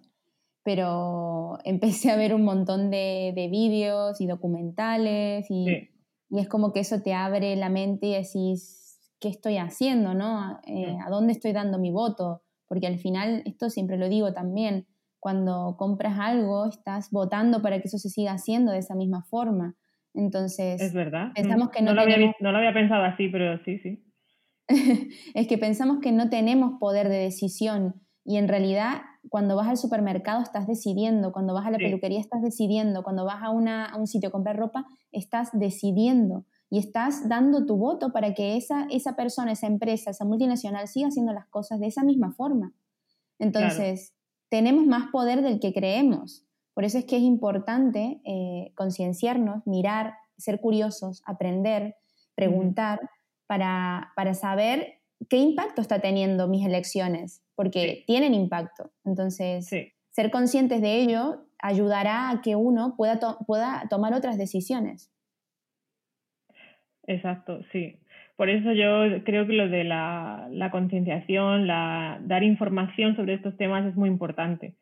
pero 0.63 1.57
empecé 1.65 2.11
a 2.11 2.15
ver 2.15 2.33
un 2.33 2.43
montón 2.43 2.89
de, 2.89 3.33
de 3.35 3.47
vídeos 3.49 4.21
y 4.21 4.27
documentales 4.27 5.45
y, 5.49 5.89
y, 6.29 6.39
es 6.39 6.47
como 6.47 6.71
que 6.71 6.79
eso 6.79 7.01
te 7.01 7.13
abre 7.13 7.55
la 7.55 7.69
mente 7.69 8.07
y 8.07 8.13
decís, 8.13 8.99
¿qué 9.19 9.27
estoy 9.27 9.57
haciendo? 9.57 10.13
¿no? 10.13 10.59
Eh, 10.65 10.97
¿A 11.05 11.09
dónde 11.09 11.33
estoy 11.33 11.51
dando 11.51 11.77
mi 11.77 11.91
voto? 11.91 12.41
Porque 12.67 12.87
al 12.87 12.99
final, 12.99 13.41
esto 13.45 13.69
siempre 13.69 13.97
lo 13.97 14.07
digo 14.09 14.33
también, 14.33 14.87
cuando 15.19 15.75
compras 15.77 16.17
algo, 16.19 16.65
estás 16.65 17.11
votando 17.11 17.61
para 17.61 17.81
que 17.81 17.87
eso 17.87 17.97
se 17.97 18.09
siga 18.09 18.31
haciendo 18.33 18.71
de 18.71 18.77
esa 18.77 18.95
misma 18.95 19.23
forma. 19.23 19.75
Entonces, 20.13 20.81
es 20.81 20.93
verdad. 20.93 21.31
Pensamos 21.35 21.69
que 21.69 21.81
no, 21.81 21.93
lo 21.93 22.01
había, 22.01 22.17
no 22.39 22.51
lo 22.51 22.57
había 22.57 22.73
pensado 22.73 23.03
así, 23.03 23.29
pero 23.29 23.57
sí, 23.63 23.79
sí. 23.79 24.03
es 25.33 25.47
que 25.47 25.57
pensamos 25.57 25.99
que 25.99 26.11
no 26.11 26.29
tenemos 26.29 26.79
poder 26.79 27.09
de 27.09 27.17
decisión 27.17 27.95
y 28.23 28.37
en 28.37 28.47
realidad 28.47 29.01
cuando 29.29 29.55
vas 29.55 29.67
al 29.67 29.77
supermercado 29.77 30.41
estás 30.41 30.67
decidiendo, 30.67 31.31
cuando 31.31 31.53
vas 31.53 31.65
a 31.65 31.71
la 31.71 31.77
peluquería 31.77 32.19
estás 32.19 32.41
decidiendo, 32.41 33.03
cuando 33.03 33.25
vas 33.25 33.41
a, 33.41 33.49
un 33.49 34.07
sitio 34.07 34.29
a 34.29 34.31
comprar 34.31 34.55
ropa 34.57 34.85
estás 35.11 35.49
decidiendo 35.53 36.45
y 36.69 36.77
estás 36.77 37.27
dando 37.27 37.65
tu 37.65 37.77
voto 37.77 38.11
para 38.11 38.33
que 38.33 38.55
esa, 38.55 38.87
esa 38.91 39.15
persona, 39.15 39.51
esa 39.51 39.67
empresa, 39.67 40.11
esa 40.11 40.25
multinacional 40.25 40.87
siga 40.87 41.07
haciendo 41.07 41.33
las 41.33 41.47
cosas 41.47 41.79
de 41.79 41.87
esa 41.87 42.03
misma 42.03 42.31
forma. 42.31 42.73
Entonces, 43.39 44.13
tenemos 44.49 44.85
más 44.85 45.09
poder 45.11 45.41
del 45.41 45.59
que 45.59 45.73
creemos. 45.73 46.45
Por 46.79 46.85
eso 46.85 46.97
es 46.97 47.03
que 47.03 47.17
es 47.17 47.23
importante 47.23 48.21
eh, 48.23 48.71
concienciarnos, 48.73 49.67
mirar, 49.67 50.13
ser 50.37 50.61
curiosos, 50.61 51.21
aprender, 51.25 51.95
preguntar, 52.35 53.01
para, 53.47 54.13
para 54.15 54.33
saber 54.33 55.01
qué 55.29 55.35
impacto 55.35 55.81
está 55.81 55.99
teniendo 55.99 56.47
mis 56.47 56.65
elecciones, 56.65 57.43
porque 57.55 58.05
tienen 58.07 58.33
impacto. 58.33 58.93
Entonces, 59.03 59.69
ser 60.11 60.31
conscientes 60.31 60.79
de 60.79 61.01
ello 61.01 61.47
ayudará 61.61 62.29
a 62.29 62.41
que 62.41 62.55
uno 62.55 62.95
pueda, 62.95 63.19
pueda 63.45 63.83
tomar 63.89 64.13
otras 64.13 64.37
decisiones. 64.37 65.11
Exacto, 67.07 67.59
sí. 67.73 67.99
Por 68.37 68.49
eso 68.49 68.71
yo 68.71 69.21
creo 69.25 69.45
que 69.45 69.51
lo 69.51 69.67
de 69.67 69.83
la, 69.83 70.47
la 70.49 70.71
concienciación, 70.71 71.67
la, 71.67 72.21
dar 72.23 72.43
información 72.43 73.17
sobre 73.17 73.33
estos 73.33 73.57
temas 73.57 73.85
es 73.85 73.97
muy 73.97 74.07
importante. 74.07 74.77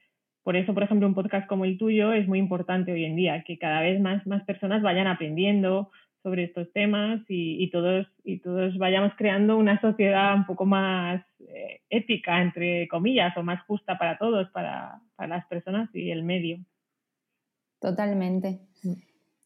Por 0.48 0.56
eso, 0.56 0.74
por 0.74 0.84
ejemplo, 0.84 1.06
un 1.06 1.14
podcast 1.14 1.46
como 1.46 1.66
el 1.66 1.78
tuyo 1.78 2.14
es 2.14 2.26
muy 2.26 2.40
importante 2.40 2.94
hoy 2.94 3.04
en 3.04 3.18
día, 3.18 3.44
que 3.44 3.58
cada 3.58 3.82
vez 3.82 4.00
más, 4.00 4.26
más 4.26 4.46
personas 4.46 4.82
vayan 4.82 5.06
aprendiendo, 5.06 5.92
sobre 6.24 6.46
estos 6.46 6.72
temas 6.72 7.20
y, 7.28 7.70
todos, 7.70 8.08
y 8.24 8.40
todos 8.40 8.78
vayamos 8.78 9.12
creando 9.18 9.58
una 9.58 9.82
sociedad 9.82 10.34
un 10.34 10.46
poco 10.46 10.66
más 10.66 11.22
eh, 11.42 11.82
ética, 11.90 12.42
entre 12.42 12.88
comillas, 12.88 13.36
o 13.36 13.44
más 13.44 13.62
justa 13.64 13.98
para 13.98 14.18
todos, 14.18 14.50
para, 14.52 15.02
las 15.20 15.46
personas 15.48 15.90
y 15.94 16.12
el 16.12 16.24
medio. 16.24 16.60
Totalmente. 17.82 18.62
Mm. 18.84 18.94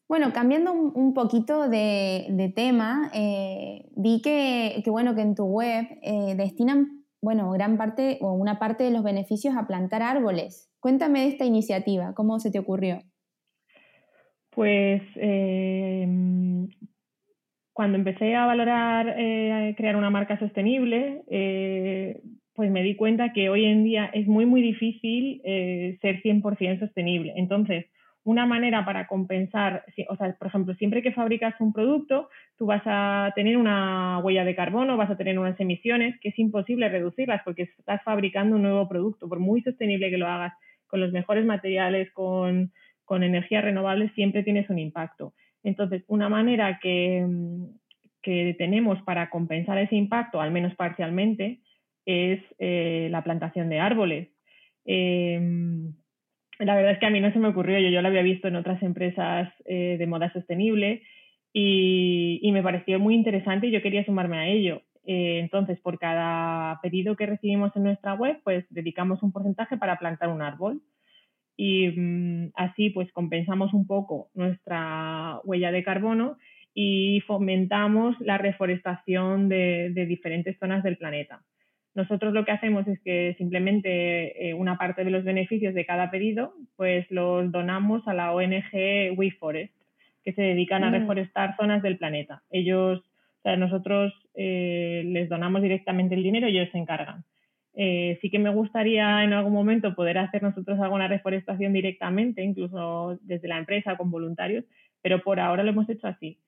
Bueno, 0.06 0.32
cambiando 0.32 0.72
un, 0.72 1.14
poquito 1.14 1.68
de, 1.68 2.52
tema, 2.54 3.10
eh, 3.12 3.88
vi 3.96 4.22
que, 4.22 4.80
bueno, 4.86 5.16
que 5.16 5.22
en 5.22 5.34
tu 5.34 5.46
web 5.46 5.84
eh, 6.00 6.36
destinan 6.36 7.01
bueno, 7.22 7.52
gran 7.52 7.78
parte 7.78 8.18
o 8.20 8.32
una 8.32 8.58
parte 8.58 8.84
de 8.84 8.90
los 8.90 9.04
beneficios 9.04 9.54
a 9.56 9.66
plantar 9.66 10.02
árboles. 10.02 10.70
Cuéntame 10.80 11.20
de 11.20 11.28
esta 11.28 11.44
iniciativa, 11.44 12.12
¿cómo 12.14 12.40
se 12.40 12.50
te 12.50 12.58
ocurrió? 12.58 12.98
Pues 14.50 15.02
em, 15.14 16.68
cuando 17.72 17.96
empecé 17.96 18.34
a 18.34 18.44
valorar 18.44 19.14
eh, 19.16 19.74
crear 19.76 19.96
una 19.96 20.10
marca 20.10 20.38
sostenible, 20.38 21.22
eh, 21.30 22.20
pues 22.54 22.70
me 22.70 22.82
di 22.82 22.96
cuenta 22.96 23.32
que 23.32 23.48
hoy 23.48 23.64
en 23.64 23.84
día 23.84 24.06
es 24.12 24.26
muy, 24.26 24.44
muy 24.44 24.60
difícil 24.60 25.40
eh, 25.44 25.98
ser 26.02 26.20
100% 26.22 26.80
sostenible. 26.80 27.32
Entonces, 27.36 27.86
una 28.24 28.46
manera 28.46 28.84
para 28.84 29.06
compensar, 29.06 29.84
o 30.08 30.16
sea, 30.16 30.32
por 30.38 30.48
ejemplo, 30.48 30.74
siempre 30.74 31.02
que 31.02 31.12
fabricas 31.12 31.54
un 31.60 31.72
producto, 31.72 32.28
tú 32.56 32.66
vas 32.66 32.82
a 32.86 33.32
tener 33.34 33.56
una 33.56 34.18
huella 34.20 34.44
de 34.44 34.54
carbono, 34.54 34.96
vas 34.96 35.10
a 35.10 35.16
tener 35.16 35.38
unas 35.38 35.58
emisiones 35.58 36.18
que 36.20 36.28
es 36.28 36.38
imposible 36.38 36.88
reducirlas 36.88 37.42
porque 37.44 37.62
estás 37.62 38.02
fabricando 38.04 38.56
un 38.56 38.62
nuevo 38.62 38.88
producto, 38.88 39.28
por 39.28 39.40
muy 39.40 39.62
sostenible 39.62 40.10
que 40.10 40.18
lo 40.18 40.28
hagas, 40.28 40.52
con 40.86 41.00
los 41.00 41.12
mejores 41.12 41.44
materiales, 41.44 42.12
con 42.12 42.70
con 43.04 43.22
energías 43.22 43.62
renovables 43.62 44.10
siempre 44.14 44.42
tienes 44.42 44.70
un 44.70 44.78
impacto. 44.78 45.34
Entonces, 45.62 46.02
una 46.06 46.30
manera 46.30 46.78
que, 46.80 47.26
que 48.22 48.54
tenemos 48.56 49.02
para 49.02 49.30
compensar 49.30 49.76
ese 49.76 49.96
impacto, 49.96 50.40
al 50.40 50.50
menos 50.50 50.74
parcialmente, 50.76 51.60
es 52.06 52.40
eh, 52.58 53.08
la 53.10 53.22
plantación 53.22 53.68
de 53.68 53.80
árboles. 53.80 54.28
Em, 54.84 55.92
la 56.58 56.74
verdad 56.74 56.92
es 56.92 56.98
que 56.98 57.06
a 57.06 57.10
mí 57.10 57.20
no 57.20 57.32
se 57.32 57.38
me 57.38 57.48
ocurrió, 57.48 57.78
yo, 57.78 57.88
yo 57.88 58.02
lo 58.02 58.08
había 58.08 58.22
visto 58.22 58.48
en 58.48 58.56
otras 58.56 58.82
empresas 58.82 59.52
eh, 59.64 59.96
de 59.98 60.06
moda 60.06 60.32
sostenible 60.32 61.02
y, 61.52 62.40
y, 62.42 62.52
me 62.52 62.62
pareció 62.62 62.98
muy 62.98 63.14
interesante 63.14 63.66
y 63.66 63.70
yo 63.70 63.82
quería 63.82 64.04
sumarme 64.04 64.38
a 64.38 64.46
ello. 64.46 64.82
Eh, 65.04 65.40
entonces, 65.40 65.80
por 65.80 65.98
cada 65.98 66.80
pedido 66.80 67.16
que 67.16 67.26
recibimos 67.26 67.74
en 67.76 67.82
nuestra 67.84 68.14
web, 68.14 68.40
pues 68.44 68.64
dedicamos 68.70 69.22
un 69.22 69.32
porcentaje 69.32 69.76
para 69.76 69.98
plantar 69.98 70.28
un 70.28 70.42
árbol 70.42 70.80
y 71.56 71.88
mm, 71.88 72.52
así 72.54 72.90
pues 72.90 73.12
compensamos 73.12 73.74
un 73.74 73.86
poco 73.86 74.30
nuestra 74.34 75.40
huella 75.44 75.72
de 75.72 75.82
carbono 75.82 76.38
y 76.74 77.20
fomentamos 77.26 78.18
la 78.20 78.38
reforestación 78.38 79.48
de, 79.48 79.92
diferentes 80.08 80.58
zonas 80.58 80.82
del 80.82 80.96
planeta. 80.96 81.42
Nosotros 81.94 82.32
lo 82.32 82.44
que 82.44 82.52
hacemos 82.52 82.86
es 82.88 83.00
que 83.00 83.34
simplemente 83.36 84.48
eh, 84.48 84.54
una 84.54 84.78
parte 84.78 85.04
de 85.04 85.10
los 85.10 85.24
beneficios 85.24 85.74
de 85.74 85.84
cada 85.84 86.10
pedido 86.10 86.54
pues 86.76 87.06
los 87.10 87.52
donamos 87.52 88.06
a 88.08 88.14
la 88.14 88.32
ONG 88.32 89.16
WeForest, 89.16 89.74
que 90.24 90.32
se 90.32 90.42
dedican 90.42 90.84
a 90.84 90.90
mm. 90.90 90.94
reforestar 90.94 91.56
zonas 91.56 91.82
del 91.82 91.98
planeta. 91.98 92.42
Ellos, 92.50 93.00
o 93.00 93.42
sea, 93.42 93.56
nosotros 93.56 94.12
eh, 94.34 95.02
les 95.06 95.28
donamos 95.28 95.62
directamente 95.62 96.14
el 96.14 96.22
dinero 96.22 96.48
y 96.48 96.58
ellos 96.58 96.70
se 96.72 96.78
encargan. 96.78 97.24
Eh, 97.74 98.18
sí 98.20 98.30
que 98.30 98.38
me 98.38 98.50
gustaría 98.50 99.24
en 99.24 99.32
algún 99.32 99.52
momento 99.52 99.94
poder 99.94 100.18
hacer 100.18 100.42
nosotros 100.42 100.78
alguna 100.78 101.08
reforestación 101.08 101.72
directamente, 101.72 102.42
incluso 102.42 103.18
desde 103.22 103.48
la 103.48 103.58
empresa 103.58 103.96
con 103.96 104.10
voluntarios, 104.10 104.64
pero 105.00 105.22
por 105.22 105.40
ahora 105.40 105.62
lo 105.62 105.70
hemos 105.70 105.88
hecho 105.88 106.06
así. 106.06 106.38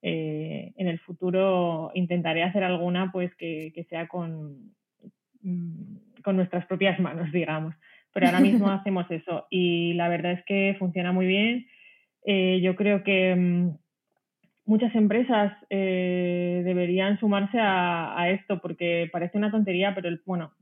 Eh, 0.00 0.72
en 0.76 0.86
el 0.86 1.00
futuro 1.00 1.90
intentaré 1.94 2.44
hacer 2.44 2.62
alguna 2.62 3.10
pues 3.10 3.34
que, 3.34 3.72
sea 3.88 4.06
con, 4.06 4.72
con 6.22 6.36
nuestras 6.36 6.66
propias 6.66 6.98
manos, 7.00 7.32
digamos. 7.32 7.74
Pero 8.12 8.26
ahora 8.26 8.40
mismo 8.40 8.68
hacemos 8.70 9.10
eso 9.10 9.46
y 9.50 9.94
la 9.94 10.08
verdad 10.08 10.32
es 10.32 10.44
que 10.44 10.76
funciona 10.78 11.12
muy 11.12 11.26
bien. 11.26 11.66
Eh, 12.24 12.60
yo 12.62 12.76
creo 12.76 13.02
que 13.04 13.34
mm, 13.34 13.70
muchas 14.66 14.94
empresas 14.94 15.52
eh, 15.70 16.62
deberían 16.64 17.18
sumarse 17.18 17.58
a, 17.60 18.30
esto 18.30 18.60
porque 18.60 19.08
parece 19.12 19.38
una 19.38 19.50
tontería, 19.50 19.94
pero 19.94 20.08
el, 20.08 20.20
bueno, 20.26 20.52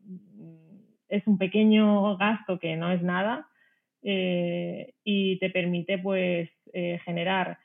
es 1.09 1.27
un 1.27 1.39
pequeño 1.39 2.17
gasto 2.17 2.59
que 2.59 2.77
no 2.77 2.93
es 2.93 3.03
nada 3.03 3.49
eh, 4.03 4.95
y 5.03 5.39
te 5.39 5.51
permite 5.51 5.99
pues 5.99 6.51
generar 7.05 7.59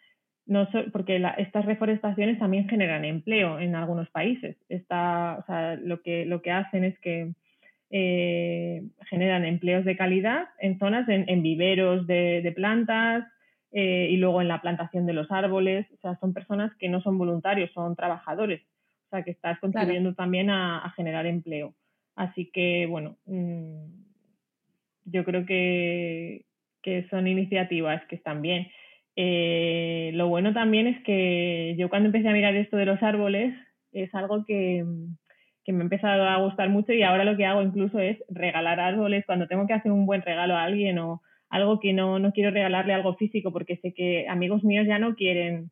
no 0.52 0.68
porque 0.91 1.24
estas 1.38 1.66
reforestaciones 1.66 2.38
también 2.39 2.68
generan 2.68 3.06
empleo 3.06 3.60
en 3.60 3.76
algunos 3.76 4.10
países. 4.10 4.58
Está, 4.70 5.38
o 5.39 5.45
sea, 5.45 5.76
lo 5.76 6.02
que 6.02 6.26
lo 6.26 6.41
que 6.41 6.52
hacen 6.52 6.84
es 6.84 6.99
que 6.99 7.34
generan 9.10 9.45
empleos 9.45 9.84
de 9.86 9.97
calidad 9.97 10.45
en 10.60 10.80
zonas, 10.80 11.08
en, 11.10 11.41
viveros 11.41 12.08
de 12.08 12.54
plantas, 12.56 13.26
eh, 13.74 14.10
y 14.10 14.18
luego 14.18 14.41
en 14.41 14.49
la 14.49 14.62
plantación 14.62 15.06
de 15.06 15.14
los 15.14 15.32
árboles. 15.32 15.88
O 15.93 15.97
sea, 15.97 16.18
son 16.20 16.34
personas 16.34 16.76
que 16.78 16.89
no 16.89 17.02
son 17.02 17.18
voluntarios, 17.18 17.72
son 17.72 17.95
trabajadores. 17.95 18.62
O 19.08 19.10
sea, 19.10 19.24
que 19.24 19.32
estás 19.32 19.60
contribuyendo 19.60 20.14
también 20.14 20.49
a, 20.49 20.91
generar 20.95 21.26
empleo. 21.26 21.74
Así 22.16 22.49
que, 22.52 22.86
bueno, 22.88 23.18
mm, 23.26 23.86
yo 25.06 25.24
creo 25.24 25.45
que, 25.45 26.45
que 26.82 27.08
son 27.10 27.28
iniciativas 27.28 28.04
que 28.06 28.16
están 28.16 28.41
bien. 28.41 28.68
Eh, 29.16 30.12
lo 30.14 30.28
bueno 30.30 30.53
también 30.53 30.88
es 30.88 31.03
que 31.03 31.76
yo 31.78 31.89
cuando 31.89 32.07
empecé 32.07 32.30
a 32.30 32.34
mirar 32.34 32.55
esto 32.55 32.78
de 32.78 32.86
los 32.86 33.01
árboles 33.03 33.53
es 33.91 34.14
algo 34.16 34.45
que, 34.45 34.86
que 35.66 35.74
me 35.74 35.80
ha 35.80 35.84
empezado 35.84 36.24
a 36.24 36.38
gustar 36.38 36.70
mucho 36.70 36.93
y 36.93 37.03
ahora 37.03 37.26
lo 37.26 37.36
que 37.36 37.45
hago 37.45 37.62
incluso 37.62 37.99
es 37.99 38.18
regalar 38.30 38.80
árboles 38.80 39.26
cuando 39.26 39.47
tengo 39.47 39.68
que 39.68 39.74
hacer 39.74 39.91
un 39.91 40.05
buen 40.05 40.22
regalo 40.22 40.55
a 40.55 40.64
alguien 40.64 40.97
o 40.99 41.22
algo 41.49 41.80
que 41.80 41.91
no, 41.91 42.20
no 42.20 42.32
quiero 42.32 42.51
regalarle 42.51 42.93
algo 42.93 43.16
físico 43.16 43.51
porque 43.51 43.78
sé 43.78 43.93
que 43.93 44.28
amigos 44.30 44.64
míos 44.64 44.88
ya 44.88 44.97
no 44.99 45.16
quieren 45.16 45.70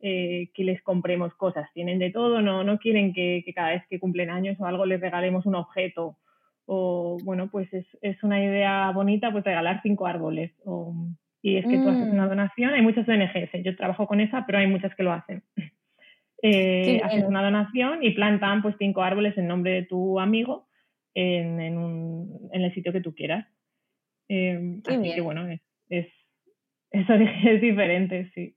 eh, 0.00 0.50
que 0.52 0.64
les 0.64 0.82
compremos 0.82 1.32
cosas, 1.34 1.72
tienen 1.74 2.00
de 2.00 2.10
todo, 2.10 2.42
no, 2.42 2.64
no 2.64 2.78
quieren 2.80 3.12
que, 3.12 3.44
cada 3.54 3.70
vez 3.70 3.84
que 3.88 4.00
cumplen 4.00 4.30
años 4.30 4.58
o 4.58 4.66
algo 4.66 4.84
les 4.84 5.00
regalemos 5.00 5.46
un 5.46 5.54
objeto. 5.54 6.16
O 6.66 7.18
bueno, 7.22 7.50
pues 7.50 7.72
es, 7.72 7.86
es 8.02 8.20
una 8.24 8.42
idea 8.42 8.90
bonita 8.90 9.30
pues 9.30 9.44
regalar 9.44 9.80
cinco 9.82 10.06
árboles 10.06 10.52
o, 10.64 10.92
y 11.42 11.56
es 11.56 11.66
que 11.66 11.76
tú 11.76 11.88
haces 11.88 12.08
una 12.08 12.26
mm. 12.26 12.28
donación, 12.28 12.72
hay 12.72 12.82
muchas 12.82 13.08
ONGs, 13.08 13.54
¿eh? 13.54 13.62
yo 13.64 13.76
trabajo 13.76 14.06
con 14.06 14.20
esa, 14.20 14.46
pero 14.46 14.58
hay 14.58 14.68
muchas 14.68 14.94
que 14.94 15.02
lo 15.02 15.12
hacen. 15.12 15.42
Eh, 16.44 17.00
haces 17.04 17.22
una 17.22 17.40
donación 17.40 18.02
y 18.02 18.10
plantan 18.10 18.62
pues 18.62 18.74
cinco 18.76 19.04
árboles 19.04 19.38
en 19.38 19.46
nombre 19.46 19.74
de 19.74 19.82
tu 19.84 20.18
amigo 20.18 20.66
en, 21.14 21.60
en, 21.60 21.78
un, 21.78 22.50
en 22.50 22.62
el 22.62 22.74
sitio 22.74 22.92
que 22.92 23.00
tú 23.00 23.14
quieras. 23.14 23.46
Eh, 24.28 24.80
así 24.84 25.14
que 25.14 25.20
bueno, 25.20 25.46
es, 25.46 25.60
es, 25.88 26.08
es, 26.90 27.60
diferente, 27.60 28.32
sí. 28.34 28.56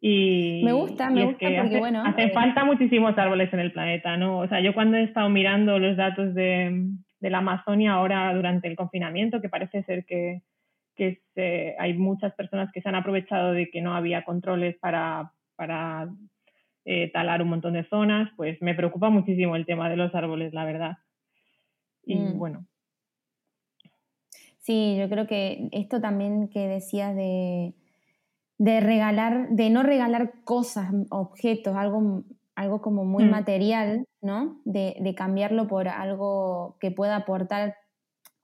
Y, 0.00 0.62
me 0.62 0.72
gusta, 0.72 1.10
me 1.10 1.24
gusta 1.24 1.40
porque 1.40 1.58
hace, 1.58 1.78
bueno. 1.80 2.04
Hace 2.04 2.22
eh, 2.26 2.30
falta 2.30 2.64
muchísimos 2.64 3.18
árboles 3.18 3.52
en 3.52 3.58
el 3.58 3.72
planeta, 3.72 4.16
¿no? 4.16 4.38
O 4.38 4.46
sea, 4.46 4.60
yo 4.60 4.72
cuando 4.72 4.96
he 4.96 5.02
estado 5.02 5.28
mirando 5.30 5.80
los 5.80 5.96
datos 5.96 6.32
de, 6.32 6.92
de 7.18 7.30
la 7.30 7.38
Amazonia 7.38 7.94
ahora 7.94 8.32
durante 8.34 8.68
el 8.68 8.76
confinamiento, 8.76 9.40
que 9.40 9.48
parece 9.48 9.82
ser 9.82 10.04
que, 10.04 10.42
que 11.00 11.22
se, 11.34 11.74
hay 11.78 11.94
muchas 11.94 12.34
personas 12.34 12.70
que 12.74 12.82
se 12.82 12.88
han 12.90 12.94
aprovechado 12.94 13.52
de 13.52 13.70
que 13.70 13.80
no 13.80 13.94
había 13.94 14.22
controles 14.22 14.76
para, 14.80 15.32
para 15.56 16.10
eh, 16.84 17.10
talar 17.10 17.40
un 17.40 17.48
montón 17.48 17.72
de 17.72 17.88
zonas, 17.88 18.30
pues 18.36 18.60
me 18.60 18.74
preocupa 18.74 19.08
muchísimo 19.08 19.56
el 19.56 19.64
tema 19.64 19.88
de 19.88 19.96
los 19.96 20.14
árboles, 20.14 20.52
la 20.52 20.66
verdad. 20.66 20.98
Y 22.04 22.16
mm. 22.16 22.38
bueno. 22.38 22.66
Sí, 24.58 24.98
yo 24.98 25.08
creo 25.08 25.26
que 25.26 25.70
esto 25.72 26.02
también 26.02 26.48
que 26.48 26.68
decías 26.68 27.16
de, 27.16 27.72
de 28.58 28.80
regalar, 28.80 29.48
de 29.48 29.70
no 29.70 29.82
regalar 29.82 30.34
cosas, 30.44 30.92
objetos, 31.08 31.76
algo, 31.76 32.24
algo 32.56 32.82
como 32.82 33.06
muy 33.06 33.24
mm. 33.24 33.30
material, 33.30 34.04
¿no? 34.20 34.60
De, 34.66 34.96
de, 35.00 35.14
cambiarlo 35.14 35.66
por 35.66 35.88
algo 35.88 36.76
que 36.78 36.90
pueda 36.90 37.16
aportar 37.16 37.76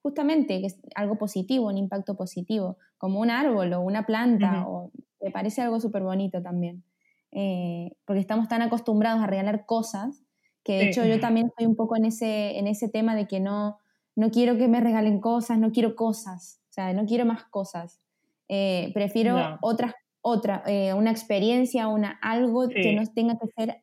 justamente 0.06 0.60
que 0.60 0.66
es 0.66 0.78
algo 0.94 1.18
positivo, 1.18 1.66
un 1.66 1.78
impacto 1.78 2.16
positivo, 2.16 2.78
como 2.96 3.18
un 3.18 3.28
árbol 3.28 3.72
o 3.72 3.80
una 3.80 4.06
planta, 4.06 4.64
o, 4.68 4.92
me 5.20 5.32
parece 5.32 5.62
algo 5.62 5.80
súper 5.80 6.04
bonito 6.04 6.40
también. 6.40 6.84
Eh, 7.32 7.90
porque 8.04 8.20
estamos 8.20 8.46
tan 8.46 8.62
acostumbrados 8.62 9.20
a 9.20 9.26
regalar 9.26 9.66
cosas, 9.66 10.22
que 10.62 10.74
de 10.74 10.88
hecho 10.90 11.04
yo 11.04 11.18
también 11.18 11.48
estoy 11.48 11.66
un 11.66 11.74
poco 11.74 11.96
en 11.96 12.04
ese, 12.04 12.56
en 12.56 12.68
ese 12.68 12.88
tema 12.88 13.16
de 13.16 13.26
que 13.26 13.40
no, 13.40 13.78
no 14.14 14.30
quiero 14.30 14.56
que 14.56 14.68
me 14.68 14.80
regalen 14.80 15.20
cosas, 15.20 15.58
no 15.58 15.72
quiero 15.72 15.96
cosas, 15.96 16.60
o 16.70 16.72
sea, 16.72 16.92
no 16.92 17.04
quiero 17.04 17.26
más 17.26 17.42
cosas. 17.42 18.00
Eh, 18.48 18.92
prefiero 18.94 19.58
otras 19.60 19.92
otra, 20.20 20.62
eh, 20.66 20.94
una 20.94 21.10
experiencia, 21.10 21.88
una, 21.88 22.16
algo 22.22 22.68
que 22.68 22.94
no 22.94 23.04
tenga 23.12 23.36
que 23.38 23.48
ser 23.48 23.82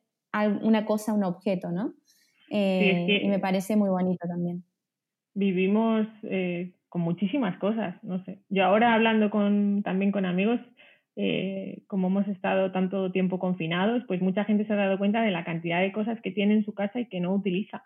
una 0.62 0.86
cosa, 0.86 1.12
un 1.12 1.26
objeto, 1.26 1.72
¿no? 1.72 1.94
Y 2.50 3.28
me 3.28 3.40
parece 3.40 3.76
muy 3.76 3.90
bonito 3.90 4.26
también. 4.26 4.64
Vivimos 5.34 6.08
eh, 6.24 6.74
con 6.90 7.02
muchísimas 7.02 7.58
cosas, 7.58 8.02
no 8.04 8.24
sé. 8.24 8.40
Yo 8.50 8.66
ahora 8.66 8.94
hablando 8.94 9.30
con, 9.30 9.84
también 9.84 10.12
con 10.12 10.26
amigos, 10.26 10.60
como 11.86 12.08
hemos 12.08 12.28
estado 12.28 12.72
tanto 12.72 13.12
tiempo 13.12 13.38
confinados, 13.38 14.04
pues 14.08 14.20
mucha 14.20 14.46
gente 14.46 14.66
se 14.66 14.74
ha 14.74 14.78
dado 14.78 14.98
cuenta 14.98 15.22
de 15.22 15.30
la 15.30 15.44
cantidad 15.44 15.80
de 15.80 15.92
cosas 15.92 16.20
que 16.22 16.32
tiene 16.32 16.56
en 16.56 16.66
su 16.66 16.74
casa 16.74 17.00
y 17.00 17.08
que 17.08 17.20
no 17.20 17.36
utiliza. 17.36 17.84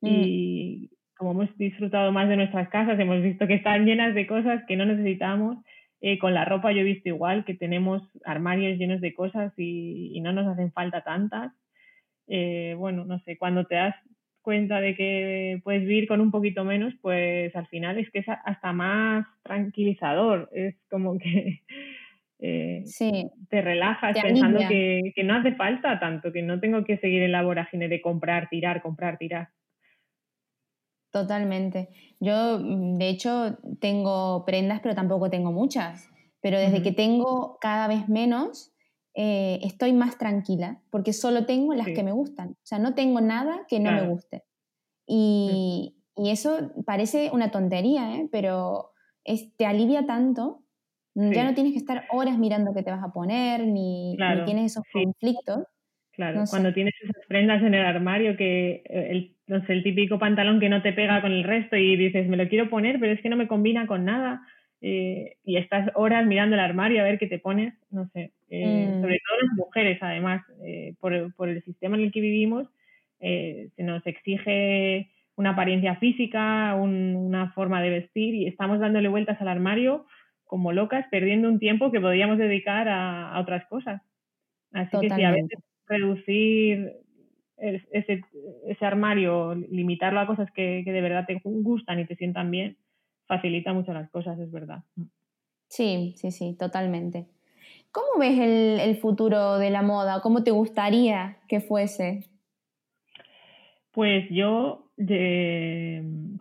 Mm. 0.00 0.06
Y 0.06 0.90
como 1.16 1.32
hemos 1.32 1.58
disfrutado 1.58 2.12
más 2.12 2.28
de 2.28 2.36
nuestras 2.36 2.68
casas, 2.68 2.98
hemos 3.00 3.22
visto 3.22 3.48
que 3.48 3.54
están 3.54 3.86
llenas 3.86 4.14
de 4.14 4.26
cosas 4.28 4.62
que 4.68 4.76
no 4.76 4.84
necesitamos 4.84 5.58
eh, 6.06 6.18
con 6.18 6.34
la 6.34 6.44
ropa 6.44 6.70
yo 6.70 6.80
he 6.80 6.84
visto 6.84 7.08
igual, 7.08 7.46
que 7.46 7.54
tenemos 7.54 8.02
armarios 8.26 8.78
llenos 8.78 9.00
de 9.00 9.14
cosas 9.14 9.54
y, 9.56 10.20
no 10.20 10.34
nos 10.34 10.46
hacen 10.46 10.70
falta 10.70 11.02
tantas. 11.02 11.50
Eh, 12.26 12.74
bueno, 12.76 13.06
no 13.06 13.20
sé, 13.20 13.38
cuando 13.38 13.64
te 13.64 13.76
das 13.76 13.94
cuenta 14.44 14.80
de 14.80 14.94
que 14.94 15.60
puedes 15.64 15.82
vivir 15.82 16.06
con 16.06 16.20
un 16.20 16.30
poquito 16.30 16.64
menos, 16.64 16.94
pues 17.02 17.54
al 17.56 17.66
final 17.66 17.98
es 17.98 18.08
que 18.10 18.20
es 18.20 18.26
hasta 18.28 18.72
más 18.72 19.26
tranquilizador. 19.42 20.48
Es 20.52 20.76
como 20.88 21.18
que 21.18 21.62
eh, 22.38 22.84
te 23.48 23.62
relajas 23.62 24.16
pensando 24.22 24.60
que, 24.68 25.12
que, 25.16 25.24
no 25.24 25.34
hace 25.34 25.54
falta 25.54 25.98
tanto, 25.98 26.30
que 26.30 26.42
no 26.42 26.60
tengo 26.60 26.84
que 26.84 26.98
seguir 26.98 27.22
en 27.22 27.32
la 27.32 27.42
vorágine 27.42 27.88
de 27.88 28.00
comprar, 28.00 28.48
tirar, 28.48 28.82
comprar, 28.82 29.18
tirar. 29.18 29.48
Totalmente. 31.10 31.88
Yo, 32.20 32.58
mm, 32.60 32.98
de 32.98 33.08
hecho, 33.08 33.58
tengo 33.80 34.44
prendas, 34.44 34.80
pero 34.82 34.94
tampoco 34.94 35.30
tengo 35.30 35.52
muchas. 35.52 36.10
Pero 36.42 36.58
desde 36.58 36.82
que 36.82 36.92
tengo 36.92 37.56
cada 37.60 37.88
vez 37.88 38.08
menos, 38.08 38.73
eh, 39.14 39.60
estoy 39.62 39.92
más 39.92 40.18
tranquila, 40.18 40.80
porque 40.90 41.12
solo 41.12 41.46
tengo 41.46 41.72
las 41.74 41.86
que 41.86 42.02
me 42.02 42.12
gustan. 42.12 42.50
O 42.50 42.66
sea, 42.66 42.78
no 42.78 42.94
tengo 42.94 43.20
nada 43.20 43.64
que 43.68 43.78
no 43.78 43.92
me 43.92 44.08
guste. 44.08 44.42
Y, 45.06 45.94
y, 46.16 46.30
eso 46.30 46.72
parece 46.84 47.30
una 47.32 47.50
tontería, 47.50 48.16
¿eh? 48.16 48.28
pero 48.32 48.90
es, 49.22 49.54
te 49.56 49.66
alivia 49.66 50.06
tanto. 50.06 50.62
Mm, 51.14 51.30
ya 51.30 51.44
no 51.44 51.54
tienes 51.54 51.74
que 51.74 51.78
estar 51.78 52.06
horas 52.10 52.38
mirando 52.38 52.74
qué 52.74 52.82
te 52.82 52.90
vas 52.90 53.04
a 53.04 53.12
poner, 53.12 53.66
ni, 53.66 54.16
ni 54.16 54.44
tienes 54.44 54.72
esos 54.72 54.84
conflictos. 54.92 55.64
Claro, 56.10 56.44
cuando 56.48 56.72
tienes 56.72 56.94
esas 57.02 57.26
prendas 57.26 57.62
en 57.62 57.74
el 57.74 57.84
armario 57.84 58.36
que 58.36 58.82
eh, 58.84 59.08
el, 59.10 59.36
no 59.46 59.64
sé, 59.66 59.72
el 59.72 59.82
típico 59.82 60.18
pantalón 60.18 60.60
que 60.60 60.68
no 60.68 60.80
te 60.80 60.92
pega 60.92 61.20
con 61.20 61.32
el 61.32 61.44
resto 61.44 61.76
y 61.76 61.96
dices, 61.96 62.28
me 62.28 62.36
lo 62.36 62.48
quiero 62.48 62.70
poner, 62.70 62.98
pero 63.00 63.12
es 63.12 63.20
que 63.20 63.28
no 63.28 63.36
me 63.36 63.48
combina 63.48 63.86
con 63.86 64.04
nada. 64.04 64.46
Eh, 64.86 65.36
y 65.44 65.56
estás 65.56 65.90
horas 65.94 66.26
mirando 66.26 66.56
el 66.56 66.60
armario 66.60 67.00
a 67.00 67.04
ver 67.04 67.18
qué 67.18 67.26
te 67.26 67.38
pones, 67.38 67.72
no 67.90 68.06
sé. 68.08 68.32
Eh, 68.50 68.88
mm. 68.88 69.00
Sobre 69.00 69.18
todo 69.26 69.38
las 69.42 69.56
mujeres, 69.56 69.98
además, 70.02 70.42
por, 71.00 71.34
por, 71.34 71.48
el 71.48 71.62
sistema 71.64 71.96
en 71.96 72.02
el 72.02 72.12
que 72.12 72.20
vivimos, 72.20 72.68
se 73.18 73.70
nos 73.78 74.06
exige 74.06 75.08
una 75.36 75.50
apariencia 75.50 75.96
física, 75.96 76.74
una 76.74 77.50
forma 77.52 77.80
de 77.80 77.90
vestir 77.90 78.34
y 78.34 78.46
estamos 78.46 78.78
dándole 78.78 79.08
vueltas 79.08 79.40
al 79.40 79.48
armario 79.48 80.04
como 80.44 80.72
locas, 80.72 81.06
perdiendo 81.10 81.48
un 81.48 81.58
tiempo 81.58 81.90
que 81.90 82.00
podríamos 82.00 82.36
dedicar 82.36 82.86
a, 82.88 83.32
a 83.32 83.40
otras 83.40 83.64
cosas. 83.66 84.02
Así 84.72 84.98
que 85.00 85.08
sí, 85.08 85.22
a 85.22 85.30
veces 85.30 85.58
reducir 85.86 86.92
ese, 87.56 88.22
ese 88.66 88.84
armario, 88.84 89.54
limitarlo 89.54 90.20
a 90.20 90.26
cosas 90.26 90.50
que, 90.52 90.82
de 90.84 91.00
verdad 91.00 91.24
te 91.26 91.40
gustan 91.42 92.00
y 92.00 92.06
te 92.06 92.16
sientan 92.16 92.50
bien, 92.50 92.76
facilita 93.26 93.72
mucho 93.72 93.92
las 93.92 94.10
cosas, 94.10 94.38
es 94.38 94.50
verdad. 94.50 94.82
Sí, 95.68 96.14
sí, 96.16 96.30
sí, 96.30 96.56
totalmente. 96.58 97.26
¿Cómo 97.90 98.18
ves 98.18 98.38
el, 98.38 98.80
el 98.80 98.96
futuro 98.96 99.58
de 99.58 99.70
la 99.70 99.82
moda? 99.82 100.20
¿Cómo 100.20 100.42
te 100.42 100.50
gustaría 100.50 101.38
que 101.48 101.60
fuese? 101.60 102.28
Pues 103.94 104.28
yo, 104.28 104.90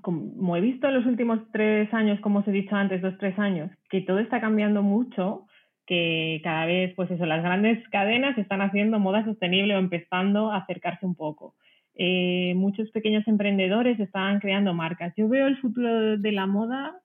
como 0.02 0.58
he 0.58 0.62
visto 0.62 0.88
en 0.88 0.94
los 0.96 1.06
últimos 1.06 1.40
tres 1.52 1.94
años, 1.94 2.20
como 2.22 2.40
os 2.40 2.48
he 2.48 2.52
dicho 2.52 2.76
antes, 2.76 3.00
dos, 3.04 3.16
tres 3.20 3.38
años, 3.38 3.70
que 3.92 4.02
todo 4.02 4.18
está 4.18 4.42
cambiando 4.42 4.82
mucho, 4.82 5.46
que 5.86 6.42
cada 6.44 6.66
vez, 6.66 6.96
pues 6.96 7.12
eso, 7.12 7.28
las 7.28 7.44
grandes 7.44 7.88
cadenas 7.90 8.36
están 8.40 8.62
haciendo 8.62 8.98
moda 8.98 9.24
sostenible 9.24 9.76
o 9.76 9.80
empezando 9.80 10.52
a 10.52 10.58
acercarse 10.58 11.06
un 11.06 11.14
poco. 11.14 11.54
Eh, 11.96 12.54
muchos 12.56 12.90
pequeños 12.92 13.28
emprendedores 13.28 14.00
están 14.00 14.40
creando 14.40 14.74
marcas. 14.74 15.14
Yo 15.16 15.28
veo 15.28 15.48
el 15.48 15.58
futuro 15.58 16.18
de 16.18 16.32
la 16.32 16.46
moda 16.48 16.96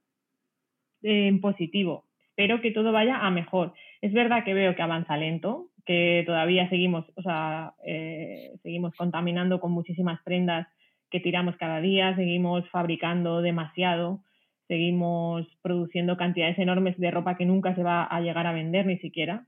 en 1.03 1.41
positivo. 1.41 2.05
Espero 2.31 2.61
que 2.61 2.71
todo 2.71 2.93
vaya 2.93 3.19
a 3.19 3.31
mejor. 3.31 3.75
Es 4.01 4.13
verdad 4.13 4.45
que 4.45 4.55
veo 4.55 4.75
que 4.75 4.83
avanza 4.83 5.17
lento, 5.17 5.71
que 5.85 6.23
todavía 6.27 6.69
seguimos, 6.69 7.05
o 7.17 7.23
sea, 7.23 7.75
eh, 7.85 8.53
seguimos 8.63 8.95
contaminando 8.95 9.61
con 9.61 9.73
muchísimas 9.73 10.23
prendas 10.23 10.69
que 11.11 11.21
tiramos 11.21 11.57
cada 11.57 11.81
día, 11.81 12.15
seguimos 12.15 12.69
fabricando 12.71 13.41
demasiado 13.43 14.23
seguimos 14.69 15.47
produciendo 15.63 16.17
cantidades 16.17 16.59
enormes 16.59 16.97
de 16.99 17.11
ropa 17.11 17.37
que 17.37 17.47
nunca 17.47 17.75
se 17.75 17.83
va 17.83 18.05
a 18.05 18.21
llegar 18.21 18.47
a 18.47 18.53
vender 18.53 18.87
ni 18.87 18.99
siquiera. 18.99 19.47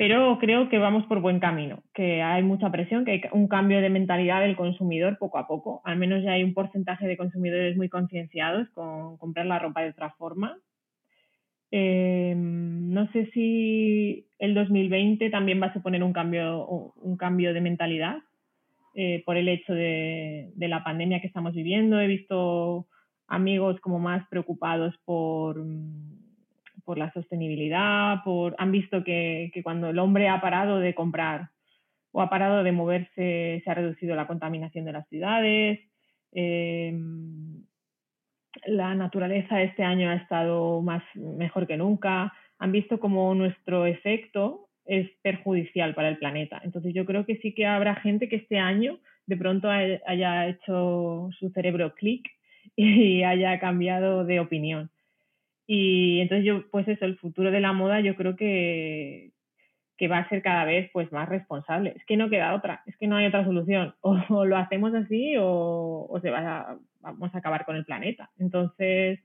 Pero 0.00 0.38
creo 0.38 0.70
que 0.70 0.78
vamos 0.78 1.04
por 1.04 1.20
buen 1.20 1.40
camino, 1.40 1.82
que 1.92 2.22
hay 2.22 2.42
mucha 2.42 2.70
presión, 2.70 3.04
que 3.04 3.10
hay 3.10 3.20
un 3.32 3.48
cambio 3.48 3.82
de 3.82 3.90
mentalidad 3.90 4.40
del 4.40 4.56
consumidor 4.56 5.18
poco 5.18 5.36
a 5.36 5.46
poco. 5.46 5.82
Al 5.84 5.98
menos 5.98 6.22
ya 6.22 6.32
hay 6.32 6.42
un 6.42 6.54
porcentaje 6.54 7.06
de 7.06 7.18
consumidores 7.18 7.76
muy 7.76 7.90
concienciados 7.90 8.66
con 8.70 9.18
comprar 9.18 9.44
la 9.44 9.58
ropa 9.58 9.82
de 9.82 9.90
otra 9.90 10.08
forma. 10.12 10.56
Eh, 11.70 12.32
no 12.34 13.12
sé 13.12 13.26
si 13.34 14.26
el 14.38 14.54
2020 14.54 15.28
también 15.28 15.60
va 15.60 15.66
a 15.66 15.74
suponer 15.74 16.02
un 16.02 16.14
cambio, 16.14 16.64
un 16.66 17.18
cambio 17.18 17.52
de 17.52 17.60
mentalidad, 17.60 18.20
eh, 18.94 19.22
por 19.26 19.36
el 19.36 19.50
hecho 19.50 19.74
de, 19.74 20.50
la 20.56 20.82
pandemia 20.82 21.20
que 21.20 21.26
estamos 21.26 21.52
viviendo. 21.52 22.00
He 22.00 22.06
visto 22.06 22.86
amigos 23.26 23.78
como 23.82 23.98
más 23.98 24.26
preocupados 24.30 24.94
por, 25.04 25.62
por 26.90 26.98
la 26.98 27.12
sostenibilidad, 27.12 28.24
por, 28.24 28.56
han 28.58 28.72
visto 28.72 29.04
que, 29.04 29.52
cuando 29.62 29.90
el 29.90 29.98
hombre 30.00 30.28
ha 30.28 30.40
parado 30.40 30.80
de 30.80 30.92
comprar 30.92 31.50
o 32.10 32.20
ha 32.20 32.28
parado 32.28 32.64
de 32.64 32.72
moverse, 32.72 33.62
se 33.62 33.70
ha 33.70 33.74
reducido 33.74 34.16
la 34.16 34.26
contaminación 34.26 34.84
de 34.84 34.92
las 34.92 35.08
ciudades. 35.08 35.78
Eh, 36.32 36.92
la 38.66 38.96
naturaleza 38.96 39.62
este 39.62 39.84
año 39.84 40.10
ha 40.10 40.16
estado 40.16 40.82
más 40.82 41.04
mejor 41.14 41.68
que 41.68 41.76
nunca. 41.76 42.32
Han 42.58 42.72
visto 42.72 42.98
como 42.98 43.32
nuestro 43.36 43.86
efecto 43.86 44.68
es 44.84 45.08
perjudicial 45.22 45.94
para 45.94 46.08
el 46.08 46.18
planeta. 46.18 46.60
Entonces 46.64 46.92
yo 46.92 47.06
creo 47.06 47.24
que 47.24 47.36
sí 47.36 47.54
que 47.54 47.66
habrá 47.66 47.94
gente 47.94 48.28
que 48.28 48.34
este 48.34 48.58
año 48.58 48.98
de 49.26 49.36
pronto 49.36 49.70
haya 49.70 50.48
hecho 50.48 51.28
su 51.38 51.50
cerebro 51.50 51.94
clic 51.94 52.28
y 52.74 53.22
haya 53.22 53.60
cambiado 53.60 54.24
de 54.24 54.40
opinión. 54.40 54.90
Y 55.72 56.18
entonces 56.18 56.44
yo, 56.44 56.68
pues 56.72 56.88
eso, 56.88 57.04
el 57.04 57.16
futuro 57.16 57.52
de 57.52 57.60
la 57.60 57.72
moda 57.72 58.00
yo 58.00 58.16
creo 58.16 58.34
que, 58.34 59.30
que 59.96 60.08
va 60.08 60.18
a 60.18 60.28
ser 60.28 60.42
cada 60.42 60.64
vez 60.64 60.90
pues 60.92 61.12
más 61.12 61.28
responsable. 61.28 61.92
Es 61.94 62.04
que 62.06 62.16
no 62.16 62.28
queda 62.28 62.56
otra, 62.56 62.82
es 62.86 62.96
que 62.96 63.06
no 63.06 63.14
hay 63.14 63.26
otra 63.26 63.44
solución. 63.44 63.94
O, 64.02 64.44
lo 64.44 64.56
hacemos 64.56 64.92
así 64.94 65.36
o, 65.38 66.08
o 66.10 66.20
se 66.20 66.30
va 66.30 66.40
a, 66.40 66.78
vamos 66.98 67.32
a 67.32 67.38
acabar 67.38 67.64
con 67.66 67.76
el 67.76 67.84
planeta. 67.84 68.30
Entonces, 68.40 69.20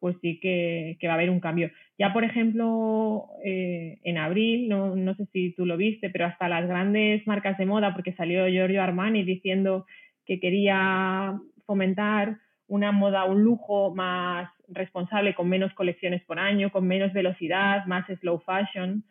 pues 0.00 0.16
sí 0.20 0.40
que, 0.40 0.98
va 1.04 1.12
a 1.12 1.14
haber 1.14 1.30
un 1.30 1.38
cambio. 1.38 1.70
Ya, 1.96 2.12
por 2.12 2.24
ejemplo, 2.24 3.28
eh, 3.44 4.00
en 4.02 4.18
abril, 4.18 4.68
no, 4.68 4.96
no, 4.96 5.14
sé 5.14 5.26
si 5.26 5.52
tú 5.52 5.64
lo 5.64 5.76
viste, 5.76 6.10
pero 6.10 6.26
hasta 6.26 6.48
las 6.48 6.66
grandes 6.66 7.24
marcas 7.24 7.56
de 7.56 7.66
moda, 7.66 7.94
porque 7.94 8.14
salió 8.14 8.48
Giorgio 8.48 8.82
Armani 8.82 9.22
diciendo 9.22 9.86
que 10.26 10.40
quería 10.40 11.40
fomentar 11.66 12.38
una 12.66 12.90
moda, 12.90 13.26
un 13.26 13.44
lujo 13.44 13.94
más 13.94 14.50
responsable, 14.68 15.34
con 15.34 15.48
menos 15.48 15.72
colecciones 15.74 16.22
por 16.24 16.38
año, 16.38 16.70
con 16.70 16.86
menos 16.86 17.12
velocidad, 17.12 17.84
más 17.86 18.06
slow 18.20 18.40
fashion. 18.40 19.04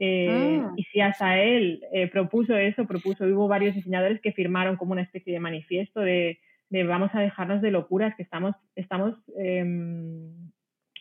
Eh, 0.00 0.60
ah. 0.62 0.72
Y 0.76 0.84
si 0.84 1.00
hasta 1.00 1.40
él 1.40 1.82
eh, 1.92 2.06
propuso 2.08 2.56
eso, 2.56 2.86
propuso, 2.86 3.24
hubo 3.24 3.48
varios 3.48 3.74
diseñadores 3.74 4.20
que 4.20 4.32
firmaron 4.32 4.76
como 4.76 4.92
una 4.92 5.02
especie 5.02 5.32
de 5.32 5.40
manifiesto 5.40 6.00
de 6.00 6.38
de 6.70 6.84
vamos 6.84 7.10
a 7.14 7.20
dejarnos 7.20 7.62
de 7.62 7.70
locuras 7.70 8.14
que 8.16 8.22
estamos, 8.22 8.54
estamos 8.76 9.14
em, 9.38 10.50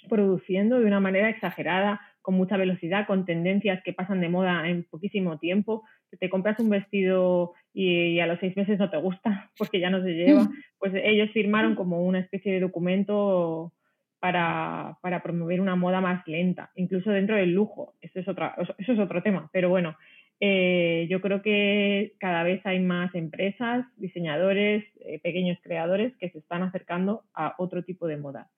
produciendo 0.10 0.80
de 0.80 0.86
una 0.86 0.99
manera 0.99 1.30
exagerada, 1.30 2.01
con 2.22 2.36
mucha 2.36 2.58
velocidad, 2.58 3.08
con 3.08 3.26
tendencias 3.26 3.82
que 3.84 3.93
pasan 3.93 4.20
de 4.20 4.30
moda 4.30 4.68
en 4.68 4.84
poquísimo 4.84 5.39
tiempo. 5.39 5.84
Te 6.20 6.30
compras 6.30 6.60
un 6.60 6.70
vestido 6.70 7.53
y, 7.74 8.20
a 8.20 8.28
los 8.28 8.39
seis 8.39 8.55
meses 8.58 8.80
no 8.80 8.89
te 8.89 8.97
gusta 8.97 9.49
porque 9.58 9.80
ya 9.80 9.89
no 9.89 10.01
se 10.03 10.14
lleva. 10.14 10.47
Pues 10.80 10.93
ellos 10.93 11.32
firmaron 11.32 11.74
como 11.74 12.03
una 12.05 12.20
especie 12.20 12.53
de 12.53 12.60
documento 12.60 13.74
para, 14.20 14.97
para, 15.01 15.22
promover 15.22 15.61
una 15.61 15.76
moda 15.76 16.01
más 16.01 16.28
lenta, 16.28 16.72
incluso 16.76 17.11
dentro 17.11 17.36
del 17.36 17.53
lujo. 17.53 17.93
Eso 18.01 18.20
es, 18.20 18.28
otra, 18.28 18.55
eso 18.78 18.93
es 18.93 18.99
otro 18.99 19.22
tema, 19.22 19.49
pero 19.53 19.70
bueno, 19.70 19.95
eh, 20.39 21.07
yo 21.09 21.20
creo 21.20 21.41
que 21.41 22.13
cada 22.20 22.43
vez 22.43 22.63
hay 22.65 22.80
más 22.80 23.13
empresas, 23.15 23.86
diseñadores, 23.97 24.84
eh, 25.05 25.20
pequeños 25.20 25.57
creadores 25.63 26.15
que 26.18 26.30
se 26.30 26.39
están 26.39 26.61
acercando 26.61 27.24
a 27.34 27.55
otro 27.57 27.84
tipo 27.84 28.07
de 28.07 28.18
moda. 28.18 28.49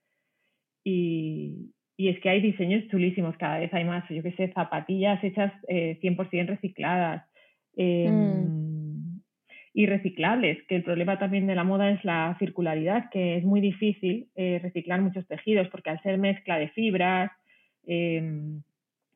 Y, 0.83 1.71
y, 1.95 2.09
es 2.09 2.19
que 2.19 2.29
hay 2.29 2.41
diseños 2.41 2.85
chulísimos, 2.89 3.37
cada 3.37 3.59
vez 3.59 3.73
hay 3.73 3.85
más, 3.85 4.07
yo 4.09 4.21
que 4.23 4.33
sé, 4.33 4.51
zapatillas 4.53 5.23
hechas 5.23 5.53
eh, 5.67 5.99
100% 6.01 6.47
recicladas 6.47 7.25
em, 7.75 8.13
mm. 8.13 8.68
Y 9.73 9.85
reciclables, 9.85 10.61
que 10.67 10.75
el 10.75 10.83
problema 10.83 11.19
también 11.19 11.47
de 11.47 11.55
la 11.55 11.63
moda 11.63 11.91
es 11.91 12.03
la 12.03 12.35
circularidad, 12.39 13.09
que 13.11 13.37
es 13.37 13.43
muy 13.43 13.61
difícil 13.61 14.29
eh, 14.35 14.59
reciclar 14.61 15.01
muchos 15.01 15.27
tejidos 15.27 15.67
porque 15.69 15.89
al 15.89 16.01
ser 16.01 16.17
mezcla 16.17 16.57
de 16.57 16.69
fibras 16.69 17.31
em, 17.85 18.61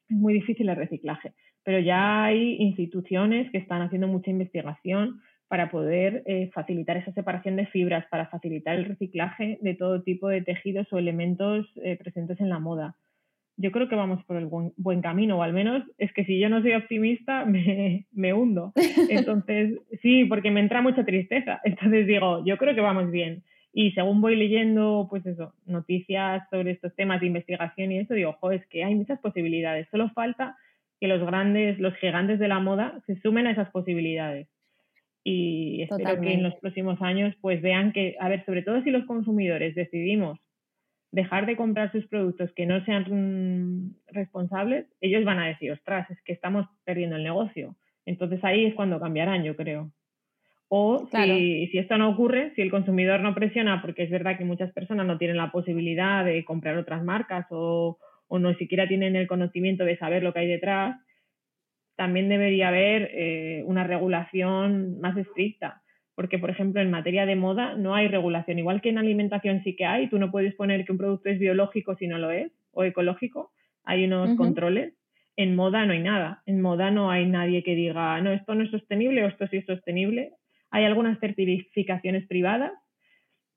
es 0.09 0.15
muy 0.15 0.33
difícil 0.33 0.69
el 0.69 0.75
reciclaje 0.75 1.33
pero 1.63 1.79
ya 1.79 2.25
hay 2.25 2.57
instituciones 2.59 3.49
que 3.51 3.57
están 3.57 3.81
haciendo 3.81 4.07
mucha 4.07 4.29
investigación 4.29 5.21
para 5.47 5.69
poder 5.69 6.23
eh, 6.25 6.49
facilitar 6.53 6.97
esa 6.97 7.11
separación 7.13 7.55
de 7.55 7.67
fibras, 7.67 8.05
para 8.09 8.27
facilitar 8.27 8.75
el 8.75 8.85
reciclaje 8.85 9.57
de 9.61 9.75
todo 9.75 10.01
tipo 10.01 10.27
de 10.27 10.41
tejidos 10.41 10.91
o 10.91 10.97
elementos 10.97 11.65
eh, 11.83 11.95
presentes 11.95 12.39
en 12.39 12.49
la 12.49 12.59
moda. 12.59 12.95
Yo 13.55 13.71
creo 13.71 13.87
que 13.87 13.95
vamos 13.95 14.23
por 14.25 14.37
el 14.37 14.47
buen, 14.47 15.01
camino, 15.01 15.37
o 15.37 15.43
al 15.43 15.53
menos 15.53 15.83
es 15.97 16.11
que 16.13 16.25
si 16.25 16.39
yo 16.39 16.49
no 16.49 16.61
soy 16.61 16.73
optimista, 16.73 17.45
me, 17.45 18.05
me 18.11 18.33
hundo. 18.33 18.73
Entonces, 19.09 19.79
sí, 20.01 20.25
porque 20.25 20.51
me 20.51 20.59
entra 20.59 20.81
mucha 20.81 21.05
tristeza. 21.05 21.61
Entonces 21.65 22.07
digo, 22.07 22.43
yo 22.45 22.57
creo 22.57 22.75
que 22.75 22.81
vamos 22.81 23.11
bien. 23.11 23.43
Y 23.75 23.91
según 23.93 24.21
voy 24.21 24.35
leyendo, 24.35 25.07
pues 25.09 25.25
eso, 25.25 25.53
noticias 25.65 26.47
sobre 26.51 26.71
estos 26.71 26.95
temas 26.95 27.21
de 27.21 27.27
investigación 27.27 27.91
y 27.91 27.99
eso, 27.99 28.13
digo, 28.13 28.29
ojo, 28.31 28.51
es 28.51 28.65
que 28.67 28.83
hay 28.83 28.93
muchas 28.93 29.19
posibilidades. 29.19 29.87
Solo 29.89 30.11
falta 30.11 30.55
que 30.99 31.07
los 31.07 31.25
grandes, 31.25 31.79
los 31.79 31.95
gigantes 31.95 32.39
de 32.39 32.47
la 32.47 32.59
moda 32.59 33.01
se 33.07 33.19
sumen 33.21 33.47
a 33.47 33.51
esas 33.51 33.69
posibilidades. 33.71 34.47
Y 35.23 35.81
espero 35.81 36.21
que 36.21 36.33
en 36.33 36.43
los 36.43 36.55
próximos 36.55 37.01
años 37.01 37.33
pues 37.41 37.61
vean 37.61 37.93
que, 37.93 38.15
a 38.19 38.27
ver, 38.29 38.45
sobre 38.45 38.61
todo 38.61 38.81
si 38.83 38.91
los 38.91 39.05
consumidores 39.05 39.73
decidimos 39.73 40.39
dejar 41.13 41.45
de 41.45 41.55
comprar 41.55 41.91
sus 41.91 42.07
productos 42.07 42.51
que 42.53 42.65
no 42.65 42.83
sean 42.85 43.05
mm, 43.07 43.95
responsables, 44.07 44.87
ellos 44.99 45.23
van 45.23 45.39
a 45.39 45.47
decir, 45.47 45.71
ostras, 45.71 46.09
es 46.09 46.21
que 46.23 46.33
estamos 46.33 46.67
perdiendo 46.83 47.15
el 47.15 47.23
negocio. 47.23 47.75
Entonces 48.05 48.43
ahí 48.43 48.65
es 48.65 48.73
cuando 48.73 48.99
cambiarán, 48.99 49.43
yo 49.43 49.55
creo. 49.55 49.91
O 50.69 51.07
si, 51.11 51.67
si, 51.67 51.77
esto 51.77 51.99
no 51.99 52.09
ocurre, 52.09 52.51
si 52.55 52.63
el 52.63 52.71
consumidor 52.71 53.19
no 53.19 53.35
presiona, 53.35 53.79
porque 53.79 54.03
es 54.03 54.09
verdad 54.09 54.39
que 54.39 54.43
muchas 54.43 54.71
personas 54.71 55.05
no 55.05 55.19
tienen 55.19 55.37
la 55.37 55.51
posibilidad 55.51 56.25
de 56.25 56.43
comprar 56.43 56.77
otras 56.77 57.03
marcas 57.03 57.45
o, 57.51 57.99
o 58.27 58.39
no 58.39 58.55
siquiera 58.55 58.87
tienen 58.87 59.15
el 59.15 59.27
conocimiento 59.27 59.85
de 59.85 59.97
saber 59.97 60.23
lo 60.23 60.33
que 60.33 60.39
hay 60.39 60.47
detrás, 60.47 60.99
también 61.95 62.27
debería 62.27 62.69
haber 62.69 63.11
eh, 63.13 63.63
una 63.67 63.83
regulación 63.83 64.99
más 64.99 65.15
estricta. 65.15 65.82
Porque, 66.15 66.37
por 66.37 66.49
ejemplo, 66.49 66.81
en 66.81 66.91
materia 66.91 67.25
de 67.25 67.35
moda 67.35 67.75
no 67.75 67.95
hay 67.95 68.07
regulación. 68.07 68.59
Igual 68.59 68.81
que 68.81 68.89
en 68.89 68.97
alimentación 68.97 69.63
sí 69.63 69.75
que 69.75 69.85
hay, 69.85 70.07
tú 70.09 70.19
no 70.19 70.31
puedes 70.31 70.53
poner 70.55 70.85
que 70.85 70.91
un 70.91 70.97
producto 70.97 71.29
es 71.29 71.39
biológico 71.39 71.95
si 71.95 72.07
no 72.07 72.17
lo 72.17 72.31
es, 72.31 72.51
o 72.71 72.83
ecológico, 72.83 73.51
hay 73.83 74.05
unos 74.05 74.35
controles. 74.37 74.93
En 75.35 75.55
moda 75.55 75.85
no 75.85 75.93
hay 75.93 75.99
nada. 75.99 76.43
En 76.45 76.61
moda 76.61 76.91
no 76.91 77.09
hay 77.09 77.25
nadie 77.25 77.63
que 77.63 77.75
diga, 77.75 78.21
no, 78.21 78.31
esto 78.31 78.53
no 78.53 78.63
es 78.63 78.71
sostenible 78.71 79.23
o 79.23 79.27
esto 79.27 79.47
sí 79.47 79.57
es 79.57 79.65
sostenible. 79.65 80.33
Hay 80.69 80.85
algunas 80.85 81.19
certificaciones 81.19 82.27
privadas 82.27 82.71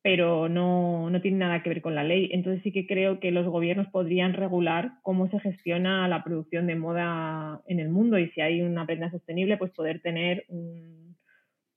pero 0.06 0.48
no, 0.48 1.10
no, 1.10 1.20
tiene 1.20 1.38
nada 1.38 1.64
que 1.64 1.68
ver 1.68 1.82
con 1.82 1.96
la 1.96 2.04
ley. 2.04 2.28
Entonces 2.30 2.62
sí 2.62 2.70
que 2.70 2.86
creo 2.86 3.18
que 3.18 3.32
los 3.32 3.44
gobiernos 3.44 3.88
podrían 3.88 4.34
regular 4.34 4.92
cómo 5.02 5.28
se 5.28 5.40
gestiona 5.40 6.06
la 6.06 6.22
producción 6.22 6.68
de 6.68 6.76
moda 6.76 7.60
en 7.66 7.80
el 7.80 7.88
mundo 7.88 8.16
y 8.16 8.28
si 8.30 8.40
hay 8.40 8.62
una 8.62 8.86
prenda 8.86 9.10
sostenible, 9.10 9.56
pues 9.56 9.72
poder 9.72 10.00
tener 10.02 10.44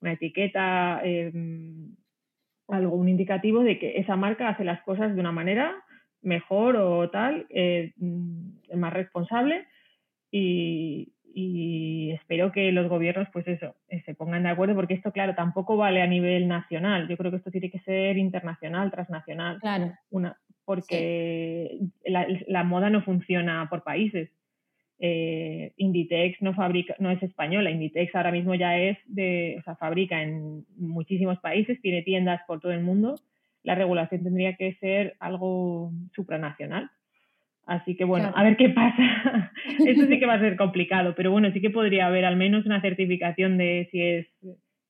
una 0.02 0.14
etiqueta, 0.14 1.02
eh, 1.04 1.32
algo, 2.68 2.96
un 2.96 3.10
indicativo 3.10 3.64
de 3.64 3.80
que 3.80 3.98
esa 3.98 4.16
marca 4.16 4.50
hace 4.50 4.64
las 4.64 4.82
cosas 4.84 5.14
de 5.14 5.20
una 5.20 5.32
manera 5.32 5.76
mejor 6.22 6.76
o 6.76 7.10
tal, 7.10 7.48
eh, 7.50 7.94
más 8.74 8.94
responsable 8.94 9.66
y, 10.32 11.14
y 11.34 12.12
espero 12.12 12.52
que 12.52 12.72
los 12.72 12.90
gobiernos, 12.90 13.28
pues 13.32 13.48
eso, 13.48 13.76
eh, 13.88 14.02
se 14.06 14.16
pongan 14.16 14.44
de 14.44 14.50
acuerdo, 14.50 14.76
porque 14.76 14.94
esto, 14.94 15.12
claro, 15.12 15.36
tampoco 15.36 15.78
vale 15.78 16.02
a 16.02 16.08
nivel 16.08 16.48
nacional. 16.48 17.08
Yo 17.08 17.18
creo 17.18 17.32
que 17.32 17.38
esto 17.38 17.52
tiene 17.52 17.72
que 17.72 17.80
ser 17.80 18.18
internacional, 18.18 18.92
transnacional. 18.92 19.60
Claro. 19.60 19.94
Una, 20.10 20.38
porque 20.66 21.80
la, 22.06 22.64
moda 22.64 22.90
no 22.90 23.02
funciona 23.02 23.68
por 23.70 23.84
países. 23.84 24.30
Eh, 25.00 25.74
Inditex 25.78 26.42
no 26.42 26.54
fabrica, 26.54 26.96
no 27.00 27.10
es 27.12 27.22
española. 27.24 27.72
Inditex 27.72 28.14
ahora 28.16 28.32
mismo 28.32 28.54
ya 28.56 28.78
es 28.78 28.98
de, 29.06 29.58
o 29.60 29.64
sea, 29.64 29.76
fabrica 29.76 30.22
en 30.22 30.66
muchísimos 30.78 31.40
países, 31.40 31.82
tiene 31.82 32.02
tiendas 32.02 32.42
por 32.48 32.60
todo 32.60 32.72
el 32.72 32.82
mundo. 32.82 33.16
La 33.64 33.76
regulación 33.76 34.24
tendría 34.24 34.56
que 34.56 34.76
ser 34.76 35.16
algo 35.20 35.92
supranacional 36.14 36.90
Así 37.70 37.96
que 37.96 38.04
bueno, 38.04 38.34
a 38.36 38.44
ver 38.44 38.58
qué 38.58 38.70
pasa. 38.70 39.52
Eso 39.86 40.08
sí 40.08 40.18
que 40.18 40.26
va 40.26 40.34
a 40.34 40.40
ser 40.40 40.56
complicado, 40.56 41.14
pero 41.16 41.30
bueno, 41.30 41.52
sí 41.52 41.62
que 41.62 41.70
podría 41.70 42.08
haber 42.08 42.26
al 42.26 42.36
menos 42.36 42.66
una 42.66 42.82
certificación 42.82 43.60
de 43.60 43.88
si 43.92 44.02
es 44.02 44.28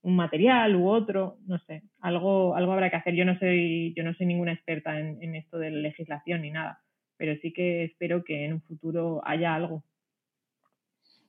un 0.01 0.15
material 0.15 0.77
u 0.77 0.87
otro, 0.87 1.35
no 1.45 1.59
sé, 1.59 1.83
algo, 1.99 2.55
algo 2.55 2.71
habrá 2.71 2.89
que 2.89 2.95
hacer. 2.95 3.15
Yo 3.15 3.25
no 3.25 3.37
soy, 3.37 3.93
yo 3.97 4.03
no 4.05 4.13
soy 4.13 4.27
ninguna 4.27 4.53
experta 4.53 4.97
en, 4.97 5.21
en 5.21 5.35
esto 5.35 5.57
de 5.59 5.71
legislación 5.71 6.41
ni 6.41 6.51
nada, 6.51 6.79
pero 7.17 7.35
sí 7.41 7.51
que 7.51 7.83
espero 7.83 8.23
que 8.23 8.45
en 8.45 8.53
un 8.53 8.61
futuro 8.61 9.21
haya 9.25 9.53
algo. 9.53 9.83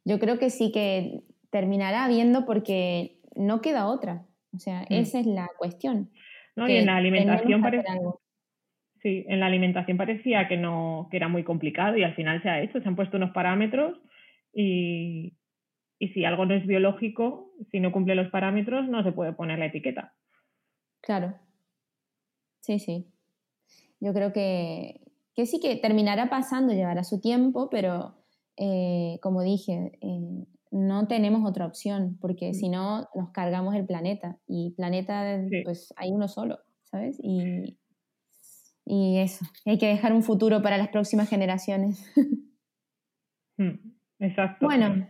Yo 0.04 0.18
creo 0.18 0.38
que 0.38 0.50
sí 0.50 0.72
que 0.72 1.22
terminará 1.50 2.04
habiendo 2.04 2.46
porque 2.46 3.20
no 3.34 3.60
queda 3.60 3.86
otra. 3.86 4.26
O 4.54 4.58
sea, 4.58 4.82
mm. 4.82 4.94
esa 4.94 5.20
es 5.20 5.26
la 5.26 5.48
cuestión. 5.58 6.10
No, 6.56 6.68
y 6.68 6.76
en 6.76 6.86
la 6.86 6.96
alimentación 6.96 7.62
parece, 7.62 7.84
Sí, 9.02 9.24
en 9.28 9.40
la 9.40 9.46
alimentación 9.46 9.96
parecía 9.96 10.46
que 10.46 10.58
no, 10.58 11.08
que 11.10 11.16
era 11.16 11.28
muy 11.28 11.42
complicado 11.42 11.96
y 11.96 12.02
al 12.02 12.14
final 12.14 12.42
se 12.42 12.50
ha 12.50 12.60
hecho, 12.60 12.80
se 12.80 12.88
han 12.88 12.96
puesto 12.96 13.16
unos 13.16 13.30
parámetros 13.30 13.98
y, 14.52 15.38
y 15.98 16.08
si 16.08 16.26
algo 16.26 16.44
no 16.44 16.54
es 16.54 16.66
biológico, 16.66 17.50
si 17.70 17.80
no 17.80 17.92
cumple 17.92 18.14
los 18.14 18.28
parámetros, 18.28 18.88
no 18.88 19.02
se 19.02 19.12
puede 19.12 19.32
poner 19.32 19.58
la 19.58 19.66
etiqueta. 19.66 20.14
Claro. 21.00 21.34
Sí, 22.60 22.78
sí. 22.78 23.06
Yo 24.00 24.12
creo 24.12 24.34
que, 24.34 25.00
que 25.34 25.46
sí 25.46 25.60
que 25.60 25.76
terminará 25.76 26.28
pasando, 26.28 26.74
llevará 26.74 27.02
su 27.02 27.22
tiempo, 27.22 27.70
pero 27.70 28.19
eh, 28.56 29.18
como 29.22 29.42
dije, 29.42 29.92
eh, 30.00 30.46
no 30.70 31.08
tenemos 31.08 31.48
otra 31.48 31.66
opción, 31.66 32.18
porque 32.20 32.50
mm. 32.50 32.54
si 32.54 32.68
no 32.68 33.08
nos 33.14 33.30
cargamos 33.30 33.74
el 33.74 33.86
planeta 33.86 34.38
y 34.46 34.70
planeta 34.76 35.40
pues 35.64 35.92
hay 35.96 36.12
uno 36.12 36.28
solo, 36.28 36.58
¿sabes? 36.84 37.18
Y, 37.22 37.78
y 38.84 39.18
eso, 39.18 39.44
hay 39.66 39.78
que 39.78 39.88
dejar 39.88 40.12
un 40.12 40.22
futuro 40.22 40.62
para 40.62 40.78
las 40.78 40.88
próximas 40.88 41.28
generaciones. 41.28 42.04
Mm, 43.58 43.76
exacto. 44.20 44.64
Bueno, 44.64 45.06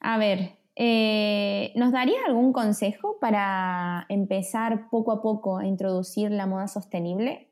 a 0.00 0.18
ver, 0.18 0.58
eh, 0.74 1.72
¿nos 1.76 1.92
darías 1.92 2.24
algún 2.26 2.52
consejo 2.52 3.18
para 3.20 4.04
empezar 4.08 4.88
poco 4.90 5.12
a 5.12 5.22
poco 5.22 5.58
a 5.58 5.66
introducir 5.66 6.32
la 6.32 6.46
moda 6.46 6.66
sostenible? 6.66 7.51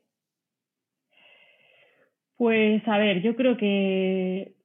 Pues 2.41 2.81
a 2.87 2.97
ver, 2.97 3.21
yo 3.21 3.35
creo 3.35 3.55
que, 3.55 4.55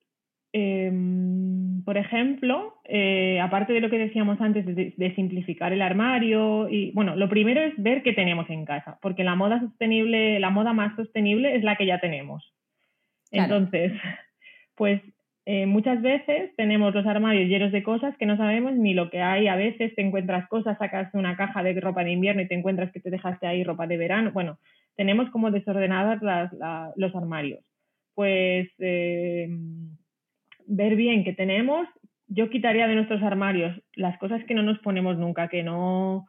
em, 0.55 1.85
por 1.85 1.99
ejemplo, 1.99 2.73
eh, 2.85 3.39
aparte 3.39 3.75
de 3.75 3.83
lo 3.83 3.91
que 3.91 3.99
decíamos 3.99 4.41
antes 4.41 4.65
de, 4.65 5.15
simplificar 5.15 5.75
el 5.75 5.83
armario, 5.83 6.71
y 6.71 6.91
bueno, 6.93 7.17
lo 7.17 7.29
primero 7.29 7.61
es 7.61 7.75
ver 7.77 8.03
qué 8.03 8.15
tenemos 8.15 8.49
en 8.49 8.65
casa, 8.65 8.99
porque 9.03 9.25
la 9.25 9.35
moda 9.35 9.61
sostenible, 9.61 10.41
la 10.41 10.49
moda 10.49 10.73
más 10.73 10.97
sostenible 10.97 11.55
es 11.55 11.65
la 11.65 11.77
que 11.77 11.85
ya 11.85 12.01
tenemos. 12.01 12.51
Entonces, 13.31 13.93
pues 14.75 15.03
eh, 15.45 15.67
muchas 15.67 16.01
veces 16.01 16.57
tenemos 16.57 16.95
los 16.95 17.07
armarios 17.07 17.47
llenos 17.47 17.73
de 17.73 17.83
cosas 17.83 18.17
que 18.17 18.25
no 18.25 18.39
sabemos 18.39 18.73
ni 18.73 18.95
lo 18.95 19.11
que 19.11 19.21
hay. 19.21 19.49
A 19.49 19.57
veces 19.57 19.95
te 19.95 20.01
encuentras 20.01 20.49
cosas, 20.49 20.79
sacas 20.79 21.13
una 21.13 21.37
caja 21.37 21.63
de 21.63 21.79
ropa 21.79 22.05
de 22.05 22.13
invierno 22.13 22.41
y 22.41 22.49
te 22.49 22.55
encuentras 22.55 22.91
que 22.91 23.01
te 23.01 23.11
dejaste 23.11 23.47
ahí 23.47 23.65
ropa 23.65 23.87
de 23.87 23.99
verano. 23.99 24.31
Bueno, 24.33 24.59
tenemos 24.97 25.31
como 25.31 25.51
desordenadas 25.51 26.21
los 26.97 27.15
armarios. 27.15 27.65
Pues 28.15 28.69
eh, 28.79 29.49
ver 30.67 30.97
bien 30.97 31.25
qué 31.25 31.33
tenemos. 31.33 31.87
Yo 32.29 32.51
quitaría 32.51 32.89
de 32.89 32.95
nuestros 32.95 33.23
armarios 33.23 33.81
las 33.95 34.19
cosas 34.19 34.43
que 34.45 34.55
no 34.55 34.63
nos 34.63 34.79
ponemos 34.81 35.17
nunca, 35.19 35.49
que 35.49 35.63
no, 35.63 36.27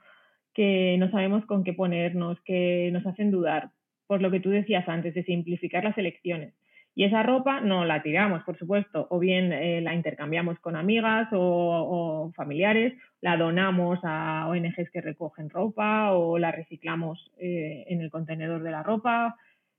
que 0.54 0.98
no 1.00 1.10
sabemos 1.10 1.46
con 1.46 1.64
qué 1.64 1.74
ponernos, 1.74 2.40
que 2.42 2.90
nos 2.92 3.06
hacen 3.06 3.32
dudar, 3.32 3.72
por 4.06 4.22
lo 4.22 4.30
que 4.30 4.40
tú 4.40 4.50
decías 4.50 4.88
antes, 4.88 5.14
de 5.14 5.24
simplificar 5.24 5.84
las 5.84 5.98
elecciones. 5.98 6.54
Y 6.98 7.04
esa 7.04 7.22
ropa 7.22 7.62
no 7.62 7.86
la 7.86 8.02
tiramos, 8.02 8.42
por 8.42 8.58
supuesto, 8.58 9.06
o 9.12 9.20
bien 9.20 9.54
eh, 9.54 9.82
la 9.82 9.94
intercambiamos 9.94 10.58
con 10.58 10.76
amigas 10.76 11.28
o, 11.32 12.32
familiares, 12.36 12.96
la 13.22 13.38
donamos 13.38 14.00
a 14.02 14.48
ONGs 14.50 14.90
que 14.92 15.02
recogen 15.02 15.52
ropa 15.52 16.14
o 16.14 16.40
la 16.40 16.52
reciclamos 16.52 17.32
eh, 17.38 17.86
en 17.90 18.02
el 18.02 18.10
contenedor 18.10 18.64
de 18.64 18.72
la 18.72 18.82
ropa. 18.82 19.36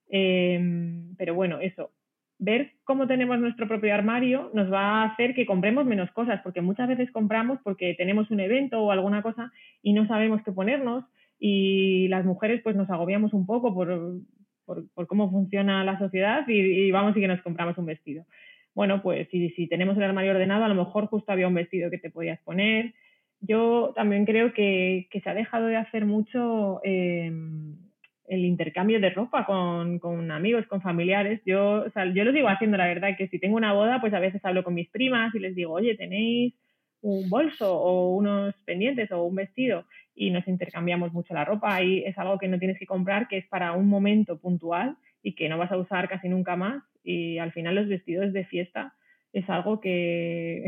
Em, 0.09 1.17
pero 1.17 1.35
bueno, 1.35 1.59
eso, 1.59 1.91
ver 2.39 2.75
cómo 2.85 3.09
tenemos 3.09 3.41
nuestro 3.41 3.67
propio 3.67 3.93
armario 3.93 4.53
nos 4.55 4.73
va 4.73 5.03
a 5.03 5.05
hacer 5.07 5.35
que 5.35 5.45
compremos 5.45 5.87
menos 5.87 6.13
cosas, 6.13 6.41
porque 6.45 6.61
muchas 6.61 6.87
veces 6.87 7.11
compramos 7.11 7.59
porque 7.65 7.97
tenemos 7.99 8.31
un 8.31 8.39
evento 8.39 8.81
o 8.81 8.93
alguna 8.93 9.23
cosa 9.23 9.51
y 9.83 9.93
no 9.93 10.07
sabemos 10.07 10.41
qué 10.45 10.53
ponernos 10.53 11.05
y 11.41 12.07
las 12.07 12.25
mujeres 12.25 12.61
pues 12.63 12.77
nos 12.77 12.89
agobiamos 12.91 13.33
un 13.33 13.45
poco 13.45 13.75
por, 13.75 14.21
por, 14.69 15.07
cómo 15.07 15.31
funciona 15.31 15.83
la 15.85 15.99
sociedad 15.99 16.47
y, 16.47 16.91
vamos 16.91 17.17
y 17.17 17.21
que 17.21 17.29
nos 17.29 17.41
compramos 17.43 17.79
un 17.79 17.87
vestido. 17.87 18.25
Bueno, 18.75 19.03
pues 19.03 19.29
si, 19.31 19.51
si 19.51 19.67
tenemos 19.67 19.97
el 19.97 20.05
armario 20.05 20.33
ordenado, 20.33 20.65
a 20.65 20.69
lo 20.69 20.75
mejor 20.75 21.07
justo 21.07 21.33
había 21.33 21.49
un 21.49 21.55
vestido 21.55 21.91
que 21.91 21.99
te 21.99 22.11
podías 22.11 22.39
poner. 22.43 22.95
Yo 23.41 23.93
también 23.95 24.25
creo 24.25 24.53
que, 24.53 25.09
se 25.11 25.31
ha 25.31 25.35
dejado 25.35 25.67
de 25.67 25.77
hacer 25.77 26.05
mucho 26.05 26.81
em, 26.85 27.77
el 28.27 28.45
intercambio 28.45 29.01
de 29.01 29.11
ropa 29.11 29.47
con, 29.47 29.99
con, 29.99 30.31
amigos, 30.31 30.67
con 30.67 30.83
familiares. 30.83 31.41
Yo, 31.47 31.85
o 31.87 31.91
sea, 31.91 32.05
yo 32.13 32.25
lo 32.25 32.33
sigo 32.33 32.49
haciendo, 32.49 32.77
la 32.77 32.87
verdad, 32.87 33.17
que 33.17 33.29
si 33.29 33.39
tengo 33.39 33.57
una 33.57 33.73
boda, 33.73 34.01
pues 34.01 34.13
a 34.13 34.21
veces 34.21 34.45
hablo 34.45 34.65
con 34.65 34.75
mis 34.75 34.91
primas 34.91 35.35
y 35.35 35.39
les 35.39 35.55
digo, 35.55 35.73
oye, 35.73 35.97
¿tenéis 35.97 36.55
un 37.01 37.31
bolso 37.31 37.75
o 37.81 38.15
unos 38.17 38.55
pendientes 38.65 39.11
o 39.13 39.23
un 39.23 39.37
vestido? 39.37 39.85
Y 40.19 40.31
nos 40.31 40.47
intercambiamos 40.49 41.13
mucho 41.13 41.33
la 41.33 41.45
ropa. 41.45 41.81
y 41.83 42.05
es 42.05 42.19
algo 42.19 42.39
que 42.39 42.49
no 42.49 42.59
tienes 42.59 42.79
que 42.79 42.87
comprar, 42.87 43.29
que 43.29 43.39
es 43.39 43.47
para 43.47 43.73
un 43.73 43.89
momento 43.89 44.39
puntual 44.39 44.97
y 45.23 45.35
que 45.35 45.49
no 45.49 45.57
vas 45.57 45.71
a 45.71 45.79
usar 45.79 46.09
casi 46.09 46.29
nunca 46.29 46.57
más. 46.57 46.83
Y 47.05 47.39
al 47.39 47.53
final 47.53 47.77
los 47.77 47.89
vestidos 47.89 48.33
de 48.33 48.45
fiesta 48.45 48.93
es 49.33 49.49
algo 49.49 49.81
que... 49.81 50.65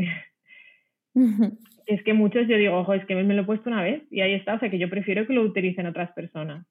es 1.85 2.03
que 2.03 2.13
muchos 2.13 2.47
yo 2.47 2.57
digo, 2.57 2.77
ojo, 2.77 2.93
es 2.93 3.05
que 3.05 3.15
me 3.15 3.33
lo 3.33 3.41
he 3.41 3.45
puesto 3.45 3.69
una 3.69 3.83
vez 3.83 4.03
y 4.09 4.21
ahí 4.21 4.33
está, 4.33 4.55
o 4.55 4.59
sea 4.59 4.69
que 4.69 4.79
yo 4.79 4.89
prefiero 4.89 5.27
que 5.27 5.33
lo 5.33 5.41
utilicen 5.41 5.85
otras 5.85 6.11
personas. 6.13 6.65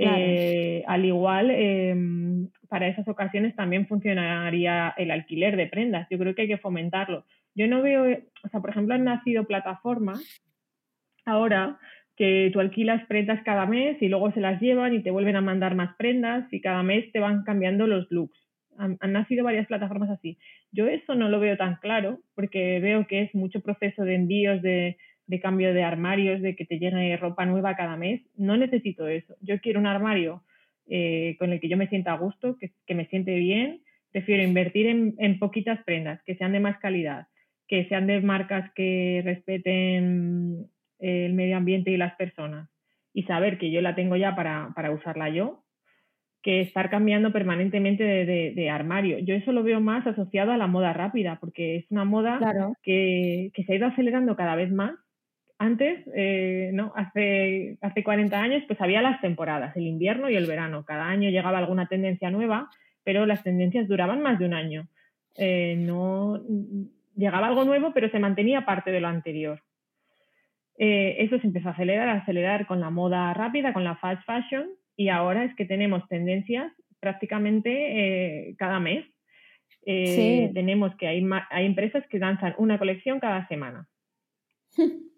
Eh, 0.00 0.84
al 0.86 1.04
igual, 1.04 1.50
em, 1.50 2.48
para 2.68 2.86
esas 2.86 3.08
ocasiones 3.08 3.56
también 3.56 3.88
funcionaría 3.88 4.94
el 4.96 5.10
alquiler 5.10 5.56
de 5.56 5.66
prendas. 5.66 6.06
Yo 6.08 6.18
creo 6.18 6.36
que 6.36 6.42
hay 6.42 6.48
que 6.48 6.58
fomentarlo. 6.58 7.24
Yo 7.56 7.66
no 7.66 7.82
veo, 7.82 8.04
o 8.44 8.48
sea, 8.48 8.60
por 8.60 8.70
ejemplo, 8.70 8.94
han 8.94 9.02
nacido 9.02 9.44
plataformas 9.44 10.40
ahora 11.28 11.78
que 12.18 12.50
tú 12.52 12.58
alquilas 12.58 13.06
prendas 13.06 13.40
cada 13.44 13.64
mes 13.64 13.96
y 14.02 14.08
luego 14.08 14.32
se 14.32 14.40
las 14.40 14.60
llevan 14.60 14.92
y 14.92 15.02
te 15.02 15.12
vuelven 15.12 15.36
a 15.36 15.40
mandar 15.40 15.76
más 15.76 15.94
prendas 15.96 16.52
y 16.52 16.60
cada 16.60 16.82
mes 16.82 17.10
te 17.12 17.20
van 17.20 17.44
cambiando 17.44 17.86
los 17.86 18.10
looks. 18.10 18.36
Han, 18.76 18.98
nacido 19.12 19.44
varias 19.44 19.68
plataformas 19.68 20.10
así. 20.10 20.36
Yo 20.72 20.88
eso 20.88 21.14
no 21.14 21.28
lo 21.28 21.38
veo 21.38 21.56
tan 21.56 21.76
claro 21.76 22.18
porque 22.34 22.80
veo 22.80 23.06
que 23.06 23.22
es 23.22 23.34
mucho 23.34 23.60
proceso 23.60 24.02
de 24.04 24.16
envíos, 24.16 24.62
de, 24.62 24.96
cambio 25.40 25.72
de 25.72 25.84
armarios, 25.84 26.42
de 26.42 26.56
que 26.56 26.64
te 26.64 26.80
llegue 26.80 27.16
ropa 27.16 27.46
nueva 27.46 27.76
cada 27.76 27.96
mes. 27.96 28.20
No 28.36 28.56
necesito 28.56 29.06
eso. 29.06 29.36
Yo 29.40 29.60
quiero 29.60 29.78
un 29.78 29.86
armario 29.86 30.42
eh, 30.88 31.36
con 31.38 31.52
el 31.52 31.60
que 31.60 31.68
yo 31.68 31.76
me 31.76 31.88
sienta 31.88 32.14
a 32.14 32.18
gusto, 32.18 32.56
que, 32.58 32.94
me 32.94 33.06
siente 33.06 33.36
bien. 33.36 33.82
Prefiero 34.10 34.42
invertir 34.42 34.86
en, 34.86 35.38
poquitas 35.38 35.84
prendas, 35.84 36.20
que 36.24 36.34
sean 36.34 36.52
de 36.52 36.60
más 36.60 36.78
calidad, 36.78 37.28
que 37.68 37.84
sean 37.88 38.06
de 38.06 38.20
marcas 38.22 38.72
que 38.74 39.20
respeten 39.24 40.27
ambiente 41.68 41.90
y 41.90 41.96
las 41.96 42.14
personas 42.16 42.70
y 43.12 43.24
saber 43.24 43.58
que 43.58 43.70
yo 43.70 43.80
la 43.80 43.94
tengo 43.94 44.16
ya 44.16 44.34
para, 44.34 44.70
para 44.74 44.90
usarla 44.90 45.28
yo, 45.28 45.64
que 46.42 46.60
estar 46.60 46.88
cambiando 46.88 47.32
permanentemente 47.32 48.04
de, 48.04 48.70
armario. 48.70 49.18
Yo 49.18 49.34
eso 49.34 49.52
lo 49.52 49.62
veo 49.62 49.80
más 49.80 50.06
asociado 50.06 50.52
a 50.52 50.56
la 50.56 50.66
moda 50.66 50.92
rápida, 50.92 51.38
porque 51.40 51.76
es 51.76 51.90
una 51.90 52.04
moda 52.04 52.38
que, 52.82 53.50
que, 53.54 53.64
se 53.64 53.72
ha 53.72 53.76
ido 53.76 53.86
acelerando 53.86 54.36
cada 54.36 54.54
vez 54.54 54.70
más. 54.70 54.92
Antes, 55.58 56.08
eh, 56.14 56.70
¿no? 56.72 56.92
Hace, 56.94 57.78
hace 57.80 58.04
40 58.04 58.40
años, 58.40 58.62
pues 58.68 58.80
había 58.80 59.02
las 59.02 59.20
temporadas, 59.20 59.76
el 59.76 59.88
invierno 59.88 60.30
y 60.30 60.36
el 60.36 60.46
verano. 60.46 60.84
Cada 60.84 61.08
año 61.08 61.28
llegaba 61.30 61.58
alguna 61.58 61.88
tendencia 61.88 62.30
nueva, 62.30 62.70
pero 63.02 63.26
las 63.26 63.42
tendencias 63.42 63.88
duraban 63.88 64.22
más 64.22 64.38
de 64.38 64.44
un 64.44 64.54
año. 64.54 64.86
Eh, 65.36 65.74
no 65.76 66.40
llegaba 67.16 67.48
algo 67.48 67.64
nuevo, 67.64 67.92
pero 67.92 68.08
se 68.10 68.20
mantenía 68.20 68.64
parte 68.64 68.92
de 68.92 69.00
lo 69.00 69.08
anterior. 69.08 69.60
Eh, 70.78 71.16
eso 71.18 71.38
se 71.40 71.46
empezó 71.46 71.68
a 71.68 71.72
acelerar, 71.72 72.08
a 72.08 72.22
acelerar 72.22 72.66
con 72.66 72.80
la 72.80 72.90
moda 72.90 73.34
rápida, 73.34 73.72
con 73.72 73.82
la 73.82 73.96
fast 73.96 74.24
fashion, 74.24 74.68
y 74.96 75.08
ahora 75.08 75.44
es 75.44 75.54
que 75.56 75.64
tenemos 75.64 76.06
tendencias 76.08 76.72
prácticamente 77.00 77.70
eh, 77.70 78.54
cada 78.56 78.78
mes. 78.78 79.04
Eh, 79.86 80.50
tenemos 80.54 80.94
que 80.96 81.08
hay, 81.08 81.26
hay 81.50 81.66
empresas 81.66 82.04
que 82.08 82.18
lanzan 82.18 82.54
una 82.58 82.78
colección 82.78 83.18
cada 83.20 83.46
semana. 83.48 83.86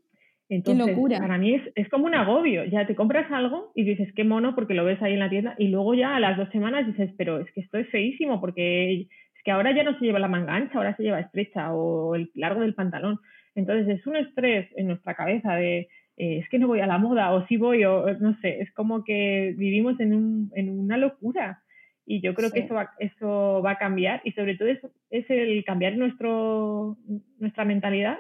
Entonces, 0.49 0.85
qué 0.85 0.93
locura. 0.93 1.19
Para 1.19 1.39
mí 1.39 1.55
es, 1.55 1.63
es, 1.77 1.89
como 1.89 2.07
un 2.07 2.15
agobio. 2.15 2.65
Ya 2.65 2.87
te 2.87 2.97
compras 2.97 3.31
algo 3.31 3.71
y 3.75 3.85
dices, 3.85 4.13
qué 4.17 4.25
mono, 4.25 4.55
porque 4.55 4.75
lo 4.75 4.85
ves 4.85 5.01
ahí 5.03 5.13
en 5.13 5.21
la 5.21 5.31
tienda, 5.31 5.55
y 5.59 5.69
luego 5.69 5.95
ya 5.95 6.17
a 6.17 6.21
las 6.21 6.37
dos 6.37 6.49
semanas 6.51 6.87
dices, 6.87 7.13
pero 7.17 7.39
es 7.39 7.51
que 7.53 7.61
esto 7.61 7.79
es 7.79 7.89
feísimo, 7.91 8.41
porque 8.41 9.03
es 9.03 9.43
que 9.45 9.51
ahora 9.51 9.75
ya 9.75 9.85
no 9.85 9.97
se 9.99 10.05
lleva 10.05 10.19
la 10.19 10.29
manga 10.29 10.55
ancha, 10.55 10.79
ahora 10.79 10.97
se 10.97 11.05
lleva 11.05 11.21
estrecha 11.21 11.73
o 11.73 12.15
el 12.15 12.31
largo 12.35 12.63
del 12.63 12.75
pantalón. 12.75 13.21
Entonces 13.55 13.99
es 13.99 14.07
un 14.07 14.17
estrés 14.17 14.69
en 14.77 14.89
nuestra 14.89 15.15
cabeza 15.15 15.55
de 15.55 15.89
eh, 16.17 16.39
es 16.39 16.49
que 16.49 16.59
no 16.59 16.67
voy 16.67 16.81
a 16.81 16.87
la 16.87 16.99
moda 16.99 17.33
o 17.33 17.47
sí 17.47 17.57
voy 17.57 17.85
o 17.85 18.13
no 18.19 18.39
sé, 18.41 18.61
es 18.61 18.71
como 18.73 19.05
que 19.05 19.55
vivimos 19.57 19.99
en, 20.01 20.15
un, 20.15 20.53
en 20.55 20.69
una 20.79 20.99
locura 20.99 21.63
y 22.05 22.21
yo 22.21 22.35
creo 22.35 22.51
que 22.51 22.61
eso 22.61 22.75
va, 22.75 22.91
eso 22.99 23.63
va 23.65 23.71
a 23.73 23.79
cambiar 23.79 24.21
y 24.25 24.33
sobre 24.33 24.57
todo 24.57 24.69
es, 24.69 24.81
es 25.11 25.31
el 25.31 25.65
cambiar 25.65 25.97
nuestro, 25.97 26.97
nuestra 27.39 27.65
mentalidad. 27.65 28.19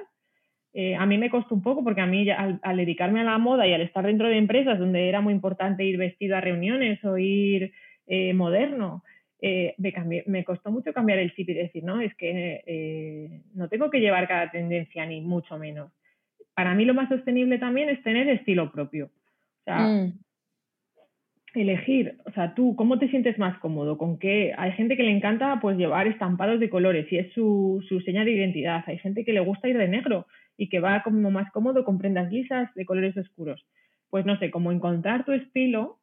Eh, 0.72 0.94
a 0.94 1.04
mí 1.06 1.18
me 1.18 1.28
costó 1.28 1.56
un 1.56 1.62
poco 1.62 1.82
porque 1.82 2.00
a 2.00 2.06
mí 2.06 2.30
al, 2.30 2.60
dedicarme 2.76 3.20
a 3.20 3.24
la 3.24 3.38
moda 3.38 3.66
y 3.66 3.72
al 3.72 3.80
estar 3.80 4.06
dentro 4.06 4.28
de 4.28 4.38
empresas 4.38 4.78
donde 4.78 5.08
era 5.08 5.20
muy 5.20 5.34
importante 5.34 5.84
ir 5.84 5.98
vestido 5.98 6.36
a 6.36 6.40
reuniones 6.40 7.04
o 7.04 7.18
ir 7.18 7.72
eh, 8.06 8.32
moderno, 8.32 9.02
eh, 9.42 9.74
me, 10.26 10.44
costó 10.44 10.70
mucho 10.70 10.92
cambiar 10.92 11.18
el 11.18 11.34
chip 11.34 11.48
y 11.48 11.54
decir, 11.54 11.82
no, 11.82 12.00
es 12.00 12.14
que 12.16 12.62
eh, 12.66 13.42
no 13.54 13.68
tengo 13.68 13.90
que 13.90 14.00
llevar 14.00 14.28
cada 14.28 14.50
tendencia, 14.50 15.06
ni 15.06 15.20
mucho 15.20 15.58
menos. 15.58 15.90
Para 16.54 16.74
mí 16.74 16.84
lo 16.84 16.94
más 16.94 17.08
sostenible 17.08 17.58
también 17.58 17.88
es 17.88 18.02
tener 18.02 18.28
estilo 18.28 18.70
propio. 18.70 19.06
O 19.06 19.64
sea, 19.64 19.78
mm. 19.78 20.18
elegir, 21.54 22.18
o 22.26 22.32
sea, 22.32 22.54
tú, 22.54 22.76
¿cómo 22.76 22.98
te 22.98 23.08
sientes 23.08 23.38
más 23.38 23.58
cómodo? 23.60 23.96
¿Con 23.96 24.18
qué? 24.18 24.52
Hay 24.58 24.72
gente 24.72 24.96
que 24.96 25.04
le 25.04 25.16
encanta 25.16 25.58
pues 25.60 25.78
llevar 25.78 26.06
estampados 26.06 26.60
de 26.60 26.68
colores 26.68 27.10
y 27.10 27.16
es 27.16 27.32
su, 27.32 27.82
su 27.88 28.00
señal 28.00 28.26
de 28.26 28.32
identidad. 28.32 28.84
Hay 28.86 28.98
gente 28.98 29.24
que 29.24 29.32
le 29.32 29.40
gusta 29.40 29.68
ir 29.68 29.78
de 29.78 29.88
negro 29.88 30.26
y 30.58 30.68
que 30.68 30.80
va 30.80 31.02
como 31.02 31.30
más 31.30 31.50
cómodo 31.52 31.84
con 31.84 31.98
prendas 31.98 32.30
lisas 32.30 32.68
de 32.74 32.84
colores 32.84 33.16
oscuros. 33.16 33.64
Pues 34.10 34.26
no 34.26 34.38
sé, 34.38 34.50
como 34.50 34.70
encontrar 34.72 35.24
tu 35.24 35.32
estilo 35.32 35.98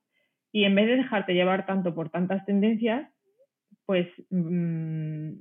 y 0.51 0.63
en 0.63 0.73
vez 0.73 0.87
de 0.87 0.95
dejarte 0.95 1.35
llevar 1.35 1.67
tanto 1.67 1.93
por 1.93 2.09
tantas 2.09 2.43
tendencias, 2.45 3.07
pues 3.87 4.07
mm, 4.29 5.39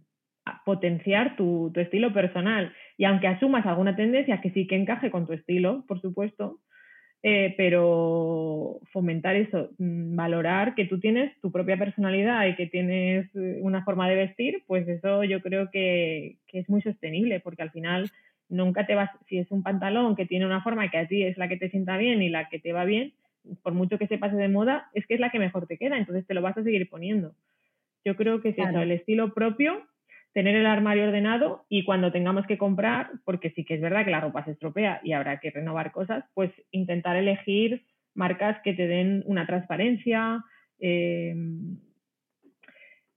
potenciar 0.65 1.37
tu, 1.37 1.71
tu 1.75 1.81
estilo 1.81 2.15
personal. 2.15 2.73
Y 2.97 3.05
aunque 3.05 3.27
asumas 3.27 3.67
alguna 3.67 3.95
tendencia 3.97 4.41
que 4.41 4.51
sí 4.53 4.67
que 4.67 4.77
encaje 4.77 5.11
con 5.11 5.27
tu 5.27 5.35
estilo, 5.35 5.85
por 5.87 6.01
supuesto, 6.01 6.61
eh, 7.29 7.55
pero 7.57 8.79
fomentar 8.93 9.35
eso, 9.35 9.71
mm, 9.79 10.15
valorar 10.15 10.77
que 10.77 10.85
tú 10.85 11.01
tienes 11.01 11.33
tu 11.41 11.51
propia 11.51 11.77
personalidad 11.77 12.47
y 12.47 12.55
que 12.55 12.69
tienes 12.69 13.27
eh, 13.35 13.59
una 13.63 13.85
forma 13.85 14.09
de 14.09 14.15
vestir, 14.15 14.63
pues 14.69 14.87
eso 14.87 15.25
yo 15.25 15.43
creo 15.43 15.71
que, 15.71 16.39
es 16.53 16.69
muy 16.69 16.83
sostenible, 16.83 17.41
porque 17.41 17.63
al 17.63 17.73
final 17.73 18.11
nunca 18.49 18.87
te 18.87 18.95
vas, 18.95 19.11
si 19.29 19.39
es 19.39 19.51
un 19.51 19.65
pantalón 19.65 20.15
que 20.15 20.25
tiene 20.25 20.47
una 20.47 20.63
forma 20.63 20.89
que 20.89 20.99
a 20.99 21.09
ti 21.09 21.25
es 21.25 21.37
la 21.37 21.49
que 21.49 21.57
te 21.57 21.69
sienta 21.69 21.97
bien 21.97 22.23
y 22.23 22.29
la 22.29 22.49
que 22.49 22.61
te 22.61 22.73
va 22.73 22.85
bien, 22.85 23.13
por 23.63 23.75
mucho 23.75 23.99
que 23.99 24.07
se 24.07 24.19
pase 24.19 24.37
de 24.37 24.49
moda, 24.49 24.89
es 24.95 25.05
que 25.07 25.15
es 25.15 25.21
la 25.21 25.31
que 25.31 25.41
mejor 25.41 25.67
te 25.67 25.79
queda, 25.79 25.99
entonces 25.99 26.27
te 26.27 26.35
lo 26.35 26.43
vas 26.43 26.57
a 26.57 26.63
seguir 26.63 26.89
poniendo. 26.89 27.35
Yo 28.07 28.15
creo 28.15 28.41
que 28.41 28.51
es 28.51 28.59
eso, 28.59 28.81
el 28.81 28.93
estilo 28.93 29.35
propio 29.35 29.83
tener 30.33 30.55
el 30.55 30.67
armario 30.67 31.09
ordenado 31.09 31.65
y 31.69 31.83
cuando 31.83 32.13
tengamos 32.13 32.47
que 32.47 32.57
comprar, 32.57 33.11
porque 33.25 33.51
sí 33.51 33.65
que 33.65 33.75
es 33.75 33.81
verdad 33.81 34.05
que 34.05 34.13
la 34.13 34.21
ropa 34.21 34.45
se 34.45 34.53
estropea 34.53 35.01
y 35.03 35.11
habrá 35.11 35.41
que 35.41 35.51
renovar 35.51 35.91
cosas, 35.91 36.25
pues 36.33 36.53
intentar 36.71 37.17
elegir 37.17 37.83
marcas 38.15 38.59
que 38.63 38.75
te 38.75 38.87
den 38.87 39.25
una 39.27 39.45
transparencia. 39.45 40.41
Em, 40.79 41.79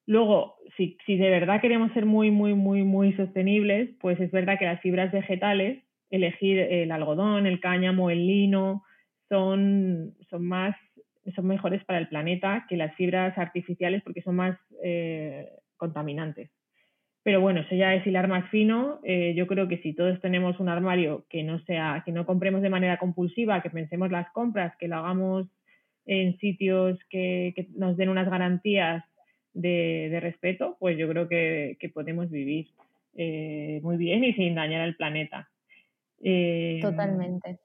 luego, 0.07 0.55
si, 0.75 0.97
si, 1.05 1.17
de 1.17 1.29
verdad 1.29 1.61
queremos 1.61 1.91
ser 1.91 2.07
muy, 2.07 2.31
muy, 2.31 2.55
muy, 2.55 2.83
muy 2.83 3.13
sostenibles, 3.13 3.91
pues 4.01 4.19
es 4.19 4.31
verdad 4.31 4.57
que 4.57 4.65
las 4.65 4.81
fibras 4.81 5.11
vegetales, 5.11 5.83
elegir 6.09 6.57
el 6.57 6.91
algodón, 6.91 7.45
el 7.45 7.59
cáñamo, 7.59 8.09
el 8.09 8.25
lino, 8.25 8.83
son, 9.27 10.15
son 10.31 10.47
más 10.47 10.75
son 11.32 11.47
mejores 11.47 11.84
para 11.86 11.99
el 11.99 12.07
planeta 12.07 12.65
que 12.67 12.77
las 12.77 12.95
fibras 12.95 13.38
artificiales 13.38 14.01
porque 14.03 14.21
son 14.21 14.36
más 14.36 14.57
eh, 14.84 15.49
contaminantes. 15.77 16.49
Pero 17.23 17.41
bueno, 17.41 17.61
eso 17.61 17.75
ya 17.75 17.93
es 17.93 18.07
hilar 18.07 18.27
más 18.27 18.49
fino. 18.49 18.99
Eh, 19.03 19.34
yo 19.36 19.45
creo 19.45 19.67
que 19.67 19.80
si 19.80 19.93
todos 19.93 20.19
tenemos 20.21 20.59
un 20.59 20.69
armario 20.69 21.25
que 21.30 21.43
no 21.43 21.59
sea, 21.65 22.01
que 22.05 22.11
no 22.11 22.25
compremos 22.25 22.61
de 22.61 22.69
manera 22.69 22.97
compulsiva, 22.97 23.61
que 23.61 23.69
pensemos 23.69 24.09
las 24.09 24.32
compras, 24.32 24.73
que 24.80 24.88
lo 24.88 24.97
hagamos 24.97 25.47
en 26.05 26.38
sitios 26.39 26.97
que, 27.09 27.67
nos 27.75 27.97
den 27.97 28.09
unas 28.09 28.30
garantías 28.30 29.03
de, 29.53 30.17
respeto, 30.21 30.77
pues 30.80 30.97
yo 30.97 31.07
creo 31.09 31.27
que, 31.27 31.91
podemos 31.93 32.32
vivir 32.32 32.67
eh, 33.15 33.80
muy 33.84 33.97
bien 33.97 34.23
y 34.23 34.34
sin 34.34 34.55
dañar 34.55 34.82
al 34.82 34.95
planeta. 34.95 35.49
Eh, 36.23 36.80
Totalmente. 36.82 37.59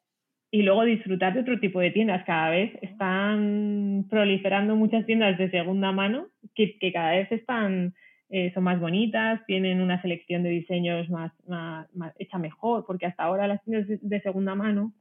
Y 0.55 0.62
luego 0.62 0.84
disfrutar 0.84 1.34
de 1.34 1.40
otro 1.40 1.59
tipo 1.59 1.80
de 1.80 1.90
tiendas. 1.90 2.24
Cada 2.24 2.50
vez 2.50 2.70
están 2.80 4.07
proliferando 4.09 4.76
muchas 4.76 5.05
tiendas 5.05 5.36
de 5.36 5.50
segunda 5.50 5.90
mano 5.90 6.28
que, 6.55 6.78
que 6.78 6.92
cada 6.92 7.11
vez 7.11 7.32
están 7.32 7.92
eh, 8.28 8.52
son 8.55 8.62
más 8.62 8.78
bonitas, 8.78 9.44
tienen 9.48 9.80
una 9.80 10.00
selección 10.00 10.44
de 10.44 10.50
diseños 10.50 11.11
más, 11.11 11.32
más, 11.48 11.88
hecha 12.20 12.38
mejor, 12.38 12.84
porque 12.86 13.07
hasta 13.07 13.24
ahora 13.24 13.48
las 13.48 13.64
tiendas 13.64 13.88
de, 14.00 14.20
segunda 14.20 14.55
mano 14.55 14.92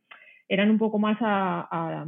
eran 0.50 0.72
un 0.72 0.80
poco 0.80 0.98
más 0.98 1.18
a, 1.22 2.04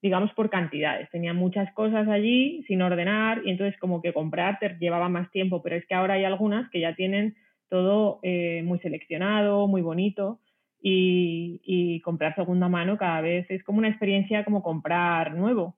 digamos, 0.00 0.32
por 0.34 0.48
cantidades. 0.48 1.10
Tenían 1.10 1.34
muchas 1.34 1.74
cosas 1.74 2.06
allí 2.06 2.62
sin 2.68 2.82
ordenar 2.82 3.42
y 3.44 3.50
entonces 3.50 3.76
como 3.80 4.00
que 4.00 4.12
comprar 4.12 4.60
te 4.60 4.68
llevaba 4.78 5.08
más 5.08 5.28
tiempo, 5.32 5.60
pero 5.60 5.74
es 5.74 5.84
que 5.86 5.94
ahora 5.96 6.14
hay 6.14 6.24
algunas 6.24 6.70
que 6.70 6.78
ya 6.78 6.94
tienen 6.94 7.34
todo 7.68 8.20
eh, 8.22 8.62
muy 8.64 8.78
seleccionado, 8.78 9.66
muy 9.66 9.82
bonito 9.82 10.38
y, 10.82 11.60
y 11.64 12.00
comprar 12.00 12.34
segunda 12.34 12.68
mano 12.68 12.98
cada 12.98 13.20
vez 13.20 13.48
es 13.50 13.62
como 13.62 13.78
una 13.78 13.88
experiencia 13.88 14.44
como 14.44 14.62
comprar 14.62 15.34
nuevo. 15.34 15.76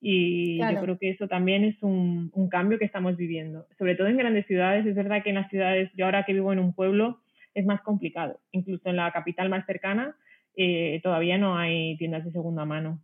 Y 0.00 0.58
yo 0.58 0.80
creo 0.80 0.98
que 0.98 1.10
eso 1.10 1.28
también 1.28 1.62
es 1.64 1.82
un, 1.82 2.30
un, 2.32 2.48
cambio 2.48 2.78
que 2.78 2.86
estamos 2.86 3.16
viviendo. 3.18 3.66
Sobre 3.76 3.96
todo 3.96 4.06
en 4.06 4.16
grandes 4.16 4.46
ciudades, 4.46 4.86
es 4.86 4.94
verdad 4.94 5.22
que 5.22 5.28
en 5.28 5.34
las 5.34 5.50
ciudades, 5.50 5.90
yo 5.94 6.06
ahora 6.06 6.24
que 6.24 6.32
vivo 6.32 6.54
en 6.54 6.58
un 6.58 6.72
pueblo, 6.72 7.20
es 7.54 7.66
más 7.66 7.82
complicado. 7.82 8.40
Incluso 8.52 8.88
en 8.88 8.96
la 8.96 9.12
capital 9.12 9.50
más 9.50 9.66
cercana 9.66 10.16
eh, 10.56 11.00
todavía 11.02 11.36
no 11.36 11.58
hay 11.58 11.96
tiendas 11.98 12.24
de 12.24 12.32
segunda 12.32 12.64
mano. 12.64 12.98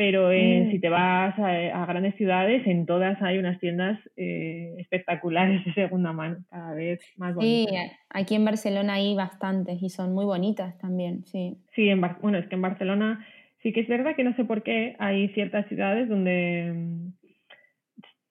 Pero 0.00 0.32
eh, 0.32 0.64
mm. 0.64 0.70
si 0.70 0.80
te 0.80 0.88
vas 0.88 1.38
a, 1.38 1.84
grandes 1.84 2.14
ciudades, 2.14 2.66
en 2.66 2.86
todas 2.86 3.20
hay 3.20 3.36
unas 3.36 3.60
tiendas 3.60 4.00
eh, 4.16 4.74
espectaculares 4.78 5.62
de 5.66 5.74
segunda 5.74 6.14
mano, 6.14 6.38
cada 6.48 6.72
vez 6.72 7.00
más 7.18 7.34
bonitas. 7.34 7.74
Sí, 7.74 7.96
aquí 8.08 8.34
en 8.34 8.46
Barcelona 8.46 8.94
hay 8.94 9.14
bastantes 9.14 9.82
y 9.82 9.90
son 9.90 10.14
muy 10.14 10.24
bonitas 10.24 10.78
también, 10.78 11.26
sí. 11.26 11.58
Sí, 11.74 11.90
en 11.90 12.00
bueno, 12.22 12.38
es 12.38 12.48
que 12.48 12.54
en 12.54 12.62
Barcelona 12.62 13.26
Sí 13.62 13.74
que 13.74 13.80
es 13.80 13.88
verdad 13.88 14.16
que 14.16 14.24
no 14.24 14.34
sé 14.36 14.46
por 14.46 14.62
qué 14.62 14.96
hay 14.98 15.28
ciertas 15.34 15.66
ciudades 15.68 16.08
donde 16.08 16.72
mm, 16.74 17.12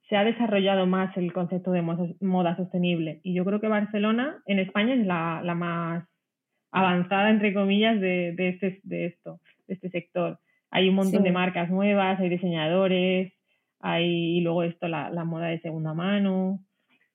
se 0.09 0.17
ha 0.17 0.23
desarrollado 0.23 0.87
más 0.87 1.15
el 1.17 1.31
concepto 1.33 1.71
de 1.71 1.83
moda 1.83 2.55
sostenible. 2.57 3.19
Y 3.21 3.35
yo 3.35 3.45
creo 3.45 3.61
que 3.61 3.67
Barcelona 3.67 4.41
en 4.47 4.57
España 4.57 4.95
es 4.95 5.05
la, 5.05 5.43
más 5.55 6.03
avanzada, 6.71 7.29
entre 7.29 7.53
comillas, 7.53 8.01
de, 8.01 8.33
de, 8.35 8.49
este, 8.49 8.79
de 8.81 9.05
esto, 9.05 9.39
de 9.67 9.75
este 9.75 9.91
sector. 9.91 10.39
Hay 10.71 10.89
un 10.89 10.95
montón 10.95 11.23
de 11.23 11.31
marcas 11.31 11.69
nuevas, 11.69 12.19
hay 12.19 12.29
diseñadores, 12.29 13.33
hay 13.79 14.37
y 14.37 14.41
luego 14.41 14.63
esto, 14.63 14.87
la, 14.87 15.09
la 15.09 15.23
moda 15.23 15.47
de 15.47 15.59
segunda 15.61 15.93
mano. 15.93 16.59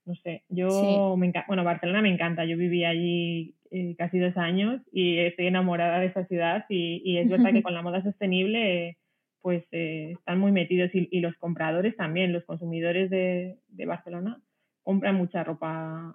No 0.05 0.15
sé, 0.17 0.45
yo 0.49 1.17
me 1.17 1.29
encanta, 1.29 1.47
bueno, 1.47 1.65
Barcelona 1.65 2.03
me 2.03 2.13
encanta, 2.13 2.45
yo 2.45 2.59
viví 2.59 2.85
allí 2.85 3.55
eh, 3.71 3.95
casi 3.97 4.19
dos 4.19 4.37
años 4.37 4.83
y 4.93 5.19
estoy 5.19 5.47
enamorada 5.47 5.99
de 5.99 6.07
esa 6.07 6.27
ciudad 6.27 6.67
y, 6.69 7.17
es 7.17 7.29
verdad 7.29 7.53
que 7.53 7.63
con 7.63 7.75
la 7.75 7.83
moda 7.83 8.03
sostenible 8.03 8.99
pues 9.41 9.65
eh, 9.73 10.13
están 10.13 10.39
muy 10.39 10.53
metidos 10.53 10.91
y, 10.95 11.21
los 11.21 11.37
compradores 11.37 11.97
también, 11.97 12.33
los 12.33 12.45
consumidores 12.45 13.11
de, 13.11 13.59
de 13.69 13.87
Barcelona 13.87 14.41
compran 14.83 15.17
mucha 15.17 15.43
ropa 15.43 16.15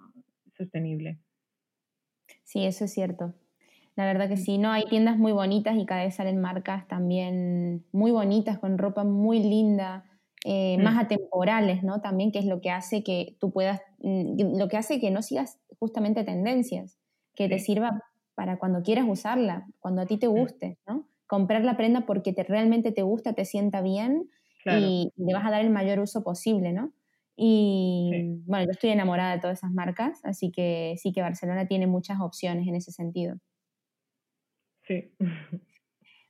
sostenible. 0.56 1.18
Sí, 2.44 2.64
eso 2.64 2.84
es 2.84 2.92
cierto. 2.92 3.34
La 4.00 4.06
verdad 4.06 4.30
que 4.30 4.38
sí, 4.38 4.56
¿no? 4.56 4.72
Hay 4.72 4.86
tiendas 4.86 5.18
muy 5.18 5.32
bonitas 5.32 5.76
y 5.76 5.84
cada 5.84 6.04
vez 6.04 6.14
salen 6.14 6.40
marcas 6.40 6.88
también 6.88 7.84
muy 7.92 8.10
bonitas, 8.12 8.58
con 8.58 8.78
ropa 8.78 9.04
muy 9.04 9.40
linda, 9.40 10.06
eh, 10.46 10.78
mm. 10.78 10.82
más 10.82 10.98
atemporales, 10.98 11.82
¿no? 11.82 12.00
También, 12.00 12.32
que 12.32 12.38
es 12.38 12.46
lo 12.46 12.62
que 12.62 12.70
hace 12.70 13.02
que 13.02 13.36
tú 13.40 13.52
puedas, 13.52 13.82
mm, 13.98 14.56
lo 14.58 14.68
que 14.68 14.78
hace 14.78 15.00
que 15.00 15.10
no 15.10 15.20
sigas 15.20 15.58
justamente 15.78 16.24
tendencias 16.24 16.96
que 17.34 17.46
te 17.50 17.58
sirva 17.58 18.02
para 18.34 18.58
cuando 18.58 18.82
quieras 18.82 19.04
usarla, 19.06 19.66
cuando 19.80 20.00
a 20.00 20.06
ti 20.06 20.16
te 20.16 20.28
guste, 20.28 20.78
¿no? 20.86 21.06
Comprar 21.26 21.62
la 21.62 21.76
prenda 21.76 22.06
porque 22.06 22.32
te, 22.32 22.42
realmente 22.42 22.92
te 22.92 23.02
gusta, 23.02 23.34
te 23.34 23.44
sienta 23.44 23.82
bien 23.82 24.30
y 24.64 25.12
le 25.14 25.34
vas 25.34 25.44
a 25.44 25.50
dar 25.50 25.60
el 25.60 25.68
mayor 25.68 25.98
uso 25.98 26.24
posible, 26.24 26.72
¿no? 26.72 26.94
Y 27.36 28.40
bueno, 28.46 28.64
yo 28.64 28.70
estoy 28.70 28.90
enamorada 28.90 29.34
de 29.34 29.40
todas 29.40 29.58
esas 29.58 29.72
marcas, 29.72 30.20
así 30.24 30.50
que 30.50 30.94
sí 30.96 31.12
que 31.12 31.20
Barcelona 31.20 31.66
tiene 31.66 31.86
muchas 31.86 32.18
opciones 32.22 32.66
en 32.66 32.76
ese 32.76 32.92
sentido. 32.92 33.36
Sí. 34.90 35.12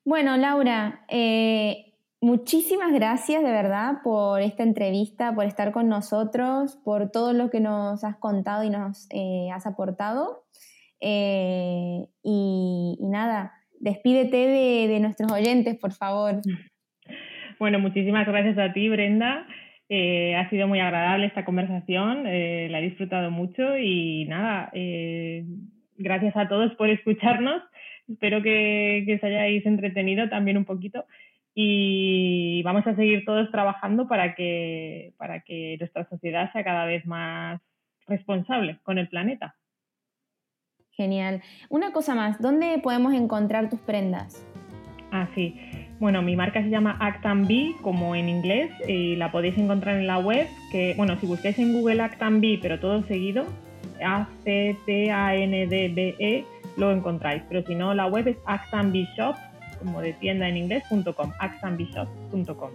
Bueno, 0.05 0.37
Laura, 0.37 1.07
eh, 1.09 1.95
muchísimas 2.21 2.93
gracias 2.93 3.43
de 3.43 3.51
verdad 3.51 4.03
por 4.05 4.43
esta 4.43 4.63
entrevista, 4.63 5.35
por 5.35 5.47
estar 5.47 5.73
con 5.73 5.89
nosotros, 5.89 6.79
por 6.85 7.11
todo 7.11 7.33
lo 7.33 7.49
que 7.49 7.61
nos 7.61 8.05
has 8.05 8.17
contado 8.17 8.63
y 8.65 8.69
nos 8.69 9.07
eh, 9.13 9.49
has 9.51 9.67
aportado. 9.67 10.45
Eh, 11.01 12.05
y, 12.23 12.99
nada, 13.01 13.55
despídete 13.79 14.37
de, 14.37 15.01
nuestros 15.01 15.33
oyentes, 15.33 15.79
por 15.79 15.93
favor. 15.93 16.43
Bueno, 17.59 17.79
muchísimas 17.79 18.27
gracias 18.27 18.59
a 18.59 18.75
ti, 18.75 18.91
Brenda. 18.91 19.47
Eh, 19.89 20.37
ha 20.37 20.51
sido 20.51 20.69
muy 20.69 20.81
agradable 20.81 21.27
esta 21.27 21.47
conversación, 21.47 22.27
eh, 22.27 22.69
la 22.71 22.81
he 22.81 22.91
disfrutado 22.91 23.31
mucho 23.31 23.79
y 23.79 24.27
nada, 24.27 24.71
gracias 25.97 26.37
a 26.37 26.47
todos 26.47 26.75
por 26.75 26.91
escucharnos. 26.91 27.63
Espero 28.11 28.43
que, 28.43 29.05
que 29.07 29.15
os 29.15 29.25
hayáis 29.25 29.65
entretenido 29.67 30.29
también 30.29 30.57
un 30.57 30.65
poquito 30.65 31.05
y 31.55 32.63
vamos 32.63 32.87
a 32.87 32.95
seguir 32.95 33.25
todos 33.25 33.51
trabajando 33.51 34.07
para 34.09 34.35
que, 34.35 35.13
para 35.17 35.41
que 35.41 35.77
nuestra 35.79 36.09
sociedad 36.09 36.53
sea 36.53 36.65
cada 36.65 36.85
vez 36.87 37.05
más 37.07 37.61
responsable 38.07 38.79
con 38.83 38.99
el 38.99 39.09
planeta. 39.09 39.57
Genial. 40.93 41.43
Una 41.69 41.93
cosa 41.93 42.15
más, 42.15 42.41
¿dónde 42.41 42.79
podemos 42.83 43.15
encontrar 43.15 43.69
tus 43.71 43.81
prendas? 43.81 44.47
Ah, 45.13 45.29
sí. 45.35 45.59
Bueno, 45.99 46.23
mi 46.23 46.37
marca 46.37 46.63
se 46.63 46.71
llama 46.71 46.97
Actan 47.01 47.49
como 47.83 48.15
en 48.15 48.29
inglés, 48.29 48.71
y 48.87 49.17
la 49.17 49.33
podéis 49.33 49.59
encontrar 49.59 49.97
en 49.97 50.07
la 50.07 50.19
web, 50.19 50.47
que, 50.73 50.95
bueno, 50.97 51.19
si 51.19 51.27
busquáis 51.27 51.59
en 51.59 51.73
Google 51.73 52.01
Actan 52.01 52.41
pero 52.63 52.79
todo 52.81 53.03
seguido, 53.05 53.45
A-C-T-A-N-D-B-E, 54.03 54.85
lo 56.77 56.93
encontráis. 56.93 57.43
Pero 57.49 57.65
si 57.67 57.75
no, 57.75 57.95
la 57.95 58.07
web 58.07 58.29
es 58.29 58.37
actanbshop 58.47 59.37
como 59.81 60.01
de 60.01 60.13
tienda 60.15 60.49
en 60.49 60.57
inglés.com, 60.57 61.33
axandbishop.com. 61.39 62.71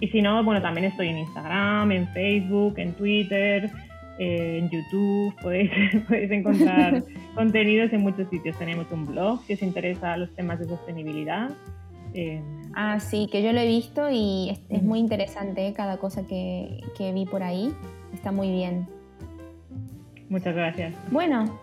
Y 0.00 0.08
si 0.08 0.20
no, 0.22 0.42
bueno, 0.44 0.60
también 0.60 0.86
estoy 0.86 1.08
en 1.08 1.18
Instagram, 1.18 1.92
en 1.92 2.08
Facebook, 2.08 2.74
en 2.78 2.92
Twitter, 2.92 3.70
eh, 4.18 4.58
en 4.58 4.70
YouTube, 4.70 5.34
podéis, 5.42 5.70
podéis 6.06 6.30
encontrar 6.30 7.04
contenidos 7.34 7.92
en 7.92 8.02
muchos 8.02 8.28
sitios. 8.28 8.56
Tenemos 8.58 8.86
un 8.92 9.06
blog 9.06 9.42
si 9.46 9.54
os 9.54 9.62
interesa 9.62 10.16
los 10.16 10.34
temas 10.34 10.58
de 10.58 10.66
sostenibilidad. 10.66 11.50
Eh, 12.12 12.40
ah, 12.74 13.00
sí, 13.00 13.28
que 13.30 13.42
yo 13.42 13.52
lo 13.52 13.60
he 13.60 13.66
visto 13.66 14.08
y 14.10 14.60
es, 14.68 14.82
muy 14.82 15.00
interesante 15.00 15.66
¿eh? 15.66 15.72
cada 15.72 15.96
cosa 15.96 16.26
que, 16.26 16.80
que 16.96 17.12
vi 17.12 17.26
por 17.26 17.42
ahí. 17.42 17.72
Está 18.12 18.30
muy 18.30 18.50
bien. 18.50 18.86
Muchas 20.28 20.54
gracias. 20.54 20.94
Bueno, 21.10 21.58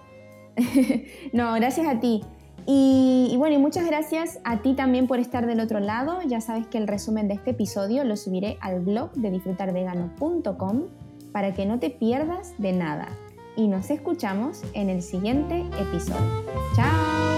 no, 1.33 1.53
gracias 1.53 1.87
a 1.87 1.99
ti. 1.99 2.21
Y, 2.65 3.33
bueno, 3.37 3.55
y 3.55 3.59
muchas 3.59 3.85
gracias 3.85 4.39
a 4.43 4.61
ti 4.61 4.75
también 4.75 5.07
por 5.07 5.19
estar 5.19 5.47
del 5.47 5.59
otro 5.59 5.79
lado. 5.79 6.19
Ya 6.27 6.41
sabes 6.41 6.67
que 6.67 6.77
el 6.77 6.87
resumen 6.87 7.27
de 7.27 7.33
este 7.35 7.51
episodio 7.51 8.03
lo 8.03 8.15
subiré 8.15 8.57
al 8.61 8.81
blog 8.81 9.11
de 9.13 9.31
disfrutarvegano.com 9.31 10.83
para 11.31 11.53
que 11.53 11.65
no 11.65 11.79
te 11.79 11.89
pierdas 11.89 12.53
de 12.57 12.73
nada. 12.73 13.09
Y 13.55 13.67
nos 13.67 13.89
escuchamos 13.89 14.61
en 14.73 14.89
el 14.89 15.01
siguiente 15.01 15.65
episodio. 15.79 16.45
¡Chao! 16.75 17.31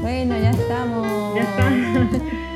Bueno, 0.00 0.36
ya 0.36 0.50
estamos. 0.50 1.34
Ya 1.36 1.42
estamos. 1.42 2.22